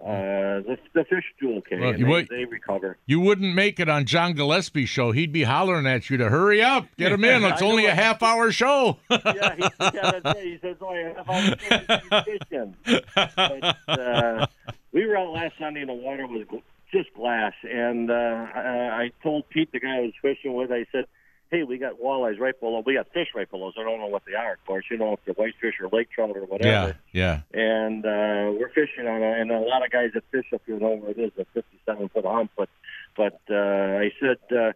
uh, 0.03 0.61
the, 0.61 0.77
the 0.93 1.05
fish 1.05 1.23
do 1.39 1.57
okay, 1.57 1.79
Well, 1.79 1.93
they, 1.93 2.03
wait- 2.03 2.29
they 2.29 2.45
recover. 2.45 2.97
You 3.05 3.19
wouldn't 3.19 3.53
make 3.55 3.79
it 3.79 3.87
on 3.89 4.05
John 4.05 4.33
Gillespie's 4.33 4.89
show. 4.89 5.11
He'd 5.11 5.31
be 5.31 5.43
hollering 5.43 5.85
at 5.87 6.09
you 6.09 6.17
to 6.17 6.29
hurry 6.29 6.61
up, 6.61 6.87
get 6.97 7.11
him 7.11 7.23
in. 7.23 7.43
It's 7.53 7.61
only 7.61 7.85
a 7.85 7.93
half 7.95 8.21
hour 8.23 8.51
show. 8.51 8.97
yeah, 9.09 9.55
he, 9.55 9.63
yeah, 9.79 10.11
that's 10.21 10.39
it. 10.39 10.43
He 10.43 10.57
says, 10.61 10.77
"Oh, 10.81 10.93
yeah, 10.93 11.21
if 11.21 11.99
I'm 12.09 12.23
fishing." 12.23 12.75
But 13.15 13.77
uh, 13.87 14.47
we 14.91 15.05
were 15.05 15.17
out 15.17 15.31
last 15.31 15.53
Sunday, 15.59 15.81
and 15.81 15.89
the 15.89 15.93
water 15.93 16.25
was 16.27 16.45
just 16.91 17.13
glass. 17.13 17.53
And 17.63 18.09
uh, 18.11 18.13
I, 18.13 18.59
I 19.03 19.11
told 19.21 19.49
Pete, 19.49 19.71
the 19.71 19.79
guy 19.79 19.97
I 19.97 20.01
was 20.01 20.13
fishing 20.21 20.53
with, 20.53 20.71
I 20.71 20.85
said, 20.91 21.05
"Hey, 21.53 21.63
we 21.63 21.77
got 21.77 21.99
walleyes 21.99 22.39
right 22.39 22.59
below. 22.59 22.83
We 22.85 22.95
got 22.95 23.11
fish 23.13 23.29
right 23.35 23.49
below. 23.49 23.71
So 23.75 23.81
I 23.81 23.83
don't 23.83 23.99
know 23.99 24.07
what 24.07 24.23
they 24.25 24.33
are, 24.33 24.53
of 24.53 24.65
course. 24.65 24.85
You 24.89 24.97
know, 24.97 25.13
if 25.13 25.19
they're 25.25 25.33
whitefish 25.35 25.75
or 25.79 25.87
lake 25.95 26.09
trout 26.11 26.35
or 26.35 26.45
whatever." 26.45 26.97
yeah, 27.13 27.41
yeah. 27.53 27.77
and 27.77 28.05
uh, 28.05 28.57
we're 28.57 28.69
fishing 28.69 29.07
on 29.07 29.21
it. 29.21 29.39
And 29.39 29.51
a 29.51 29.59
lot 29.59 29.85
of 29.85 29.91
guys 29.91 30.11
that 30.13 30.23
fish 30.31 30.45
up 30.53 30.61
here 30.65 30.79
know 30.79 30.95
where 30.95 31.11
it 31.11 31.19
is, 31.19 31.31
a 31.37 31.45
57 31.53 32.09
foot 32.09 32.25
hump. 32.25 32.51
But 32.57 32.69
but 33.15 33.39
uh, 33.49 33.99
I 34.03 34.11
said 34.19 34.37
uh, 34.51 34.73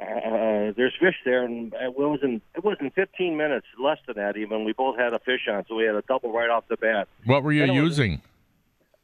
uh, 0.00 0.72
there's 0.76 0.94
fish 0.98 1.16
there, 1.24 1.44
and 1.44 1.72
it 1.74 1.96
wasn't 1.96 2.42
it 2.56 2.64
wasn't 2.64 2.94
15 2.94 3.36
minutes, 3.36 3.66
less 3.78 3.98
than 4.06 4.16
that 4.16 4.36
even. 4.36 4.64
We 4.64 4.72
both 4.72 4.98
had 4.98 5.12
a 5.12 5.18
fish 5.20 5.46
on, 5.50 5.64
so 5.68 5.76
we 5.76 5.84
had 5.84 5.94
a 5.94 6.02
double 6.02 6.32
right 6.32 6.50
off 6.50 6.64
the 6.68 6.76
bat. 6.76 7.08
What 7.24 7.42
were 7.42 7.52
you 7.52 7.64
using? 7.72 8.20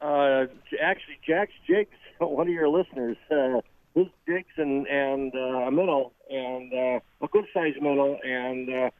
Uh, 0.01 0.47
actually, 0.81 1.19
Jack's 1.27 1.53
jigs, 1.67 1.91
one 2.19 2.49
of 2.49 2.53
your 2.53 2.69
listeners, 2.69 3.17
uh, 3.31 3.61
jigs 4.27 4.55
and 4.57 4.87
and 4.87 5.35
uh, 5.35 5.67
a 5.67 5.71
minnow 5.71 6.13
and 6.31 6.73
uh, 6.73 7.01
a 7.23 7.29
good 7.31 7.45
sized 7.53 7.81
minnow 7.81 8.19
and 8.25 8.69
uh, 8.69 8.91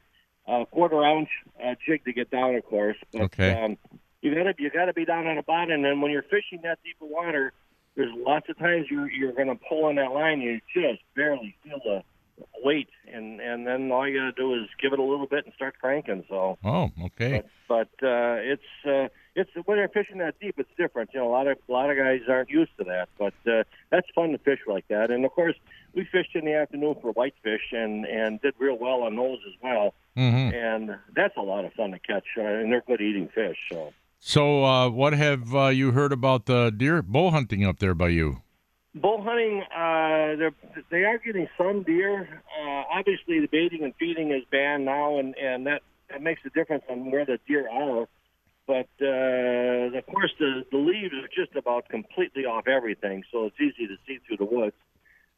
a 0.49 0.67
quarter 0.67 1.05
ounce 1.05 1.29
uh, 1.65 1.75
jig 1.87 2.05
to 2.05 2.13
get 2.13 2.31
down, 2.31 2.55
of 2.55 2.65
course. 2.65 2.97
But, 3.13 3.23
Okay. 3.23 3.53
Um, 3.53 3.77
you 4.23 4.35
gotta 4.35 4.55
you 4.59 4.71
gotta 4.71 4.93
be 4.93 5.05
down 5.05 5.27
on 5.27 5.37
the 5.37 5.43
bottom, 5.43 5.73
and 5.73 5.85
then 5.85 6.01
when 6.01 6.11
you're 6.11 6.23
fishing 6.23 6.61
that 6.63 6.79
deep 6.85 6.97
of 7.01 7.09
water, 7.09 7.53
there's 7.97 8.13
lots 8.15 8.49
of 8.51 8.59
times 8.59 8.87
you're 8.91 9.11
you're 9.11 9.33
gonna 9.33 9.59
pull 9.69 9.87
on 9.87 9.95
that 9.97 10.13
line, 10.13 10.41
and 10.41 10.43
you 10.43 10.61
just 10.75 11.03
barely 11.17 11.57
feel 11.63 11.81
the 11.85 12.03
weight, 12.63 12.89
and 13.11 13.41
and 13.41 13.67
then 13.67 13.91
all 13.91 14.07
you 14.07 14.19
gotta 14.19 14.33
do 14.33 14.55
is 14.55 14.69
give 14.81 14.93
it 14.93 14.99
a 14.99 15.03
little 15.03 15.27
bit 15.27 15.47
and 15.47 15.55
start 15.55 15.79
cranking. 15.81 16.25
So. 16.29 16.59
Oh, 16.63 16.91
okay. 17.07 17.43
But 17.67 17.89
but 18.01 18.07
uh, 18.07 18.37
it's 18.41 18.63
uh, 18.85 19.09
it's 19.35 19.51
when 19.65 19.79
they're 19.79 19.89
fishing 19.89 20.19
that 20.19 20.39
deep, 20.41 20.57
it's 20.59 20.71
different. 20.77 21.11
You 21.15 21.21
know, 21.21 21.29
a 21.29 21.33
lot 21.33 21.47
of 21.47 21.59
a 21.69 21.73
lot 21.73 21.91
of 21.91 21.97
guys 21.97 22.21
aren't 22.29 22.51
used 22.51 22.73
to 22.79 22.85
that, 22.85 23.09
but 23.19 23.35
uh, 23.51 23.65
that's 23.91 24.07
fun 24.15 24.31
to 24.33 24.39
fish 24.39 24.61
like 24.67 24.87
that. 24.89 25.11
And 25.11 25.25
of 25.25 25.33
course, 25.33 25.55
we 25.95 26.05
fished 26.11 26.35
in 26.35 26.45
the 26.45 26.55
afternoon 26.55 26.97
for 27.01 27.13
whitefish 27.13 27.73
and 27.73 28.05
and 28.07 28.41
did 28.41 28.55
real 28.59 28.77
well 28.79 29.03
on 29.03 29.17
those 29.17 29.39
as 29.47 29.55
well. 29.63 29.95
hmm 30.17 30.51
And 30.53 30.97
that's 31.15 31.37
a 31.37 31.43
lot 31.43 31.65
of 31.65 31.73
fun 31.75 31.93
to 31.93 31.99
catch, 31.99 32.27
uh, 32.37 32.43
and 32.43 32.73
they're 32.73 32.83
good 32.87 33.01
eating 33.01 33.29
fish. 33.35 33.59
So 33.71 33.93
So, 34.19 34.65
uh, 34.65 34.91
what 34.91 35.13
have 35.15 35.55
uh, 35.55 35.69
you 35.69 35.93
heard 35.93 36.13
about 36.13 36.47
the 36.47 36.71
deer 36.71 37.03
bow 37.03 37.31
hunting 37.31 37.65
up 37.65 37.79
there 37.79 37.95
by 37.95 38.09
you? 38.09 38.43
bull 38.93 39.23
hunting, 39.23 39.63
uh, 39.73 40.35
they're 40.37 40.55
they 40.91 41.05
are 41.05 41.19
getting 41.19 41.49
some 41.57 41.85
deer. 41.85 42.43
Uh, 42.61 42.83
obviously, 42.99 43.39
the 43.41 43.47
baiting 43.47 43.85
and 43.85 43.95
feeding 44.01 44.33
is 44.33 44.43
banned 44.51 44.85
now, 44.85 45.19
and 45.19 45.37
and 45.37 45.67
that 45.67 45.83
that 46.11 46.21
makes 46.23 46.41
a 46.45 46.51
difference 46.51 46.83
on 46.91 47.11
where 47.13 47.25
the 47.25 47.39
deer 47.47 47.69
are. 47.71 48.09
But 48.67 48.89
uh, 49.03 49.99
of 49.99 50.07
course 50.07 50.33
the 50.39 50.65
the 50.71 50.79
leaves 50.79 51.15
are 51.15 51.29
just 51.35 51.57
about 51.57 51.89
completely 51.89 52.45
off 52.45 52.69
everything, 52.69 53.25
so 53.33 53.47
it's 53.47 53.61
easy 53.61 53.87
to 53.87 53.97
see 54.07 54.19
through 54.27 54.37
the 54.37 54.45
woods. 54.45 54.77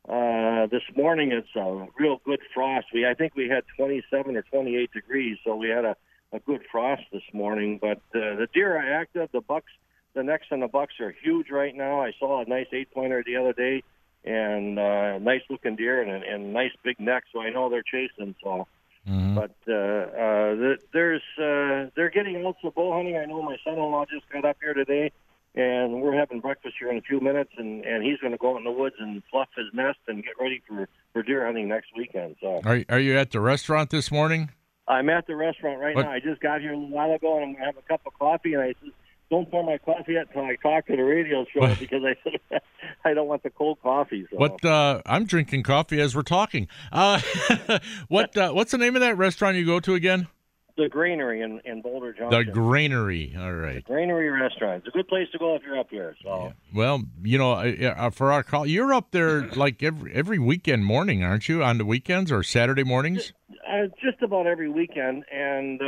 Uh, 0.09 0.67
this 0.67 0.83
morning 0.97 1.33
it's 1.33 1.55
a 1.57 1.87
real 1.99 2.21
good 2.25 2.41
frost. 2.55 2.87
We 2.93 3.07
I 3.07 3.15
think 3.15 3.35
we 3.35 3.49
had 3.49 3.65
27 3.77 4.37
or 4.37 4.43
28 4.43 4.91
degrees, 4.93 5.39
so 5.45 5.55
we 5.57 5.69
had 5.69 5.85
a, 5.85 5.97
a 6.33 6.41
good 6.41 6.63
frost 6.71 7.03
this 7.13 7.23
morning. 7.33 7.79
But 7.81 7.99
uh, 8.15 8.37
the 8.37 8.49
deer 8.53 8.77
are 8.77 9.01
active. 9.01 9.29
The 9.33 9.41
bucks, 9.41 9.71
the 10.15 10.23
necks 10.23 10.47
on 10.51 10.61
the 10.61 10.69
bucks 10.69 10.95
are 11.01 11.15
huge 11.23 11.51
right 11.51 11.75
now. 11.75 12.01
I 12.03 12.13
saw 12.19 12.43
a 12.43 12.49
nice 12.49 12.67
eight 12.73 12.91
pointer 12.93 13.23
the 13.25 13.37
other 13.37 13.53
day, 13.53 13.83
and 14.25 14.79
uh, 14.79 15.19
nice 15.19 15.43
looking 15.49 15.77
deer 15.77 16.03
and, 16.03 16.25
and 16.25 16.53
nice 16.53 16.73
big 16.83 16.99
neck. 16.99 17.25
So 17.33 17.41
I 17.41 17.51
know 17.51 17.71
they're 17.71 17.83
chasing. 17.83 18.35
So. 18.43 18.67
Mhm. 19.09 19.35
But 19.35 19.55
uh, 19.67 19.73
uh, 19.75 20.55
th- 20.55 20.81
there's 20.93 21.23
uh, 21.39 21.91
they're 21.97 22.11
getting 22.11 22.45
out 22.47 22.57
to 22.63 22.71
bow 22.71 22.95
hunting. 22.97 23.17
I 23.17 23.25
know 23.25 23.43
my 23.43 23.57
son-in-law 23.65 24.07
just 24.13 24.29
got 24.31 24.45
up 24.45 24.59
here 24.63 24.75
today, 24.75 25.11
and 25.57 26.01
we're 26.01 26.15
having 26.17 26.39
breakfast 26.41 26.77
here 26.79 26.91
in 26.91 26.99
a 26.99 27.03
few 27.03 27.19
minutes, 27.21 27.51
and, 27.59 27.85
and 27.85 28.05
he's 28.05 28.19
going 28.19 28.31
to 28.33 28.39
go 28.39 28.55
out 28.55 28.59
in 28.59 28.65
the 28.65 28.71
woods 28.71 28.95
and 29.01 29.21
fluff 29.31 29.49
his 29.57 29.67
nest 29.73 29.99
and 30.07 30.23
get 30.23 30.35
ready 30.41 30.63
for, 30.69 30.89
for 31.13 31.23
deer 31.25 31.45
hunting 31.45 31.69
next 31.69 31.89
weekend. 31.97 32.37
So 32.41 32.61
Are 32.65 32.85
are 32.89 33.01
you 33.01 33.19
at 33.19 33.33
the 33.33 33.41
restaurant 33.41 33.91
this 33.91 34.13
morning? 34.13 34.51
I'm 34.87 35.09
at 35.11 35.27
the 35.27 35.35
restaurant 35.37 35.81
right 35.81 35.97
What- 35.97 36.05
now. 36.05 36.13
I 36.13 36.21
just 36.21 36.41
got 36.41 36.61
here 36.61 36.73
a 36.73 36.77
little 36.77 36.91
while 36.91 37.13
ago, 37.13 37.37
and 37.37 37.45
I'm 37.45 37.53
going 37.55 37.61
to 37.61 37.65
have 37.67 37.77
a 37.77 37.83
cup 37.83 38.03
of 38.07 38.13
coffee. 38.19 38.55
And 38.55 38.63
I 38.63 38.75
said, 38.81 38.93
"Don't 39.33 39.51
pour 39.51 39.65
my 39.65 39.79
coffee 39.79 40.13
yet 40.13 40.29
until 40.29 40.43
I 40.43 40.57
talk 40.57 40.87
to 40.89 40.97
the 40.97 41.03
radio 41.03 41.47
show 41.53 41.75
because 41.75 42.03
I 42.05 42.15
said 42.23 42.61
I 43.05 43.15
don't 43.15 43.27
want 43.27 43.43
the 43.43 43.51
cold 43.51 43.79
coffee." 43.83 44.27
So. 44.31 44.37
What 44.37 44.65
uh, 44.65 45.01
I'm 45.07 45.25
drinking 45.25 45.63
coffee 45.63 46.01
as 46.01 46.15
we're 46.15 46.23
talking. 46.23 46.69
Uh, 46.93 47.21
what 48.09 48.37
uh, 48.37 48.53
what's 48.53 48.73
the 48.73 48.79
name 48.79 48.95
of 48.95 49.01
that 49.01 49.17
restaurant 49.17 49.57
you 49.57 49.65
go 49.65 49.81
to 49.81 49.95
again? 49.95 50.29
The 50.77 50.89
Granary 50.89 51.43
in, 51.43 51.61
in 51.65 51.83
Boulder 51.83 52.15
John. 52.15 52.31
The 52.31 52.45
Junction. 52.45 52.55
Granary. 52.55 53.35
All 53.39 53.53
right. 53.53 53.85
The 53.87 53.93
Granary 53.93 54.31
Restaurant. 54.31 54.79
It's 54.79 54.95
a 54.95 54.97
good 54.97 55.09
place 55.09 55.29
to 55.33 55.39
go 55.39 55.55
if 55.55 55.63
you're 55.65 55.79
up 55.79 55.91
here. 55.91 56.17
So. 56.23 56.55
Well, 56.75 57.03
you 57.23 57.37
know, 57.37 57.53
uh, 57.53 57.95
uh, 57.97 58.11
for 58.11 58.33
our 58.33 58.43
call, 58.43 58.67
you're 58.67 58.95
up 58.95 59.11
there 59.11 59.49
like 59.49 59.83
every 59.83 60.15
every 60.15 60.39
weekend 60.39 60.85
morning, 60.85 61.25
aren't 61.25 61.49
you? 61.49 61.63
On 61.63 61.79
the 61.79 61.85
weekends 61.85 62.31
or 62.31 62.43
Saturday 62.43 62.85
mornings? 62.85 63.33
uh, 63.73 63.87
just 64.03 64.23
about 64.23 64.47
every 64.47 64.69
weekend, 64.69 65.25
and 65.33 65.81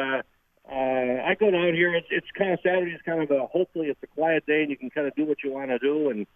uh, 0.71 1.23
I 1.27 1.37
go 1.39 1.51
down 1.51 1.75
here. 1.75 1.95
It's, 1.95 2.07
it's 2.11 2.27
kind 2.37 2.53
of 2.53 2.61
Saturday. 2.63 2.93
It's 2.93 3.03
kind 3.03 3.23
of 3.23 3.31
a 3.31 3.47
hopefully 3.47 3.89
it's 3.89 4.03
a 4.03 4.07
quiet 4.07 4.47
day, 4.47 4.63
and 4.63 4.71
you 4.71 4.77
can 4.77 4.91
kind 4.91 5.07
of 5.07 5.15
do 5.15 5.25
what 5.27 5.39
you 5.45 5.53
want 5.53 5.71
to 5.71 5.79
do. 5.79 6.11
And 6.11 6.27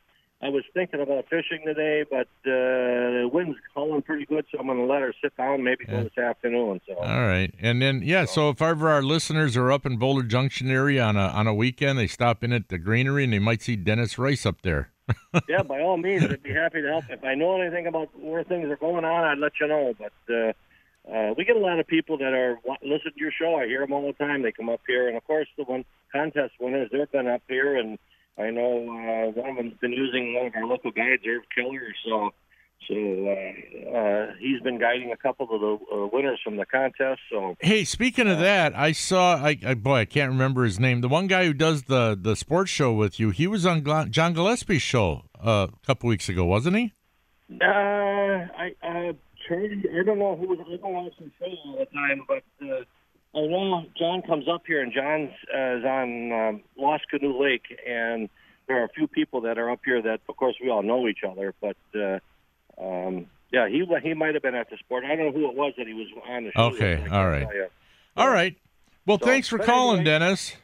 I 0.40 0.50
was 0.50 0.62
thinking 0.72 1.00
about 1.00 1.24
fishing 1.28 1.62
today, 1.64 2.04
but 2.08 2.28
uh, 2.44 3.24
the 3.24 3.30
wind's 3.32 3.58
calling 3.74 4.02
pretty 4.02 4.26
good, 4.26 4.44
so 4.52 4.58
I'm 4.58 4.66
going 4.66 4.78
to 4.78 4.84
let 4.84 5.00
her 5.02 5.12
sit 5.22 5.36
down. 5.36 5.64
Maybe 5.64 5.84
go 5.84 6.04
this 6.04 6.18
afternoon. 6.18 6.80
So 6.86 6.94
All 6.94 7.26
right, 7.26 7.52
and 7.58 7.82
then 7.82 8.02
yeah. 8.04 8.24
So 8.24 8.50
if 8.50 8.62
ever 8.62 8.88
our 8.88 9.02
listeners 9.02 9.56
are 9.56 9.72
up 9.72 9.84
in 9.84 9.96
Boulder 9.96 10.22
Junction 10.26 10.70
area 10.70 11.02
on 11.02 11.16
a 11.16 11.28
on 11.28 11.46
a 11.46 11.54
weekend, 11.54 11.98
they 11.98 12.06
stop 12.06 12.44
in 12.44 12.52
at 12.52 12.68
the 12.68 12.78
Granary 12.78 13.24
and 13.24 13.32
they 13.32 13.38
might 13.38 13.62
see 13.62 13.76
Dennis 13.76 14.18
Rice 14.18 14.46
up 14.46 14.62
there. 14.62 14.92
yeah, 15.48 15.62
by 15.62 15.80
all 15.80 15.96
means, 15.96 16.22
I'd 16.24 16.42
be 16.42 16.52
happy 16.52 16.82
to 16.82 16.88
help. 16.88 17.04
If 17.08 17.24
I 17.24 17.34
know 17.34 17.60
anything 17.60 17.86
about 17.86 18.10
where 18.18 18.44
things 18.44 18.68
are 18.68 18.76
going 18.76 19.04
on, 19.04 19.24
I'd 19.24 19.38
let 19.38 19.52
you 19.60 19.66
know. 19.66 19.94
But 19.98 20.34
uh, 20.34 20.52
uh, 21.12 21.34
we 21.36 21.44
get 21.44 21.56
a 21.56 21.60
lot 21.60 21.80
of 21.80 21.86
people 21.86 22.18
that 22.18 22.34
are 22.34 22.58
listen 22.82 23.12
to 23.12 23.20
your 23.20 23.32
show. 23.32 23.56
I 23.56 23.66
hear 23.66 23.80
them 23.80 23.92
all 23.92 24.06
the 24.06 24.12
time. 24.12 24.42
They 24.42 24.52
come 24.52 24.68
up 24.68 24.80
here, 24.86 25.08
and 25.08 25.16
of 25.16 25.24
course, 25.24 25.48
the 25.56 25.64
one 25.64 25.84
contest 26.12 26.54
winners 26.60 26.90
they've 26.92 27.10
been 27.10 27.26
up 27.26 27.42
here, 27.48 27.76
and 27.76 27.98
I 28.38 28.50
know 28.50 28.82
uh, 28.82 29.40
one 29.40 29.50
of 29.50 29.56
them's 29.56 29.78
been 29.80 29.92
using 29.92 30.34
one 30.34 30.46
of 30.46 30.54
our 30.54 30.66
local 30.66 30.90
guides, 30.90 31.22
Irv 31.26 31.42
Killer. 31.54 31.94
So, 32.04 32.30
so 32.86 32.94
uh, 32.94 33.96
uh, 33.96 34.32
he's 34.38 34.60
been 34.60 34.78
guiding 34.78 35.10
a 35.10 35.16
couple 35.16 35.48
of 35.50 35.60
the 35.60 35.94
uh, 35.94 36.06
winners 36.12 36.40
from 36.44 36.56
the 36.56 36.66
contest. 36.66 37.20
So 37.30 37.56
Hey, 37.60 37.84
speaking 37.84 38.28
of 38.28 38.38
that, 38.38 38.76
I 38.76 38.92
saw. 38.92 39.36
I, 39.36 39.58
I 39.66 39.74
boy, 39.74 40.00
I 40.00 40.04
can't 40.04 40.30
remember 40.30 40.64
his 40.64 40.78
name. 40.78 41.00
The 41.00 41.08
one 41.08 41.26
guy 41.26 41.46
who 41.46 41.52
does 41.52 41.84
the 41.84 42.18
the 42.20 42.36
sports 42.36 42.70
show 42.70 42.92
with 42.92 43.18
you. 43.18 43.30
He 43.30 43.46
was 43.46 43.66
on 43.66 43.82
John 44.10 44.34
Gillespie's 44.34 44.82
show 44.82 45.22
uh, 45.44 45.68
a 45.72 45.86
couple 45.86 46.08
weeks 46.08 46.28
ago, 46.28 46.44
wasn't 46.44 46.76
he? 46.76 46.92
Uh, 47.50 47.64
I 47.64 48.74
uh, 48.82 49.12
Charlie, 49.48 49.82
I 49.98 50.04
don't 50.04 50.18
know 50.18 50.36
who 50.36 50.48
was. 50.48 50.58
I 50.60 50.76
don't 50.76 50.92
watch 50.92 51.12
the 51.18 51.30
show 51.38 51.46
all 51.64 51.78
the 51.78 51.86
time, 51.86 52.22
but 52.28 52.42
uh, 52.62 52.80
I 53.38 53.46
know 53.46 53.84
John 53.98 54.22
comes 54.22 54.46
up 54.48 54.62
here, 54.66 54.82
and 54.82 54.92
John's 54.92 55.30
uh, 55.54 55.78
is 55.78 55.84
on 55.84 56.32
um, 56.32 56.62
Lost 56.76 57.04
Canoe 57.10 57.40
Lake, 57.42 57.64
and 57.86 58.28
there 58.66 58.80
are 58.80 58.84
a 58.84 58.88
few 58.90 59.06
people 59.08 59.40
that 59.42 59.58
are 59.58 59.70
up 59.70 59.80
here 59.84 60.02
that, 60.02 60.20
of 60.28 60.36
course, 60.36 60.56
we 60.62 60.68
all 60.70 60.82
know 60.82 61.08
each 61.08 61.20
other. 61.28 61.54
But 61.60 61.76
uh, 61.98 62.18
um, 62.80 63.26
yeah, 63.50 63.68
he 63.68 63.84
he 64.02 64.14
might 64.14 64.34
have 64.34 64.42
been 64.42 64.54
at 64.54 64.70
the 64.70 64.76
sport. 64.76 65.04
I 65.04 65.16
don't 65.16 65.26
know 65.26 65.32
who 65.32 65.48
it 65.50 65.56
was 65.56 65.72
that 65.78 65.86
he 65.86 65.94
was 65.94 66.08
on 66.28 66.44
the 66.44 66.52
show. 66.52 66.62
Okay, 66.74 66.96
with. 66.96 66.98
I 67.00 67.08
can't 67.08 67.12
all 67.14 67.28
right. 67.28 67.48
All 68.16 68.28
right. 68.30 68.56
Well, 69.06 69.18
So, 69.18 69.24
thanks 69.26 69.48
for 69.48 69.58
calling, 69.58 70.00
anyway- 70.00 70.18
Dennis. 70.18 70.56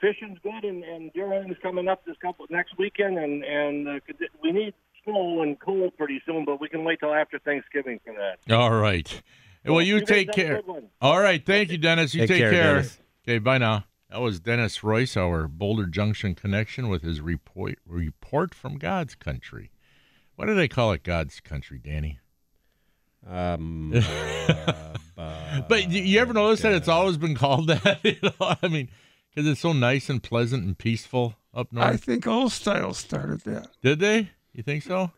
Fishing's 0.00 0.38
good, 0.44 0.62
and, 0.64 0.84
and 0.84 1.12
deer 1.12 1.26
hunting's 1.32 1.56
coming 1.60 1.88
up 1.88 2.04
this 2.04 2.16
couple 2.22 2.46
next 2.50 2.78
weekend, 2.78 3.18
and 3.18 3.42
and 3.42 3.88
uh, 3.88 3.98
we 4.40 4.52
need 4.52 4.72
snow 5.08 5.42
and 5.42 5.58
cold 5.60 5.96
pretty 5.96 6.20
soon, 6.26 6.44
but 6.44 6.60
we 6.60 6.68
can 6.68 6.84
wait 6.84 7.00
till 7.00 7.14
after 7.14 7.38
Thanksgiving 7.38 8.00
for 8.04 8.14
that. 8.14 8.54
All 8.54 8.72
right. 8.72 9.22
Well, 9.64 9.82
you 9.82 9.96
you 9.96 10.06
take 10.06 10.32
care. 10.32 10.62
All 11.00 11.20
right. 11.20 11.44
Thank 11.44 11.70
you, 11.70 11.78
Dennis. 11.78 12.14
You 12.14 12.22
Take 12.22 12.28
take, 12.30 12.38
care, 12.38 12.50
care. 12.50 12.74
Dennis. 12.74 12.98
Okay. 13.24 13.38
Bye 13.38 13.58
now. 13.58 13.84
That 14.10 14.20
was 14.20 14.40
Dennis 14.40 14.82
Royce, 14.82 15.16
our 15.18 15.46
Boulder 15.48 15.84
Junction 15.84 16.34
connection, 16.34 16.88
with 16.88 17.02
his 17.02 17.20
report 17.20 17.78
report 17.86 18.54
from 18.54 18.78
God's 18.78 19.14
country. 19.14 19.70
Why 20.36 20.46
do 20.46 20.54
they 20.54 20.68
call 20.68 20.92
it 20.92 21.02
God's 21.02 21.40
country, 21.40 21.78
Danny? 21.78 22.20
Um, 23.26 23.92
uh, 23.94 24.94
But 25.68 25.90
you, 25.90 26.02
you 26.02 26.20
ever 26.20 26.32
notice 26.32 26.62
that 26.62 26.72
it's 26.72 26.88
always 26.88 27.18
been 27.18 27.34
called 27.34 27.66
that? 27.68 27.98
you 28.04 28.16
know, 28.22 28.56
I 28.62 28.68
mean, 28.68 28.88
because 29.28 29.46
it's 29.46 29.60
so 29.60 29.72
nice 29.72 30.08
and 30.08 30.22
pleasant 30.22 30.64
and 30.64 30.78
peaceful 30.78 31.34
up 31.52 31.72
north. 31.72 31.86
I 31.86 31.96
think 31.96 32.26
Old 32.26 32.52
Style 32.52 32.94
started 32.94 33.40
that. 33.42 33.68
Did 33.82 33.98
they? 33.98 34.30
You 34.58 34.64
think 34.64 34.82
so? 34.82 35.12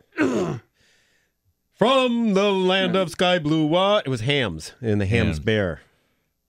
From 1.72 2.34
the 2.34 2.52
land 2.52 2.94
of 2.94 3.08
sky 3.10 3.38
blue, 3.38 3.64
what? 3.64 4.06
It 4.06 4.10
was 4.10 4.20
Hamm's 4.20 4.74
and 4.82 5.00
the 5.00 5.06
Hamm's 5.06 5.38
Hamm's. 5.38 5.40
Bear. 5.40 5.80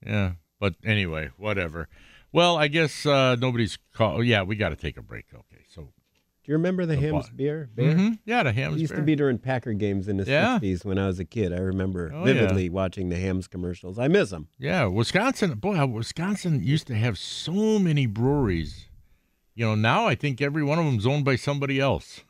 Yeah. 0.06 0.32
But 0.60 0.76
anyway, 0.84 1.30
whatever. 1.38 1.88
Well, 2.34 2.58
I 2.58 2.68
guess 2.68 3.06
uh, 3.06 3.38
nobody's 3.40 3.78
call. 3.94 4.22
Yeah, 4.22 4.44
we 4.44 4.58
got 4.58 4.70
to 4.70 4.76
take 4.76 4.98
a 4.98 5.02
break. 5.02 5.28
Okay, 5.34 5.64
so 5.70 5.84
Do 5.84 6.52
you 6.52 6.56
remember 6.56 6.86
the, 6.86 6.98
The 6.98 7.02
Hamm's 7.02 7.14
what? 7.14 7.38
Bear? 7.38 7.70
Bear? 7.74 7.96
Mhm. 7.96 8.20
yeah, 8.26 8.44
the 8.44 8.52
Hamm's 8.52 8.76
It 8.76 8.82
used 8.82 8.96
to 8.96 9.02
be 9.02 9.16
during 9.16 9.38
Packer 9.38 9.72
games 9.72 10.10
in 10.10 10.18
the 10.18 10.26
Yeah. 10.26 10.60
60s 10.60 10.84
when 10.84 10.98
I 11.00 11.08
was 11.08 11.18
a 11.18 11.24
kid. 11.26 11.54
I 11.54 11.60
remember 11.60 12.12
Oh, 12.14 12.28
yeah. 12.28 12.34
vividly 12.34 12.68
watching 12.68 13.08
the 13.08 13.16
Hamm's 13.16 13.48
commercials. 13.48 13.98
I 13.98 14.10
miss 14.10 14.32
them. 14.32 14.50
Yeah, 14.60 14.84
Wisconsin. 14.88 15.54
Boy, 15.54 15.86
Wisconsin 15.86 16.62
used 16.62 16.88
to 16.88 16.96
have 16.96 17.18
so 17.18 17.80
many 17.80 18.06
breweries. 18.06 18.90
You 19.56 19.68
know, 19.68 19.76
now 19.76 20.08
I 20.08 20.16
think 20.16 20.42
every 20.42 20.62
one 20.64 20.78
of 20.78 20.84
them's 20.84 21.06
owned 21.08 21.24
by 21.24 21.38
somebody 21.38 21.80
else. 21.80 22.26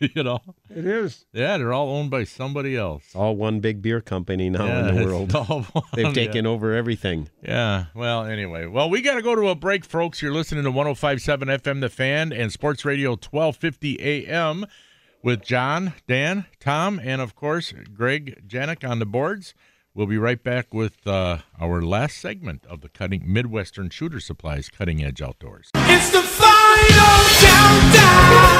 you 0.14 0.22
know, 0.22 0.40
It 0.74 0.86
is. 0.86 1.26
yeah, 1.32 1.58
they're 1.58 1.72
all 1.72 1.88
owned 1.90 2.10
by 2.10 2.24
somebody 2.24 2.76
else. 2.76 3.04
All 3.14 3.36
one 3.36 3.60
big 3.60 3.82
beer 3.82 4.00
company 4.00 4.48
now 4.50 4.64
yeah, 4.66 4.88
in 4.88 4.94
the 4.94 5.00
it's 5.02 5.10
world. 5.10 5.34
all 5.34 5.62
one, 5.62 5.84
They've 5.94 6.06
yeah. 6.06 6.12
taken 6.12 6.46
over 6.46 6.74
everything. 6.74 7.28
Yeah. 7.42 7.86
Well, 7.94 8.24
anyway. 8.24 8.66
Well, 8.66 8.88
we 8.90 9.02
got 9.02 9.14
to 9.16 9.22
go 9.22 9.34
to 9.34 9.48
a 9.48 9.54
break, 9.54 9.84
folks. 9.84 10.22
You're 10.22 10.32
listening 10.32 10.64
to 10.64 10.70
1057 10.70 11.48
FM 11.48 11.80
The 11.80 11.88
Fan 11.88 12.32
and 12.32 12.50
Sports 12.52 12.84
Radio 12.84 13.10
1250 13.10 14.00
AM 14.00 14.66
with 15.22 15.42
John, 15.42 15.92
Dan, 16.08 16.46
Tom, 16.60 16.98
and 17.02 17.20
of 17.20 17.34
course, 17.34 17.74
Greg 17.94 18.42
Janik 18.48 18.88
on 18.88 18.98
the 19.00 19.06
boards. 19.06 19.52
We'll 19.92 20.06
be 20.06 20.18
right 20.18 20.42
back 20.42 20.72
with 20.72 21.04
uh, 21.06 21.38
our 21.60 21.82
last 21.82 22.18
segment 22.18 22.64
of 22.66 22.80
the 22.80 22.88
cutting 22.88 23.24
Midwestern 23.26 23.90
Shooter 23.90 24.20
Supplies 24.20 24.68
Cutting 24.70 25.04
Edge 25.04 25.20
Outdoors. 25.20 25.70
It's 25.74 26.10
the 26.10 26.22
final 26.22 27.24
countdown. 27.40 28.59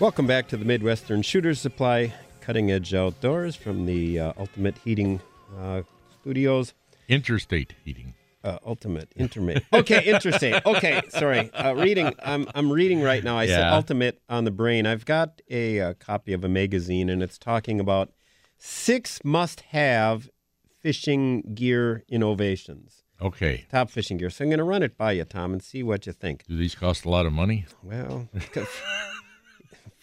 Welcome 0.00 0.26
back 0.26 0.48
to 0.48 0.56
the 0.56 0.64
Midwestern 0.64 1.22
Shooter 1.22 1.54
Supply 1.54 2.12
Cutting 2.40 2.70
Edge 2.70 2.92
Outdoors 2.94 3.54
from 3.54 3.86
the 3.86 4.18
uh, 4.18 4.32
Ultimate 4.36 4.76
Heating 4.78 5.20
uh, 5.58 5.82
Studios. 6.20 6.74
Interstate 7.08 7.74
heating. 7.84 8.14
Uh, 8.42 8.58
ultimate, 8.66 9.08
intermate. 9.16 9.62
Okay, 9.72 10.04
interstate. 10.04 10.66
Okay, 10.66 11.00
sorry. 11.08 11.50
Uh, 11.54 11.74
reading. 11.74 12.12
I'm 12.22 12.46
I'm 12.54 12.70
reading 12.70 13.00
right 13.00 13.22
now. 13.24 13.38
I 13.38 13.46
said 13.46 13.72
ultimate 13.72 14.20
on 14.28 14.44
the 14.44 14.50
brain. 14.50 14.84
I've 14.86 15.06
got 15.06 15.40
a, 15.48 15.80
uh 15.80 15.94
copy 15.94 16.32
of 16.32 16.44
a 16.44 16.48
magazine, 16.48 17.08
and 17.08 17.22
it's 17.22 17.38
talking 17.38 17.80
about 17.80 18.12
six 18.58 19.20
must-have 19.24 20.28
fishing 20.68 21.54
gear 21.54 22.04
innovations. 22.08 23.04
Okay. 23.22 23.64
Top 23.70 23.90
fishing 23.90 24.18
gear. 24.18 24.28
So 24.28 24.44
I'm 24.44 24.50
going 24.50 24.58
to 24.58 24.64
run 24.64 24.82
it 24.82 24.98
by 24.98 25.12
you, 25.12 25.24
Tom, 25.24 25.52
and 25.52 25.62
see 25.62 25.82
what 25.82 26.06
you 26.06 26.12
think. 26.12 26.44
Do 26.46 26.56
these 26.56 26.74
cost 26.74 27.04
a 27.04 27.08
lot 27.08 27.24
of 27.26 27.32
money? 27.32 27.64
Well, 27.82 28.28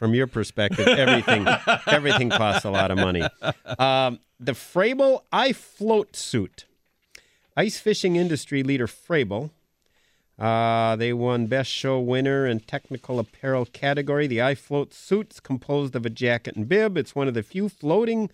from 0.01 0.15
your 0.15 0.25
perspective, 0.25 0.87
everything 0.87 1.45
everything 1.87 2.31
costs 2.31 2.65
a 2.65 2.71
lot 2.71 2.89
of 2.89 2.97
money. 2.97 3.21
Um, 3.77 4.17
the 4.39 4.53
Frabill 4.53 5.21
Float 5.53 6.15
suit. 6.15 6.65
Ice 7.55 7.79
fishing 7.79 8.15
industry 8.15 8.63
leader 8.63 8.87
Frabill 8.87 9.51
Uh, 10.39 10.95
they 10.95 11.13
won 11.13 11.45
Best 11.45 11.69
Show 11.69 11.99
Winner 11.99 12.47
in 12.47 12.61
Technical 12.61 13.19
Apparel 13.19 13.67
category. 13.67 14.25
The 14.25 14.39
iFloat 14.39 14.91
suit's 14.91 15.39
composed 15.39 15.95
of 15.95 16.03
a 16.03 16.09
jacket 16.09 16.55
and 16.55 16.67
bib. 16.67 16.97
It's 16.97 17.13
one 17.13 17.27
of 17.27 17.35
the 17.35 17.43
few 17.43 17.69
floating, 17.69 18.31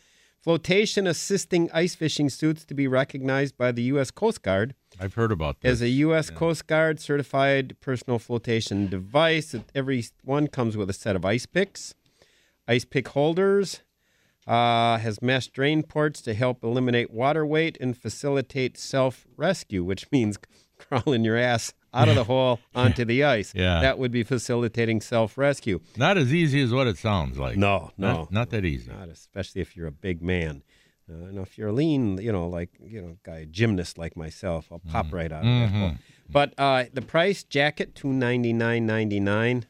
flotation 0.47 1.05
assisting 1.05 1.69
ice 1.73 1.93
fishing 1.93 2.29
suits 2.29 2.63
to 2.63 2.73
be 2.73 2.87
recognized 2.87 3.57
by 3.57 3.69
the 3.69 3.81
U.S. 3.91 4.11
Coast 4.11 4.41
Guard 4.41 4.75
I've 4.97 5.15
heard 5.15 5.33
about 5.33 5.59
this. 5.59 5.73
as 5.73 5.81
a 5.81 5.89
U.S. 5.89 6.29
Coast 6.29 6.67
Guard 6.67 7.01
certified 7.01 7.75
personal 7.81 8.17
flotation 8.17 8.87
device. 8.87 9.53
Every 9.75 10.05
one 10.23 10.47
comes 10.47 10.77
with 10.77 10.89
a 10.89 10.93
set 10.93 11.17
of 11.17 11.25
ice 11.25 11.45
picks, 11.45 11.95
ice 12.65 12.85
pick 12.85 13.09
holders, 13.09 13.81
uh, 14.47 14.99
has 14.99 15.21
mesh 15.21 15.49
drain 15.49 15.83
ports 15.83 16.21
to 16.21 16.33
help 16.33 16.63
eliminate 16.63 17.11
water 17.11 17.45
weight 17.45 17.77
and 17.81 17.97
facilitate 17.97 18.77
self 18.77 19.27
rescue, 19.35 19.83
which 19.83 20.09
means 20.13 20.37
crawling 20.77 21.25
your 21.25 21.35
ass 21.35 21.73
out 21.97 22.07
of 22.09 22.15
the 22.15 22.23
hole 22.23 22.59
onto 22.75 23.03
the 23.05 23.23
ice. 23.23 23.53
Yeah. 23.55 23.81
That 23.81 23.97
would 23.97 24.11
be 24.11 24.23
facilitating 24.23 25.01
self 25.01 25.37
rescue. 25.37 25.79
Not 25.97 26.17
as 26.17 26.33
easy 26.33 26.61
as 26.61 26.71
what 26.71 26.87
it 26.87 26.97
sounds 26.97 27.37
like. 27.37 27.57
No, 27.57 27.91
no. 27.97 28.13
Not, 28.13 28.31
not 28.31 28.49
that 28.51 28.65
easy. 28.65 28.91
Not 28.91 29.09
especially 29.09 29.61
if 29.61 29.75
you're 29.75 29.87
a 29.87 29.91
big 29.91 30.21
man. 30.21 30.63
Uh, 31.09 31.27
and 31.27 31.37
if 31.39 31.57
you're 31.57 31.71
lean, 31.71 32.17
you 32.17 32.31
know, 32.31 32.47
like 32.47 32.69
you 32.83 33.01
know, 33.01 33.17
guy 33.23 33.45
gymnast 33.49 33.97
like 33.97 34.17
myself, 34.17 34.67
I'll 34.71 34.79
pop 34.79 35.13
right 35.13 35.31
out 35.31 35.45
of 35.45 35.45
that 35.45 35.69
hole. 35.69 35.91
But 36.29 36.53
uh, 36.57 36.85
the 36.93 37.01
price: 37.01 37.43
jacket 37.43 37.95
two 37.95 38.11
ninety 38.11 38.51
nine 38.51 38.85
ninety 38.85 39.21
nine, 39.21 39.67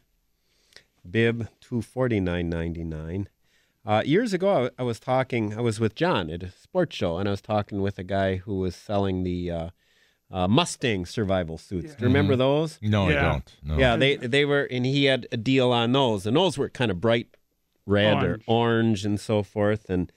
bib 1.09 1.47
two 1.61 1.81
forty 1.83 2.19
nine 2.19 2.49
ninety 2.49 2.83
nine. 2.83 3.29
Uh, 3.85 4.01
years 4.03 4.33
ago, 4.33 4.65
I, 4.77 4.81
I 4.81 4.83
was 4.83 4.99
talking. 4.99 5.55
I 5.55 5.61
was 5.61 5.79
with 5.79 5.93
John 5.93 6.31
at 6.31 6.41
a 6.41 6.51
sports 6.51 6.95
show, 6.95 7.17
and 7.19 7.29
I 7.29 7.31
was 7.31 7.41
talking 7.41 7.81
with 7.81 7.99
a 7.99 8.03
guy 8.03 8.37
who 8.37 8.57
was 8.57 8.75
selling 8.75 9.23
the 9.23 9.51
uh, 9.51 9.69
uh, 10.31 10.47
Mustang 10.47 11.05
survival 11.05 11.57
suits. 11.57 11.95
Do 11.95 12.01
you 12.01 12.07
remember 12.07 12.35
those? 12.35 12.79
No, 12.81 13.09
Yeah. 13.09 13.19
I 13.19 13.31
don't. 13.31 13.55
No. 13.63 13.77
Yeah, 13.77 13.95
they 13.95 14.15
they 14.17 14.45
were, 14.45 14.63
and 14.69 14.85
he 14.85 15.05
had 15.05 15.27
a 15.31 15.37
deal 15.37 15.71
on 15.71 15.91
those, 15.93 16.25
and 16.25 16.35
those 16.35 16.57
were 16.57 16.69
kind 16.69 16.91
of 16.91 16.99
bright 16.99 17.35
red 17.85 18.13
Orange. 18.15 18.43
or 18.47 18.53
orange 18.53 19.05
and 19.05 19.19
so 19.19 19.43
forth, 19.43 19.89
and 19.89 20.11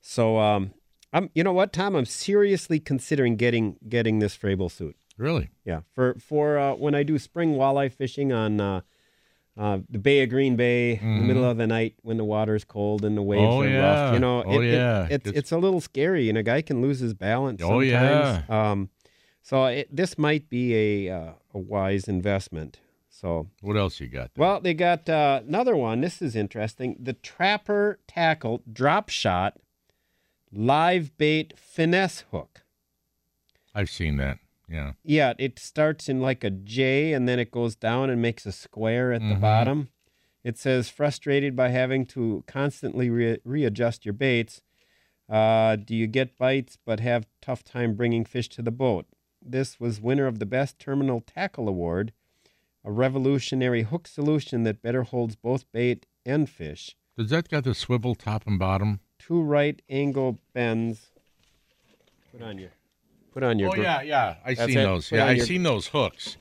so 0.00 0.38
um, 0.38 0.72
I'm, 1.12 1.30
you 1.34 1.42
know 1.42 1.52
what, 1.52 1.72
Tom, 1.72 1.96
I'm 1.96 2.04
seriously 2.04 2.78
considering 2.78 3.36
getting 3.36 3.76
getting 3.88 4.20
this 4.20 4.36
Frabill 4.36 4.70
suit. 4.70 4.96
Really? 5.18 5.50
Yeah, 5.64 5.80
for 5.92 6.14
for 6.20 6.58
uh, 6.58 6.74
when 6.74 6.94
I 6.94 7.02
do 7.02 7.18
spring 7.18 7.54
walleye 7.54 7.90
fishing 7.90 8.32
on 8.32 8.60
uh, 8.60 8.80
uh, 9.58 9.78
the 9.88 9.98
Bay 9.98 10.22
of 10.22 10.28
Green 10.28 10.54
Bay 10.56 10.98
in 11.02 11.18
the 11.18 11.24
middle 11.24 11.44
of 11.44 11.56
the 11.56 11.66
night 11.66 11.94
when 12.02 12.18
the 12.18 12.24
water's 12.24 12.62
cold 12.64 13.04
and 13.04 13.16
the 13.16 13.22
waves 13.22 13.40
Mm-hmm. 13.42 13.52
Oh, 13.52 13.62
are 13.62 13.68
yeah. 13.68 14.02
rough. 14.04 14.14
You 14.14 14.20
know, 14.20 14.42
Oh, 14.44 14.60
it- 14.60 14.66
it- 14.66 14.72
yeah. 14.74 15.02
it's 15.10 15.26
It's- 15.26 15.34
it's 15.36 15.52
a 15.52 15.58
little 15.58 15.80
scary, 15.80 16.28
and 16.28 16.36
a 16.38 16.42
guy 16.42 16.60
can 16.62 16.82
lose 16.82 17.00
his 17.00 17.14
balance. 17.14 17.60
Oh, 17.64 17.82
sometimes. 17.82 18.50
Um, 18.50 18.90
so 19.48 19.66
it, 19.66 19.88
this 19.94 20.12
might 20.18 20.44
be 20.50 20.64
a 20.74 21.16
uh, 21.18 21.32
a 21.54 21.58
wise 21.58 22.08
investment. 22.08 22.72
So 23.08 23.48
What 23.62 23.76
else 23.76 23.98
you 24.00 24.08
got? 24.08 24.34
there? 24.34 24.42
well, 24.42 24.60
they 24.60 24.74
got 24.74 25.08
uh, 25.08 25.40
another 25.46 25.74
one. 25.76 26.00
This 26.02 26.20
is 26.20 26.36
interesting. 26.36 26.96
The 27.08 27.14
Trapper 27.14 27.98
Tackle 28.06 28.62
Drop 28.70 29.08
Shot 29.08 29.52
Live 30.52 31.16
Bait 31.16 31.54
Finesse 31.56 32.24
Hook. 32.30 32.62
I've 33.74 33.90
seen 33.90 34.16
that. 34.18 34.38
Yeah. 34.68 34.92
Yeah, 35.04 35.32
it 35.38 35.58
starts 35.58 36.08
in 36.08 36.20
like 36.20 36.44
a 36.44 36.50
J 36.50 37.12
and 37.14 37.28
then 37.28 37.38
it 37.38 37.50
goes 37.50 37.74
down 37.76 38.10
and 38.10 38.20
makes 38.20 38.44
a 38.46 38.52
square 38.52 39.12
at 39.12 39.20
the 39.22 39.36
Mhm. 39.36 39.40
bottom. 39.40 39.88
It 40.44 40.58
says, 40.58 40.88
frustrated 40.90 41.56
by 41.56 41.68
having 41.70 42.04
to 42.06 42.44
constantly 42.46 43.08
re- 43.10 43.38
readjust 43.44 44.04
your 44.04 44.12
baits. 44.14 44.60
Uh, 45.28 45.76
do 45.76 45.94
you 45.94 46.06
get 46.06 46.36
bites 46.38 46.78
but 46.84 47.00
have 47.00 47.26
tough 47.40 47.64
time 47.64 47.94
bringing 47.94 48.24
fish 48.24 48.48
to 48.50 48.62
the 48.62 48.70
boat? 48.70 49.06
This 49.50 49.78
was 49.80 50.00
winner 50.00 50.26
of 50.26 50.38
the 50.38 50.46
Best 50.46 50.78
Terminal 50.78 51.20
Tackle 51.20 51.68
Award, 51.68 52.12
a 52.84 52.90
revolutionary 52.90 53.82
hook 53.82 54.06
solution 54.06 54.62
that 54.64 54.82
better 54.82 55.02
holds 55.04 55.36
both 55.36 55.70
bait 55.72 56.06
and 56.24 56.48
fish. 56.50 56.96
Does 57.16 57.30
that 57.30 57.48
got 57.48 57.64
the 57.64 57.74
swivel 57.74 58.14
top 58.14 58.46
and 58.46 58.58
bottom? 58.58 59.00
Two 59.18 59.42
right 59.42 59.80
angle 59.88 60.38
bends. 60.52 61.10
Put 62.32 62.42
on 62.42 62.58
your, 62.58 62.70
put 63.32 63.42
on 63.42 63.58
your. 63.58 63.70
Oh 63.70 63.72
gr- 63.72 63.82
yeah, 63.82 64.02
yeah. 64.02 64.36
I 64.44 64.54
seen 64.54 64.70
it. 64.78 64.84
those. 64.84 65.08
Put 65.08 65.16
Yeah, 65.16 65.26
I 65.26 65.32
your- 65.32 65.46
seen 65.46 65.62
those 65.62 65.88
hooks. 65.88 66.36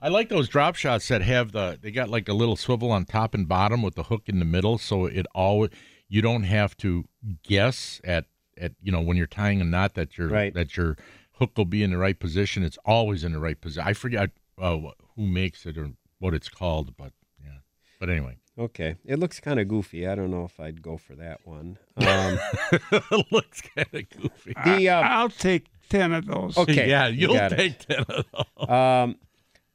I 0.00 0.08
like 0.08 0.28
those 0.28 0.48
drop 0.48 0.74
shots 0.76 1.08
that 1.08 1.22
have 1.22 1.52
the 1.52 1.78
they 1.80 1.90
got 1.90 2.08
like 2.10 2.28
a 2.28 2.32
little 2.34 2.56
swivel 2.56 2.90
on 2.90 3.04
top 3.04 3.34
and 3.34 3.46
bottom 3.48 3.82
with 3.82 3.94
the 3.94 4.04
hook 4.04 4.24
in 4.26 4.38
the 4.38 4.44
middle, 4.44 4.78
so 4.78 5.06
it 5.06 5.26
always 5.34 5.70
you 6.08 6.20
don't 6.22 6.42
have 6.44 6.76
to 6.78 7.04
guess 7.44 8.00
at 8.04 8.26
at 8.58 8.72
you 8.82 8.90
know 8.92 9.00
when 9.00 9.16
you're 9.16 9.26
tying 9.26 9.60
a 9.60 9.64
knot 9.64 9.94
that 9.94 10.18
your 10.18 10.28
Right. 10.28 10.52
that 10.54 10.76
your 10.76 10.96
hook 11.36 11.52
will 11.56 11.64
be 11.64 11.82
in 11.82 11.90
the 11.90 11.98
right 11.98 12.18
position. 12.18 12.62
It's 12.62 12.78
always 12.84 13.24
in 13.24 13.32
the 13.32 13.38
right 13.38 13.60
position. 13.60 13.86
I 13.88 13.92
forget 13.92 14.30
uh, 14.60 14.76
who 15.16 15.26
makes 15.26 15.64
it 15.66 15.76
or 15.78 15.92
what 16.18 16.34
it's 16.34 16.48
called, 16.48 16.96
but 16.96 17.12
yeah. 17.42 17.58
But 18.00 18.10
anyway, 18.10 18.36
Okay, 18.58 18.96
it 19.04 19.18
looks 19.18 19.38
kind 19.38 19.60
of 19.60 19.68
goofy. 19.68 20.06
I 20.08 20.14
don't 20.14 20.30
know 20.30 20.44
if 20.44 20.58
I'd 20.58 20.80
go 20.80 20.96
for 20.96 21.14
that 21.16 21.40
one. 21.46 21.76
Um, 21.98 22.38
it 22.92 23.26
looks 23.30 23.60
kind 23.60 23.86
of 23.92 24.08
goofy. 24.08 24.54
the 24.64 24.88
uh, 24.88 25.00
I'll 25.02 25.28
take 25.28 25.66
ten 25.90 26.12
of 26.12 26.24
those. 26.26 26.56
okay, 26.56 26.88
yeah, 26.88 27.06
you 27.08 27.28
you'll 27.28 27.36
it. 27.36 27.50
take 27.50 27.78
ten 27.86 28.04
of 28.08 28.24
those. 28.32 28.68
Um, 28.68 29.16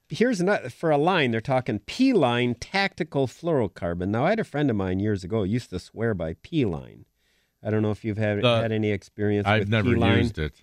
here's 0.10 0.42
another 0.42 0.70
for 0.72 0.90
a 0.90 0.98
line. 0.98 1.30
They're 1.30 1.42
talking 1.42 1.78
P 1.80 2.12
line 2.12 2.56
tactical 2.56 3.28
fluorocarbon. 3.28 4.08
Now, 4.08 4.26
I 4.26 4.32
had 4.32 4.40
a 4.40 4.44
friend 4.44 4.70
of 4.72 4.76
mine 4.76 5.00
years 5.00 5.24
ago 5.24 5.44
used 5.44 5.70
to 5.70 5.78
swear 5.80 6.16
by 6.16 6.36
P 6.42 6.66
line. 6.66 7.06
I 7.64 7.70
don't 7.70 7.84
know 7.84 7.92
if 7.92 8.04
you've 8.04 8.18
had 8.18 8.42
The- 8.42 8.62
had 8.62 8.72
any 8.72 8.90
experience. 8.90 9.46
I've 9.48 9.60
with 9.62 9.70
never 9.70 9.94
P-line. 9.94 10.18
used 10.18 10.40
it. 10.40 10.54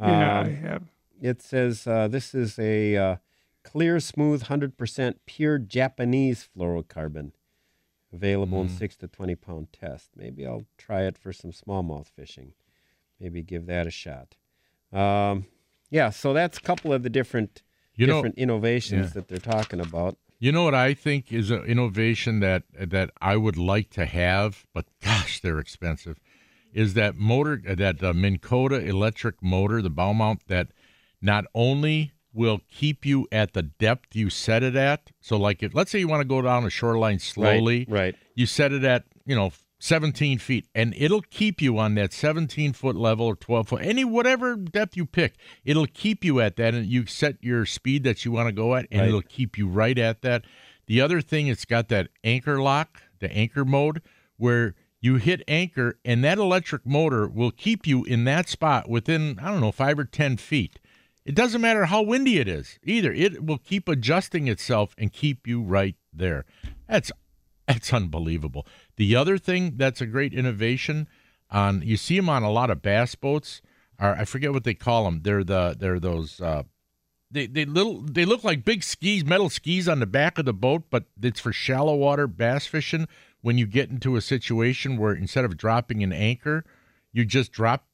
Yeah, 0.00 0.40
Um, 0.40 0.54
have. 0.56 0.82
it 1.20 1.42
says 1.42 1.86
uh, 1.86 2.08
this 2.08 2.34
is 2.34 2.58
a 2.58 2.96
uh, 2.96 3.16
clear, 3.62 4.00
smooth, 4.00 4.42
hundred 4.42 4.76
percent 4.76 5.20
pure 5.26 5.58
Japanese 5.58 6.48
fluorocarbon, 6.56 7.32
available 8.12 8.62
in 8.62 8.68
Mm. 8.68 8.78
six 8.78 8.96
to 8.96 9.08
twenty 9.08 9.34
pound 9.34 9.72
test. 9.72 10.10
Maybe 10.16 10.46
I'll 10.46 10.66
try 10.78 11.02
it 11.02 11.18
for 11.18 11.32
some 11.32 11.52
smallmouth 11.52 12.06
fishing. 12.08 12.54
Maybe 13.18 13.42
give 13.42 13.66
that 13.66 13.86
a 13.86 13.90
shot. 13.90 14.36
Um, 14.92 15.46
yeah, 15.90 16.10
so 16.10 16.32
that's 16.32 16.58
a 16.58 16.62
couple 16.62 16.92
of 16.92 17.02
the 17.02 17.10
different 17.10 17.62
You 17.94 18.06
know- 18.06 18.14
different 18.16 18.38
innovations 18.38 19.08
Yeah. 19.08 19.12
that 19.14 19.28
they're 19.28 19.38
talking 19.38 19.80
about. 19.80 20.16
You 20.38 20.52
know 20.52 20.64
what 20.64 20.74
I 20.74 20.94
think 20.94 21.30
is 21.34 21.50
an 21.50 21.64
innovation 21.64 22.40
that 22.40 22.62
that 22.72 23.10
I 23.20 23.36
would 23.36 23.58
like 23.58 23.90
to 23.90 24.06
have, 24.06 24.64
but 24.72 24.86
gosh, 25.02 25.40
they're 25.40 25.58
expensive. 25.58 26.18
Is 26.72 26.94
that 26.94 27.16
motor 27.16 27.60
that 27.64 28.02
uh, 28.02 28.12
Minn 28.12 28.38
Kota 28.38 28.76
electric 28.76 29.42
motor, 29.42 29.82
the 29.82 29.90
bow 29.90 30.12
mount 30.12 30.46
that 30.48 30.68
not 31.20 31.44
only 31.54 32.12
will 32.32 32.60
keep 32.68 33.04
you 33.04 33.26
at 33.32 33.52
the 33.54 33.62
depth 33.62 34.14
you 34.14 34.30
set 34.30 34.62
it 34.62 34.76
at. 34.76 35.10
So, 35.20 35.36
like 35.36 35.62
if 35.62 35.74
let's 35.74 35.90
say 35.90 35.98
you 35.98 36.08
want 36.08 36.20
to 36.20 36.28
go 36.28 36.42
down 36.42 36.64
a 36.64 36.70
shoreline 36.70 37.18
slowly, 37.18 37.86
right. 37.88 38.14
you 38.34 38.46
set 38.46 38.72
it 38.72 38.84
at 38.84 39.04
you 39.26 39.34
know 39.34 39.52
17 39.80 40.38
feet 40.38 40.66
and 40.74 40.94
it'll 40.96 41.22
keep 41.22 41.62
you 41.62 41.78
on 41.78 41.94
that 41.94 42.12
17 42.12 42.74
foot 42.74 42.96
level 42.96 43.26
or 43.26 43.34
12 43.34 43.68
foot 43.68 43.82
any 43.82 44.04
whatever 44.04 44.54
depth 44.54 44.94
you 44.94 45.06
pick 45.06 45.36
it'll 45.64 45.86
keep 45.86 46.22
you 46.22 46.38
at 46.38 46.56
that 46.56 46.74
and 46.74 46.84
you 46.86 47.06
set 47.06 47.36
your 47.40 47.64
speed 47.64 48.04
that 48.04 48.22
you 48.24 48.30
want 48.30 48.46
to 48.46 48.52
go 48.52 48.74
at 48.74 48.86
and 48.90 49.00
Right. 49.00 49.08
it'll 49.08 49.22
keep 49.22 49.56
you 49.56 49.66
right 49.66 49.96
at 49.98 50.20
that 50.20 50.44
the 50.86 51.00
other 51.00 51.22
thing 51.22 51.46
it's 51.46 51.64
got 51.64 51.88
that 51.88 52.08
anchor 52.22 52.60
lock 52.60 53.02
the 53.20 53.32
anchor 53.32 53.64
mode 53.64 54.02
where 54.36 54.74
you 55.00 55.16
hit 55.16 55.42
anchor 55.48 55.98
and 56.04 56.22
that 56.22 56.38
electric 56.38 56.84
motor 56.86 57.26
will 57.26 57.50
keep 57.50 57.86
you 57.86 58.04
in 58.04 58.24
that 58.24 58.48
spot 58.48 58.88
within 58.88 59.38
i 59.40 59.50
don't 59.50 59.60
know 59.60 59.72
5 59.72 59.98
or 59.98 60.04
10 60.04 60.36
feet 60.36 60.78
it 61.24 61.34
doesn't 61.34 61.60
matter 61.60 61.86
how 61.86 62.02
windy 62.02 62.38
it 62.38 62.48
is 62.48 62.78
either 62.84 63.12
it 63.12 63.44
will 63.44 63.58
keep 63.58 63.88
adjusting 63.88 64.48
itself 64.48 64.94
and 64.98 65.12
keep 65.12 65.46
you 65.46 65.62
right 65.62 65.96
there 66.12 66.44
that's 66.88 67.12
that's 67.70 67.92
unbelievable. 67.92 68.66
The 68.96 69.14
other 69.14 69.38
thing 69.38 69.74
that's 69.76 70.00
a 70.00 70.06
great 70.06 70.34
innovation 70.34 71.08
on 71.50 71.82
you 71.82 71.96
see 71.96 72.16
them 72.16 72.28
on 72.28 72.42
a 72.42 72.50
lot 72.50 72.68
of 72.68 72.82
bass 72.82 73.14
boats 73.14 73.62
are 73.98 74.16
I 74.16 74.24
forget 74.24 74.52
what 74.52 74.64
they 74.64 74.74
call 74.74 75.04
them. 75.04 75.20
They're 75.22 75.44
the 75.44 75.76
they're 75.78 76.00
those 76.00 76.40
uh 76.40 76.64
they 77.30 77.46
they 77.46 77.64
little 77.64 78.00
they 78.00 78.24
look 78.24 78.42
like 78.42 78.64
big 78.64 78.82
skis, 78.82 79.24
metal 79.24 79.50
skis 79.50 79.88
on 79.88 80.00
the 80.00 80.06
back 80.06 80.36
of 80.36 80.46
the 80.46 80.52
boat, 80.52 80.84
but 80.90 81.04
it's 81.22 81.38
for 81.38 81.52
shallow 81.52 81.94
water 81.94 82.26
bass 82.26 82.66
fishing 82.66 83.06
when 83.42 83.58
you 83.58 83.66
get 83.66 83.90
into 83.90 84.16
a 84.16 84.20
situation 84.20 84.96
where 84.96 85.12
instead 85.14 85.44
of 85.44 85.56
dropping 85.56 86.02
an 86.02 86.12
anchor, 86.12 86.64
you 87.12 87.24
just 87.24 87.52
drop 87.52 87.86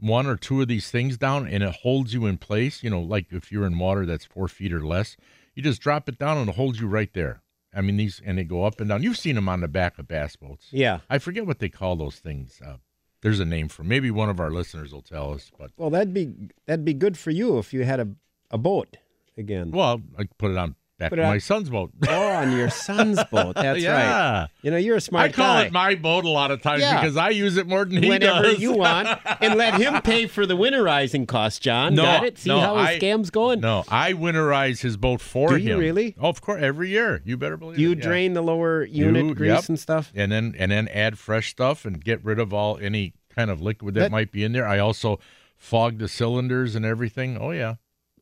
one 0.00 0.26
or 0.26 0.36
two 0.36 0.60
of 0.60 0.68
these 0.68 0.90
things 0.90 1.16
down 1.16 1.46
and 1.46 1.62
it 1.62 1.74
holds 1.82 2.12
you 2.14 2.26
in 2.26 2.38
place. 2.38 2.82
You 2.82 2.90
know, 2.90 3.00
like 3.00 3.26
if 3.30 3.52
you're 3.52 3.66
in 3.66 3.78
water 3.78 4.04
that's 4.06 4.24
four 4.24 4.48
feet 4.48 4.72
or 4.72 4.84
less, 4.84 5.16
you 5.54 5.62
just 5.62 5.80
drop 5.80 6.08
it 6.08 6.18
down 6.18 6.38
and 6.38 6.48
it 6.48 6.56
holds 6.56 6.80
you 6.80 6.86
right 6.88 7.12
there. 7.12 7.42
I 7.74 7.80
mean, 7.80 7.96
these 7.96 8.20
and 8.24 8.36
they 8.38 8.44
go 8.44 8.64
up 8.64 8.80
and 8.80 8.88
down. 8.88 9.02
You've 9.02 9.16
seen 9.16 9.34
them 9.34 9.48
on 9.48 9.60
the 9.60 9.68
back 9.68 9.98
of 9.98 10.06
bass 10.08 10.36
boats. 10.36 10.66
Yeah. 10.70 11.00
I 11.08 11.18
forget 11.18 11.46
what 11.46 11.58
they 11.58 11.68
call 11.68 11.96
those 11.96 12.16
things. 12.16 12.60
Uh, 12.64 12.76
there's 13.22 13.40
a 13.40 13.44
name 13.44 13.68
for. 13.68 13.82
'em. 13.82 13.88
Maybe 13.88 14.10
one 14.10 14.28
of 14.28 14.40
our 14.40 14.50
listeners 14.50 14.92
will 14.92 15.00
tell 15.02 15.32
us. 15.32 15.50
But 15.58 15.70
Well, 15.76 15.88
that'd 15.90 16.12
be 16.12 16.32
that'd 16.66 16.84
be 16.84 16.94
good 16.94 17.16
for 17.16 17.30
you 17.30 17.58
if 17.58 17.72
you 17.72 17.84
had 17.84 18.00
a 18.00 18.08
a 18.50 18.58
boat 18.58 18.98
again. 19.38 19.70
well, 19.70 20.02
I 20.18 20.24
put 20.36 20.50
it 20.50 20.58
on 20.58 20.74
back 21.02 21.10
Put 21.10 21.18
it 21.18 21.22
on- 21.22 21.30
my 21.30 21.38
son's 21.38 21.68
boat. 21.70 21.90
Oh, 22.08 22.28
on 22.28 22.56
your 22.56 22.70
son's 22.70 23.22
boat. 23.24 23.54
That's 23.56 23.84
right. 23.84 24.48
You 24.62 24.70
know, 24.70 24.76
you're 24.76 24.96
a 24.96 25.00
smart 25.00 25.32
guy. 25.32 25.42
I 25.42 25.46
call 25.46 25.54
guy. 25.54 25.62
it 25.66 25.72
my 25.72 25.94
boat 25.94 26.24
a 26.24 26.28
lot 26.28 26.50
of 26.50 26.62
times 26.62 26.80
Yeah. 26.82 27.00
because 27.00 27.16
I 27.16 27.30
use 27.30 27.56
it 27.56 27.66
more 27.66 27.84
than 27.84 28.02
he 28.02 28.08
Whenever 28.08 28.42
does. 28.42 28.58
you 28.60 28.72
want, 28.72 29.08
and 29.40 29.54
let 29.56 29.74
him 29.74 30.00
pay 30.02 30.26
for 30.26 30.46
the 30.46 30.56
winterizing 30.56 31.26
costs, 31.28 31.58
John. 31.58 31.94
No, 31.94 32.02
Got 32.02 32.24
it? 32.24 32.38
See 32.38 32.48
no, 32.50 32.60
how 32.60 32.76
his 32.78 32.86
I- 32.88 32.96
scam's 32.98 33.30
going? 33.30 33.60
No, 33.60 33.84
I 33.88 34.12
winterize 34.12 34.80
his 34.82 34.96
boat 34.96 35.20
for 35.20 35.48
Do 35.50 35.54
him. 35.56 35.66
you 35.68 35.78
really? 35.78 36.14
Oh, 36.20 36.28
of 36.28 36.40
course, 36.40 36.62
every 36.62 36.88
year. 36.90 37.20
You 37.24 37.36
better 37.36 37.56
believe 37.56 37.78
You 37.78 37.92
it. 37.92 37.98
yeah. 37.98 38.04
drain 38.04 38.32
the 38.34 38.42
lower 38.42 38.84
unit 38.84 39.24
You- 39.26 39.34
grease 39.34 39.50
yep. 39.50 39.68
and 39.68 39.78
stuff? 39.78 40.12
and 40.14 40.30
then 40.32 40.54
and 40.58 40.70
then 40.72 40.88
add 40.88 41.18
fresh 41.18 41.50
stuff 41.50 41.84
and 41.84 42.02
get 42.04 42.24
rid 42.24 42.38
of 42.38 42.52
all 42.54 42.78
any 42.80 43.14
kind 43.34 43.50
of 43.50 43.60
liquid 43.60 43.94
that, 43.94 44.00
That- 44.00 44.10
might 44.10 44.30
be 44.32 44.44
in 44.44 44.52
there. 44.52 44.66
I 44.66 44.78
also 44.78 45.18
fog 45.56 45.98
the 45.98 46.08
cylinders 46.08 46.74
and 46.74 46.84
everything. 46.84 47.38
Oh 47.38 47.50
yeah. 47.50 47.74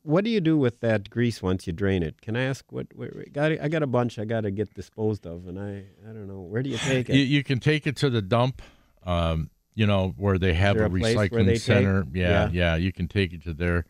What 0.03 0.23
do 0.23 0.29
you 0.31 0.41
do 0.41 0.57
with 0.57 0.79
that 0.79 1.09
grease 1.09 1.43
once 1.43 1.67
you 1.67 1.73
drain 1.73 2.01
it? 2.01 2.21
Can 2.21 2.35
I 2.35 2.43
ask 2.43 2.65
what? 2.71 2.87
Got 3.33 3.51
I 3.61 3.67
got 3.67 3.83
a 3.83 3.87
bunch 3.87 4.17
I 4.17 4.25
got 4.25 4.41
to 4.41 4.51
get 4.51 4.73
disposed 4.73 5.27
of, 5.27 5.47
and 5.47 5.59
I 5.59 5.83
I 6.03 6.13
don't 6.13 6.27
know 6.27 6.41
where 6.41 6.63
do 6.63 6.69
you 6.69 6.77
take 6.77 7.09
it? 7.09 7.15
You, 7.15 7.23
you 7.23 7.43
can 7.43 7.59
take 7.59 7.85
it 7.85 7.95
to 7.97 8.09
the 8.09 8.21
dump, 8.21 8.61
um, 9.05 9.51
you 9.75 9.85
know, 9.85 10.13
where 10.17 10.37
they 10.39 10.53
have 10.53 10.77
a 10.77 10.85
a 10.85 10.89
recycling 10.89 11.59
center. 11.59 12.05
Yeah, 12.13 12.29
Yeah. 12.29 12.49
yeah, 12.51 12.75
you 12.77 12.91
can 12.91 13.07
take 13.07 13.31
it 13.33 13.43
to 13.43 13.53
there. 13.53 13.85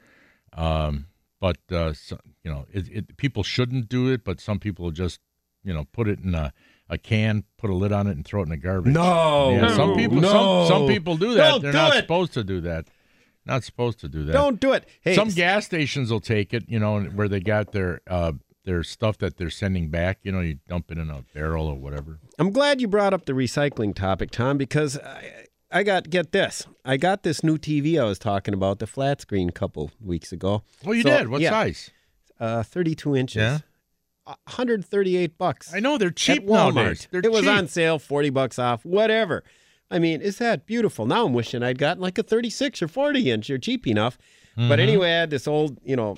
Um, 0.54 1.08
but 1.40 1.58
uh, 1.72 1.94
so, 1.94 2.20
you 2.44 2.52
know, 2.52 2.66
it, 2.72 2.88
it, 2.92 3.18
people 3.18 3.42
shouldn't 3.44 3.88
do 3.90 4.10
it, 4.12 4.24
but 4.24 4.40
some 4.42 4.60
people 4.60 4.92
just, 4.92 5.20
you 5.64 5.74
know, 5.74 5.86
put 5.94 6.08
it 6.08 6.20
in 6.20 6.36
a, 6.36 6.54
a 6.90 6.98
can, 6.98 7.46
put 7.58 7.70
a 7.70 7.74
lid 7.74 7.92
on 7.94 8.06
it, 8.08 8.12
and 8.12 8.26
throw 8.26 8.42
it 8.42 8.44
in 8.44 8.50
the 8.50 8.58
garbage. 8.58 8.94
No, 8.94 9.52
Yeah, 9.52 9.76
some 9.76 9.96
people, 9.96 10.18
no. 10.22 10.68
some, 10.68 10.68
some 10.82 10.88
people 10.88 11.16
do 11.18 11.34
that. 11.36 11.50
Don't 11.52 11.62
They're 11.64 11.72
do 11.72 11.78
not 11.78 11.96
it. 11.96 12.02
supposed 12.02 12.34
to 12.34 12.44
do 12.44 12.62
that. 12.62 12.88
Not 13.46 13.64
supposed 13.64 14.00
to 14.02 14.08
do 14.08 14.24
that. 14.26 14.34
Don't 14.34 14.60
do 14.60 14.74
it. 14.74 14.86
Hey, 15.02 15.16
Some 15.16 15.30
gas 15.30 15.66
stations 15.66 16.12
will 16.12 16.20
take 16.20 16.54
it, 16.54 16.64
you 16.68 16.80
know, 16.80 17.02
where 17.02 17.28
they 17.28 17.40
got 17.40 17.72
their 17.72 18.02
uh, 18.08 18.34
their 18.66 18.84
stuff 18.84 19.18
that 19.18 19.38
they're 19.38 19.50
sending 19.50 19.90
back. 19.90 20.20
You 20.22 20.32
know, 20.32 20.42
you 20.42 20.60
dump 20.68 20.92
it 20.92 20.98
in 21.00 21.10
a 21.10 21.24
barrel 21.34 21.66
or 21.68 21.76
whatever. 21.76 22.20
I'm 22.38 22.52
glad 22.52 22.80
you 22.82 22.88
brought 22.88 23.14
up 23.14 23.26
the 23.26 23.34
recycling 23.34 23.96
topic, 23.96 24.30
Tom, 24.30 24.58
because 24.60 24.98
I, 25.00 25.46
I 25.72 25.84
got 25.84 26.10
get 26.12 26.32
this. 26.32 26.68
I 26.86 26.98
got 26.98 27.24
this 27.24 27.44
new 27.44 27.58
TV 27.58 28.00
I 28.00 28.04
was 28.04 28.20
talking 28.20 28.54
about, 28.54 28.78
the 28.80 28.86
flat 28.88 29.22
screen, 29.22 29.50
a 29.50 29.54
couple 29.54 29.90
weeks 30.00 30.32
ago. 30.32 30.62
Oh, 30.86 30.92
you 30.92 31.02
So, 31.02 31.10
did. 31.10 31.28
What 31.30 31.42
yeah, 31.42 31.50
size? 31.50 31.90
Uh, 32.40 32.62
32 32.64 33.16
inches. 33.16 33.42
Yeah. 33.42 33.60
138 34.26 35.38
bucks. 35.38 35.74
I 35.74 35.80
know 35.80 35.98
they're 35.98 36.12
cheap 36.12 36.44
at 36.44 36.46
Walmart. 36.48 36.76
nowadays. 36.76 37.08
They're 37.12 37.22
it 37.24 37.32
was 37.32 37.48
on 37.48 37.68
sale, 37.68 38.00
40 38.00 38.30
bucks 38.30 38.60
off, 38.60 38.86
whatever. 38.86 39.44
I 39.92 40.00
mean, 40.00 40.22
is 40.22 40.38
that 40.38 40.66
beautiful? 40.66 41.06
Now 41.06 41.26
I'm 41.26 41.34
wishing 41.34 41.62
I'd 41.64 41.78
gotten 41.78 42.02
like 42.02 42.18
a 42.18 42.24
36 42.24 42.82
or 42.82 42.88
40 42.88 43.30
inch. 43.30 43.50
You're 43.50 43.58
cheap 43.60 43.86
enough. 43.86 44.18
But 44.56 44.64
Mm-hmm. 44.64 44.80
anyway, 44.80 45.10
I 45.10 45.20
had 45.20 45.30
this 45.30 45.48
old, 45.48 45.78
you 45.84 45.96
know, 45.96 46.18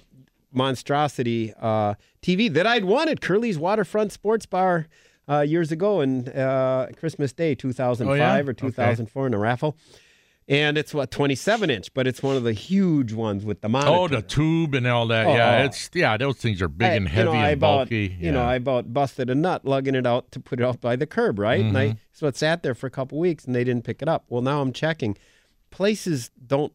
monstrosity 0.52 1.54
uh, 1.60 1.96
TV 2.22 2.52
that 2.54 2.66
I'd 2.68 2.84
at 3.10 3.22
Curly's 3.22 3.58
Waterfront 3.58 4.12
Sports 4.12 4.46
Bar 4.46 4.88
uh, 5.28 5.40
years 5.42 5.72
ago 5.72 6.02
in 6.02 6.28
uh, 6.30 6.88
Christmas 7.00 7.34
Day 7.34 7.56
2005 7.56 8.10
Oh, 8.10 8.14
yeah? 8.16 8.38
or 8.38 8.50
Okay. 8.52 8.54
2004 8.54 9.28
in 9.28 9.34
a 9.34 9.38
raffle. 9.40 9.76
And 10.50 10.78
it's 10.78 10.94
what 10.94 11.10
27 11.10 11.70
inch, 11.70 11.94
but 11.94 12.06
it's 12.06 12.22
one 12.22 12.36
of 12.36 12.44
the 12.44 12.52
huge 12.52 13.14
ones 13.14 13.46
with 13.46 13.62
the 13.62 13.70
monitor. 13.70 13.94
Oh, 13.96 14.08
the 14.10 14.22
tube 14.22 14.74
and 14.76 14.86
all 14.86 15.08
that. 15.08 15.26
Yeah, 15.28 15.60
Oh. 15.62 15.66
it's 15.66 15.90
yeah. 15.94 16.18
Those 16.18 16.36
things 16.38 16.62
are 16.62 16.68
big 16.68 16.90
I- 16.90 16.96
and 16.96 17.06
you 17.06 17.10
heavy 17.12 17.26
know, 17.32 17.32
I 17.32 17.50
and 17.52 17.54
about, 17.58 17.78
bulky. 17.78 18.18
You 18.20 18.32
know. 18.34 18.44
I 18.44 18.56
about 18.56 18.94
busted 18.94 19.30
a 19.30 19.36
nut 19.36 19.64
lugging 19.64 19.96
it 19.96 20.06
out 20.06 20.32
to 20.34 20.42
put 20.42 20.60
it 20.60 20.66
out 20.66 20.82
by 20.82 20.98
the 20.98 21.06
curb, 21.08 21.40
right? 21.40 21.62
And 21.62 21.74
Mm-hmm. 21.76 21.92
I 21.94 21.98
so 22.14 22.28
it 22.28 22.38
sat 22.38 22.64
there 22.64 22.76
for 22.76 22.88
a 22.88 22.92
couple 22.92 23.18
weeks 23.20 23.44
and 23.44 23.54
they 23.54 23.64
didn't 23.66 23.84
pick 23.84 24.02
it 24.02 24.08
up. 24.08 24.24
Well, 24.30 24.42
now 24.42 24.62
I'm 24.62 24.72
checking. 24.72 25.18
Places 25.72 26.30
don't 26.46 26.72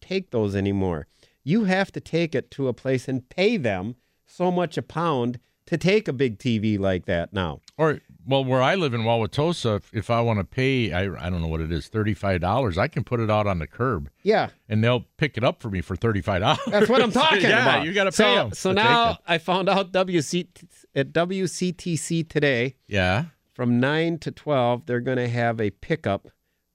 take 0.00 0.30
those 0.30 0.54
anymore. 0.54 1.06
You 1.44 1.64
have 1.64 1.90
to 1.92 2.00
take 2.00 2.34
it 2.34 2.50
to 2.52 2.68
a 2.68 2.74
place 2.74 3.08
and 3.08 3.26
pay 3.28 3.56
them 3.56 3.94
so 4.26 4.50
much 4.50 4.76
a 4.76 4.82
pound 4.82 5.38
to 5.66 5.78
take 5.78 6.08
a 6.08 6.12
big 6.12 6.38
TV 6.38 6.78
like 6.78 7.06
that 7.06 7.32
now. 7.32 7.60
Or 7.78 8.00
well, 8.26 8.44
where 8.44 8.60
I 8.60 8.74
live 8.74 8.92
in 8.92 9.02
Wauwatosa, 9.02 9.76
if, 9.76 9.94
if 9.94 10.10
I 10.10 10.20
want 10.20 10.38
to 10.40 10.44
pay, 10.44 10.92
I 10.92 11.02
I 11.04 11.30
don't 11.30 11.40
know 11.40 11.48
what 11.48 11.60
it 11.60 11.70
is, 11.70 11.86
thirty 11.86 12.12
five 12.12 12.40
dollars. 12.40 12.76
I 12.76 12.88
can 12.88 13.04
put 13.04 13.20
it 13.20 13.30
out 13.30 13.46
on 13.46 13.60
the 13.60 13.66
curb, 13.68 14.10
Yeah, 14.24 14.48
and 14.68 14.82
they'll 14.82 15.06
pick 15.16 15.36
it 15.36 15.44
up 15.44 15.62
for 15.62 15.70
me 15.70 15.80
for 15.80 15.94
thirty 15.96 16.20
five 16.20 16.40
dollars. 16.40 16.60
that's 16.66 16.88
what 16.88 17.00
I'm 17.00 17.12
talking 17.26 17.42
yeah, 17.42 17.62
about. 17.62 17.86
you 17.86 17.92
got 17.92 18.04
to 18.04 18.12
so, 18.12 18.24
pay 18.24 18.34
them. 18.34 18.52
So 18.52 18.72
now 18.72 19.18
I 19.26 19.38
found 19.38 19.68
out 19.68 19.92
WC 19.92 20.48
at 20.94 21.12
WCTC 21.12 22.28
today 22.28 22.74
yeah. 22.88 23.26
From 23.60 23.78
9 23.78 24.16
to 24.20 24.30
12 24.30 24.86
they're 24.86 25.00
going 25.00 25.18
to 25.18 25.28
have 25.28 25.60
a 25.60 25.68
pickup 25.68 26.28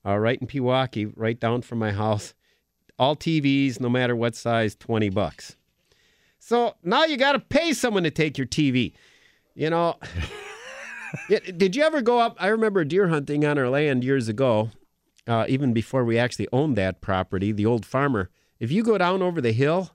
uh, 0.05 0.15
right 0.15 0.39
in 0.39 0.45
Pewaukee 0.45 1.11
right 1.15 1.39
down 1.39 1.63
from 1.63 1.79
my 1.79 1.91
house 1.91 2.35
all 2.99 3.15
tvs 3.15 3.79
no 3.79 3.89
matter 3.89 4.15
what 4.15 4.35
size 4.35 4.75
20 4.75 5.09
bucks 5.09 5.55
so 6.37 6.75
now 6.83 7.03
you 7.03 7.17
got 7.17 7.31
to 7.31 7.39
pay 7.39 7.73
someone 7.73 8.03
to 8.03 8.11
take 8.11 8.37
your 8.37 8.45
tv 8.45 8.93
you 9.55 9.67
know 9.67 9.95
did 11.57 11.75
you 11.75 11.81
ever 11.81 12.03
go 12.03 12.19
up 12.19 12.37
i 12.39 12.45
remember 12.49 12.85
deer 12.85 13.07
hunting 13.07 13.43
on 13.43 13.57
our 13.57 13.67
land 13.67 14.03
years 14.03 14.27
ago 14.29 14.69
uh, 15.25 15.43
even 15.49 15.73
before 15.73 16.05
we 16.05 16.19
actually 16.19 16.47
owned 16.53 16.75
that 16.77 17.01
property 17.01 17.51
the 17.51 17.65
old 17.65 17.83
farmer 17.83 18.29
if 18.59 18.71
you 18.71 18.83
go 18.83 18.95
down 18.95 19.23
over 19.23 19.41
the 19.41 19.53
hill 19.53 19.89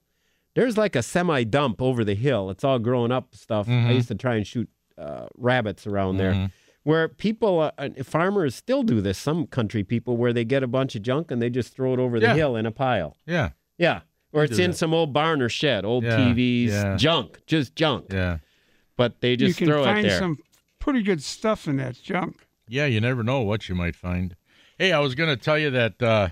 there's 0.56 0.76
like 0.76 0.96
a 0.96 1.04
semi 1.04 1.44
dump 1.44 1.80
over 1.80 2.04
the 2.04 2.16
hill. 2.16 2.50
It's 2.50 2.64
all 2.64 2.80
grown 2.80 3.12
up 3.12 3.36
stuff. 3.36 3.68
I 3.68 3.92
used 3.92 4.08
to 4.08 4.16
try 4.16 4.34
and 4.34 4.44
shoot 4.44 4.68
uh, 4.98 5.26
rabbits 5.38 5.86
around 5.86 6.16
there. 6.16 6.50
Where 6.82 7.08
people, 7.08 7.70
uh, 7.76 7.88
farmers 8.04 8.54
still 8.54 8.82
do 8.82 9.00
this. 9.02 9.18
Some 9.18 9.46
country 9.46 9.84
people, 9.84 10.16
where 10.16 10.32
they 10.32 10.44
get 10.44 10.62
a 10.62 10.66
bunch 10.66 10.96
of 10.96 11.02
junk 11.02 11.30
and 11.30 11.40
they 11.42 11.50
just 11.50 11.74
throw 11.74 11.92
it 11.92 11.98
over 12.00 12.18
the 12.18 12.26
Yeah. 12.28 12.34
hill 12.34 12.56
in 12.56 12.64
a 12.66 12.70
pile. 12.72 13.16
Yeah. 13.26 13.50
Yeah, 13.76 14.00
or 14.32 14.44
it's 14.44 14.58
in 14.58 14.70
that. 14.72 14.76
some 14.76 14.92
old 14.94 15.12
barn 15.12 15.42
or 15.42 15.48
shed, 15.48 15.84
old 15.84 16.04
Yeah, 16.04 16.16
TVs, 16.16 16.68
yeah. 16.68 16.96
junk, 16.96 17.40
just 17.46 17.74
junk. 17.76 18.06
Yeah. 18.12 18.38
But 18.96 19.20
they 19.20 19.36
just 19.36 19.60
you 19.60 19.66
can 19.66 19.72
throw 19.74 19.84
find 19.84 20.06
it 20.06 20.10
there. 20.10 20.18
some 20.18 20.38
pretty 20.78 21.02
good 21.02 21.22
stuff 21.22 21.66
in 21.68 21.76
that 21.76 22.00
junk. 22.02 22.46
Yeah, 22.68 22.86
you 22.86 23.00
never 23.00 23.22
know 23.22 23.40
what 23.40 23.68
you 23.68 23.74
might 23.74 23.96
find. 23.96 24.36
Hey, 24.78 24.92
I 24.92 25.00
was 25.00 25.14
going 25.14 25.28
to 25.30 25.36
tell 25.42 25.58
you 25.58 25.70
that 25.70 26.02
uh, 26.02 26.28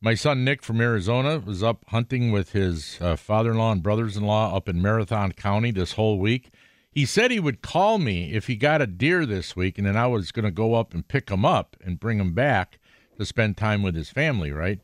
my 0.00 0.14
son 0.14 0.44
Nick 0.44 0.62
from 0.62 0.80
Arizona 0.80 1.38
was 1.44 1.62
up 1.62 1.84
hunting 1.88 2.32
with 2.32 2.52
his 2.52 2.98
uh, 3.00 3.14
father-in-law 3.16 3.72
and 3.72 3.82
brothers-in-law 3.82 4.56
up 4.56 4.68
in 4.68 4.80
Marathon 4.82 5.32
County 5.32 5.70
this 5.70 5.92
whole 5.92 6.18
week. 6.18 6.50
He 6.92 7.06
said 7.06 7.30
he 7.30 7.40
would 7.40 7.62
call 7.62 7.96
me 7.98 8.32
if 8.32 8.46
he 8.48 8.54
got 8.56 8.82
a 8.82 8.86
deer 8.86 9.24
this 9.24 9.56
week, 9.56 9.78
and 9.78 9.86
then 9.86 9.96
I 9.96 10.06
was 10.06 10.30
going 10.30 10.44
to 10.44 10.50
go 10.50 10.74
up 10.74 10.92
and 10.92 11.06
pick 11.08 11.30
him 11.30 11.44
up 11.44 11.76
and 11.82 11.98
bring 11.98 12.18
him 12.20 12.34
back 12.34 12.78
to 13.18 13.24
spend 13.24 13.56
time 13.56 13.82
with 13.82 13.94
his 13.94 14.10
family. 14.10 14.50
Right? 14.52 14.78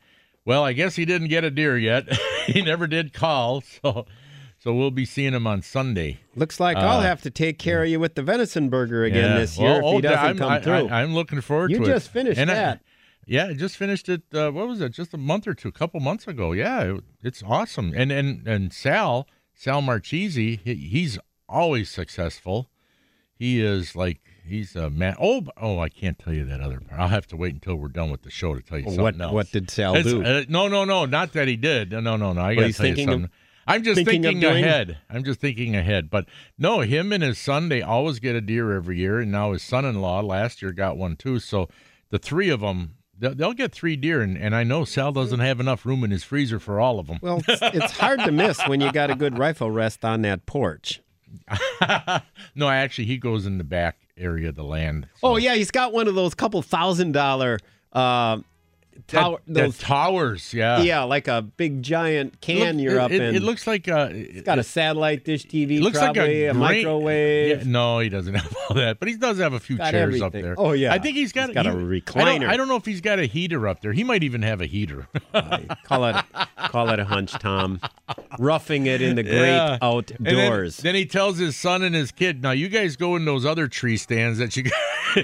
Well, 0.45 0.65
I 0.65 0.73
guess 0.73 0.97
he 0.97 1.05
didn't 1.05 1.29
get 1.29 1.45
a 1.45 1.51
deer 1.51 1.77
yet. 1.77 2.09
he 2.47 2.63
never 2.63 2.87
did 2.87 3.13
call, 3.13 3.61
so 3.83 4.07
so 4.59 4.75
we'll 4.75 4.91
be 4.91 5.05
seeing 5.05 5.35
him 5.35 5.47
on 5.47 5.61
Sunday. 5.63 6.19
Looks 6.35 6.59
like 6.59 6.77
I'll 6.79 6.99
Uh, 6.99 7.03
have 7.03 7.23
to 7.23 7.31
take 7.31 7.59
care 7.59 7.83
of 7.83 7.89
you 7.91 8.01
with 8.01 8.15
the 8.15 8.23
venison 8.23 8.71
burger 8.71 9.05
again 9.05 9.33
Yeah. 9.33 9.39
this 9.39 9.59
year 9.59 9.81
Well, 9.83 9.91
if 9.91 9.97
he 9.97 10.01
doesn't 10.01 10.19
I'm, 10.27 10.39
come 10.39 10.51
I, 10.53 10.61
through. 10.61 10.89
I, 10.89 11.03
am 11.03 11.15
looking 11.15 11.41
forward 11.43 11.71
You 11.71 11.77
to 11.79 11.83
it. 11.83 11.87
You 11.87 11.93
just 11.93 12.09
finished 12.11 12.41
And 12.41 12.51
I- 12.51 12.55
that. 12.55 12.81
yeah, 13.27 13.47
I 13.49 13.53
just 13.53 13.77
finished 13.77 14.09
it. 14.09 14.23
Uh, 14.33 14.51
what 14.51 14.67
was 14.67 14.81
it? 14.81 14.91
Just 14.93 15.13
a 15.15 15.19
month 15.19 15.47
or 15.47 15.55
two, 15.55 15.69
a 15.69 15.73
couple 15.73 16.01
months 16.01 16.27
ago. 16.27 16.53
Yeah, 16.53 16.95
it, 16.95 17.05
it's 17.23 17.43
awesome. 17.47 17.93
And 17.95 18.11
and 18.11 18.49
and 18.49 18.73
Sal 18.73 19.29
Sal 19.55 19.81
Marchese, 19.83 20.61
he, 20.65 20.75
he's 20.75 21.19
always 21.49 21.89
successful. 21.91 22.69
He 23.39 23.61
is 23.61 23.95
like 23.95 24.21
he's 24.45 24.75
a 24.75 24.91
man. 24.91 25.15
Oh, 25.21 25.47
oh, 25.57 25.79
I 25.79 25.89
can't 25.89 26.19
tell 26.19 26.33
you 26.33 26.45
that 26.47 26.61
other 26.61 26.81
part. 26.81 27.01
I'll 27.01 27.09
have 27.09 27.27
to 27.29 27.37
wait 27.37 27.55
until 27.55 27.77
we're 27.77 27.89
done 27.89 28.11
with 28.11 28.23
the 28.23 28.31
show 28.31 28.55
to 28.55 28.61
tell 28.61 28.79
you 28.79 28.87
what 28.87 28.95
something 28.95 29.21
else. 29.21 29.33
what 29.33 29.51
did 29.53 29.71
Sal 29.71 29.95
It's- 29.95 30.13
do? 30.13 30.25
uh, 30.25 30.45
no, 30.49 30.67
no, 30.69 30.85
no, 30.85 31.05
not 31.07 31.33
that 31.35 31.47
he 31.49 31.57
did. 31.57 31.93
No, 31.93 32.01
no, 32.01 32.17
no. 32.17 32.41
I 32.41 32.55
What 32.55 32.63
got 32.63 32.67
to 32.67 32.73
tell 32.73 32.87
you 32.87 32.95
thinking 32.97 33.25
of- 33.25 33.31
I'm 33.67 33.83
just 33.83 33.97
thinking 33.97 34.23
thinking, 34.23 34.41
doing? 34.41 34.65
ahead. 34.65 34.97
I'm 35.11 35.23
just 35.25 35.41
thinking 35.41 35.77
ahead. 35.77 36.09
But 36.09 36.25
no, 36.57 36.81
him 36.81 37.13
and 37.13 37.23
his 37.23 37.39
son, 37.39 37.69
they 37.69 37.83
always 37.83 38.19
get 38.19 38.35
a 38.35 38.41
deer 38.41 38.73
every 38.73 38.97
year, 38.99 39.21
and 39.21 39.31
now 39.31 39.53
his 39.53 39.63
son-in-law 39.63 40.21
last 40.23 40.63
year 40.63 40.73
got 40.73 40.97
one 40.97 41.17
too. 41.17 41.39
So 41.39 41.69
the 42.09 42.19
three 42.19 42.49
of 42.49 42.61
them, 42.61 42.95
they'll, 43.19 43.35
they'll 43.35 43.53
get 43.53 43.73
three 43.73 43.95
deer, 43.95 44.23
and, 44.23 44.39
and 44.39 44.57
I 44.57 44.65
know 44.65 44.87
Sal 44.87 45.13
doesn't 45.13 45.41
have 45.41 45.61
enough 45.61 45.85
room 45.85 46.03
in 46.03 46.11
his 46.11 46.25
freezer 46.25 46.59
for 46.59 46.81
all 46.81 46.99
of 46.99 47.09
them. 47.09 47.19
Well, 47.21 47.43
it's, 47.47 47.61
it's 47.77 47.99
hard 47.99 48.21
to 48.21 48.33
miss 48.33 48.59
when 48.67 48.81
you 48.81 48.91
got 48.91 49.11
a 49.11 49.15
good 49.15 49.39
rifle 49.39 49.71
rest 49.71 50.03
on 50.03 50.23
that 50.23 50.47
porch. 50.47 51.03
no, 52.55 52.69
actually, 52.69 53.07
he 53.07 53.19
goes 53.19 53.47
in 53.47 53.59
the 53.59 53.65
back 53.65 53.97
area 54.17 54.49
of 54.49 54.55
the 54.55 54.65
land. 54.65 55.09
Oh 55.23 55.37
yeah, 55.37 55.55
he's 55.55 55.71
got 55.71 55.93
one 55.93 56.09
of 56.09 56.15
those 56.15 56.35
couple 56.35 56.63
thousand 56.63 57.13
dollar 57.13 57.59
uh, 57.93 58.39
tower. 59.07 59.39
that, 59.47 59.55
those, 59.63 59.79
towers, 59.79 60.53
yeah. 60.53 60.81
yeah, 60.81 61.03
like 61.05 61.29
a 61.29 61.43
big 61.43 61.83
giant 61.83 62.41
can 62.41 62.77
Look, 62.77 62.83
you're 62.85 62.95
it, 62.95 62.99
up 62.99 63.11
it, 63.11 63.21
in. 63.23 63.35
It 63.37 63.43
looks 63.43 63.67
like 63.67 63.89
uh, 63.89 64.09
He's 64.09 64.43
got 64.43 64.59
a 64.59 64.63
satellite 64.63 65.25
dish 65.25 65.45
TV, 65.47 65.81
looks 65.81 65.99
probably 65.99 66.21
like 66.23 66.29
a, 66.31 66.47
a, 66.49 66.53
great- 66.53 66.85
microwave. 66.85 67.59
Yeah, 67.59 67.65
no, 67.71 67.99
he 68.01 68.09
doesn't 68.09 68.35
have 68.43 68.57
all 68.69 68.77
that, 68.77 68.99
but 68.99 69.09
he 69.09 69.17
does 69.17 69.39
have 69.39 69.53
a 69.53 69.61
few 69.61 69.77
Got 69.79 69.91
chairs 69.93 70.21
up 70.21 70.33
there. 70.33 70.55
Oh, 70.59 70.73
yeah. 70.73 70.93
I 70.93 70.99
think 70.99 71.17
he's 71.17 71.33
got, 71.33 71.49
He's 71.51 71.55
got 71.55 71.67
a 71.67 71.71
he- 71.71 71.77
I 71.77 71.79
don't, 71.81 71.89
recliner. 71.89 72.49
I 72.49 72.57
don't 72.57 72.69
know 72.69 72.77
if 72.77 72.85
he's 72.85 73.01
got 73.01 73.19
a 73.19 73.27
heater 73.27 73.69
up 73.69 73.81
there. 73.81 73.93
He 73.93 74.05
might 74.05 74.23
even 74.23 74.43
have 74.43 74.61
a 74.61 74.67
heater. 74.67 75.07
call 75.85 76.05
it 76.07 76.17
call 76.71 76.91
it 76.91 76.99
a 76.99 77.05
hunch, 77.05 77.33
Tom. 77.33 77.81
Roughing 78.39 78.87
it 78.87 79.01
in 79.01 79.17
the 79.17 79.23
great 79.23 79.55
Yeah. 79.55 79.79
outdoors. 79.81 80.77
Then, 80.79 80.89
then 80.91 80.95
he 80.95 81.07
tells 81.07 81.39
his 81.39 81.57
son 81.57 81.83
and 81.83 81.95
his 81.95 82.11
kid, 82.13 82.43
"Now 82.43 82.51
you 82.51 82.69
guys 82.69 82.97
go 82.97 83.17
in 83.17 83.25
those 83.25 83.45
other 83.47 83.69
tree 83.69 83.97
stands 83.97 84.39
that 84.39 84.57
you, 84.57 84.65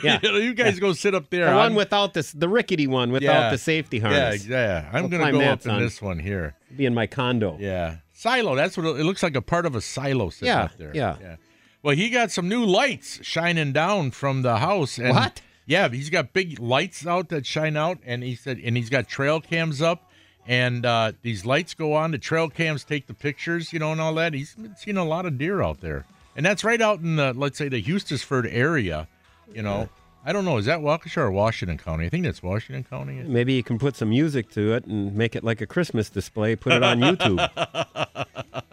Yeah. 0.02 0.18
you, 0.22 0.54
guys 0.54 0.78
go 0.80 0.92
sit 0.92 1.14
up 1.14 1.30
there. 1.30 1.46
the 1.46 1.52
one 1.52 1.60
I'm- 1.60 1.74
without 1.74 2.14
this, 2.14 2.32
the 2.32 2.48
rickety 2.48 2.86
one 2.86 3.12
without 3.12 3.32
Yeah. 3.32 3.50
the 3.50 3.58
safety 3.64 3.98
yeah, 3.98 4.08
harness. 4.08 4.46
yeah. 4.46 4.56
yeah. 4.82 4.88
I'm 4.92 5.04
I'll 5.04 5.08
gonna 5.08 5.32
go 5.32 5.40
up 5.40 5.58
in 5.60 5.70
son. 5.70 5.80
this 5.80 6.00
one 6.02 6.18
here. 6.18 6.54
Be 6.76 6.86
in 6.86 6.94
my 6.94 7.06
condo. 7.06 7.56
Yeah, 7.60 7.96
silo. 8.12 8.54
That's 8.54 8.76
what 8.76 8.86
it, 8.86 9.00
it 9.00 9.04
looks 9.04 9.22
like. 9.22 9.34
A 9.36 9.42
part 9.42 9.66
of 9.66 9.74
a 9.74 9.80
silo 9.80 10.30
sitting 10.30 10.48
Yeah, 10.48 10.64
up 10.64 10.76
there. 10.76 10.92
yeah. 10.94 11.16
yeah. 11.20 11.36
Well, 11.82 11.94
he 11.94 12.08
got 12.10 12.30
some 12.30 12.48
new 12.48 12.64
lights 12.64 13.18
shining 13.22 13.72
down 13.72 14.10
from 14.12 14.42
the 14.42 14.56
house. 14.58 14.98
And 14.98 15.10
What? 15.10 15.42
Yeah, 15.66 15.88
he's 15.88 16.10
got 16.10 16.32
big 16.32 16.58
lights 16.58 17.06
out 17.06 17.28
that 17.30 17.44
shine 17.46 17.76
out, 17.76 17.98
and 18.04 18.22
he 18.22 18.34
said, 18.34 18.58
and 18.62 18.76
he's 18.76 18.90
got 18.90 19.08
trail 19.08 19.40
cams 19.40 19.80
up, 19.82 20.10
and 20.46 20.84
uh, 20.84 21.12
these 21.22 21.44
lights 21.46 21.72
go 21.74 21.94
on. 21.94 22.10
The 22.10 22.18
trail 22.18 22.48
cams 22.50 22.84
take 22.84 23.06
the 23.06 23.14
pictures, 23.14 23.72
you 23.72 23.78
know, 23.78 23.92
and 23.92 24.00
all 24.00 24.14
that. 24.14 24.34
He's 24.34 24.54
been 24.54 24.76
seeing 24.76 24.96
a 24.98 25.04
lot 25.04 25.24
of 25.26 25.38
deer 25.38 25.62
out 25.62 25.80
there, 25.80 26.04
and 26.36 26.44
that's 26.44 26.64
right 26.64 26.80
out 26.80 27.00
in 27.00 27.16
the, 27.16 27.32
let's 27.34 27.56
say, 27.58 27.68
the 27.68 27.82
Hustisford 27.82 28.46
area. 28.50 29.08
You 29.54 29.62
know, 29.62 29.88
I 30.26 30.32
don't 30.32 30.44
know, 30.46 30.56
is 30.56 30.64
that 30.64 30.80
Waukesha 30.80 31.18
or 31.18 31.30
Washington 31.30 31.76
County? 31.76 32.06
I 32.06 32.08
think 32.08 32.24
that's 32.24 32.42
Washington 32.42 32.84
County. 32.84 33.22
Maybe 33.22 33.52
you 33.52 33.62
can 33.62 33.78
put 33.78 33.94
some 33.94 34.08
music 34.08 34.50
to 34.52 34.72
it 34.72 34.86
and 34.86 35.14
make 35.14 35.36
it 35.36 35.44
like 35.44 35.60
a 35.60 35.66
Christmas 35.66 36.08
display. 36.08 36.56
Put 36.56 36.72
it 36.72 36.82
on 36.82 37.00
YouTube. 37.00 37.48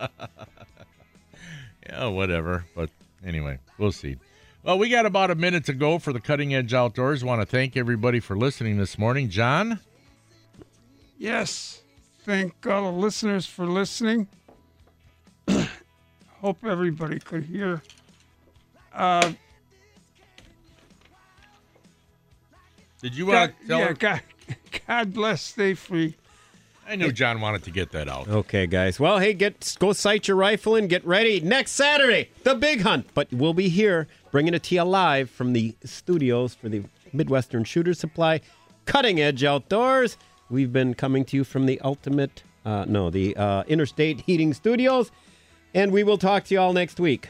Yeah, 1.91 2.08
whatever. 2.08 2.66
But 2.74 2.89
anyway, 3.26 3.60
we'll 3.78 3.91
see. 3.91 4.16
Well, 4.64 4.78
we 4.78 4.88
got 4.89 5.06
about 5.06 5.30
a 5.30 5.36
minute 5.36 5.66
to 5.66 5.74
go 5.74 5.99
for 5.99 6.14
the 6.14 6.22
Cutting 6.22 6.54
Edge 6.54 6.74
Outdoors. 6.74 7.24
Want 7.24 7.41
to 7.41 7.45
thank 7.45 7.76
everybody 7.76 8.20
for 8.20 8.38
listening 8.38 8.78
this 8.78 8.97
morning. 8.97 9.30
John? 9.30 9.80
Yes. 11.18 11.82
Thank 12.24 12.66
all 12.66 12.91
the 12.91 12.97
listeners 12.97 13.45
for 13.45 13.66
listening. 13.66 14.28
Hope 16.39 16.64
everybody 16.64 17.20
could 17.20 17.43
hear. 17.43 17.82
Uh, 18.93 19.34
Did 23.02 23.16
you 23.16 23.26
God, 23.26 23.32
want 23.32 23.62
to 23.62 23.68
tell 23.68 23.80
yeah, 23.80 23.88
her- 23.88 23.93
God, 23.93 24.22
God 24.88 25.14
bless. 25.14 25.41
Stay 25.41 25.74
free. 25.74 26.16
I 26.88 26.95
knew 26.95 27.12
John 27.12 27.39
wanted 27.39 27.64
to 27.64 27.72
get 27.72 27.91
that 27.91 28.10
out. 28.10 28.28
Okay, 28.28 28.68
guys. 28.68 28.99
Well, 28.99 29.20
hey, 29.20 29.34
get 29.34 29.78
go 29.80 29.93
sight 29.93 30.28
your 30.28 30.36
rifle 30.36 30.76
and 30.76 30.89
get 30.89 31.06
ready 31.06 31.39
next 31.39 31.72
Saturday, 31.72 32.30
the 32.43 32.56
big 32.56 32.82
hunt. 32.82 33.08
But 33.14 33.32
we'll 33.32 33.54
be 33.54 33.70
here 33.70 34.08
bringing 34.32 34.54
it 34.54 34.64
to 34.64 34.76
you 34.76 34.84
live 34.84 35.30
from 35.30 35.54
the 35.54 35.76
studios 35.86 36.54
for 36.54 36.68
the 36.70 36.84
Midwestern 37.14 37.64
Shooter 37.64 37.93
Supply 37.93 38.41
Cutting 38.86 39.22
Edge 39.22 39.43
Outdoors. 39.43 40.18
We've 40.49 40.74
been 40.74 40.93
coming 40.93 41.24
to 41.26 41.38
you 41.38 41.43
from 41.45 41.66
the 41.66 41.80
Ultimate, 41.82 42.43
uh, 42.66 42.84
no, 42.88 43.10
the 43.10 43.38
uh, 43.38 43.64
Interstate 43.68 44.22
Heating 44.22 44.54
Studios, 44.54 45.12
and 45.74 45.91
we 45.93 46.04
will 46.04 46.18
talk 46.18 46.43
to 46.45 46.54
you 46.54 46.60
all 46.60 46.74
next 46.74 46.99
week. 46.99 47.30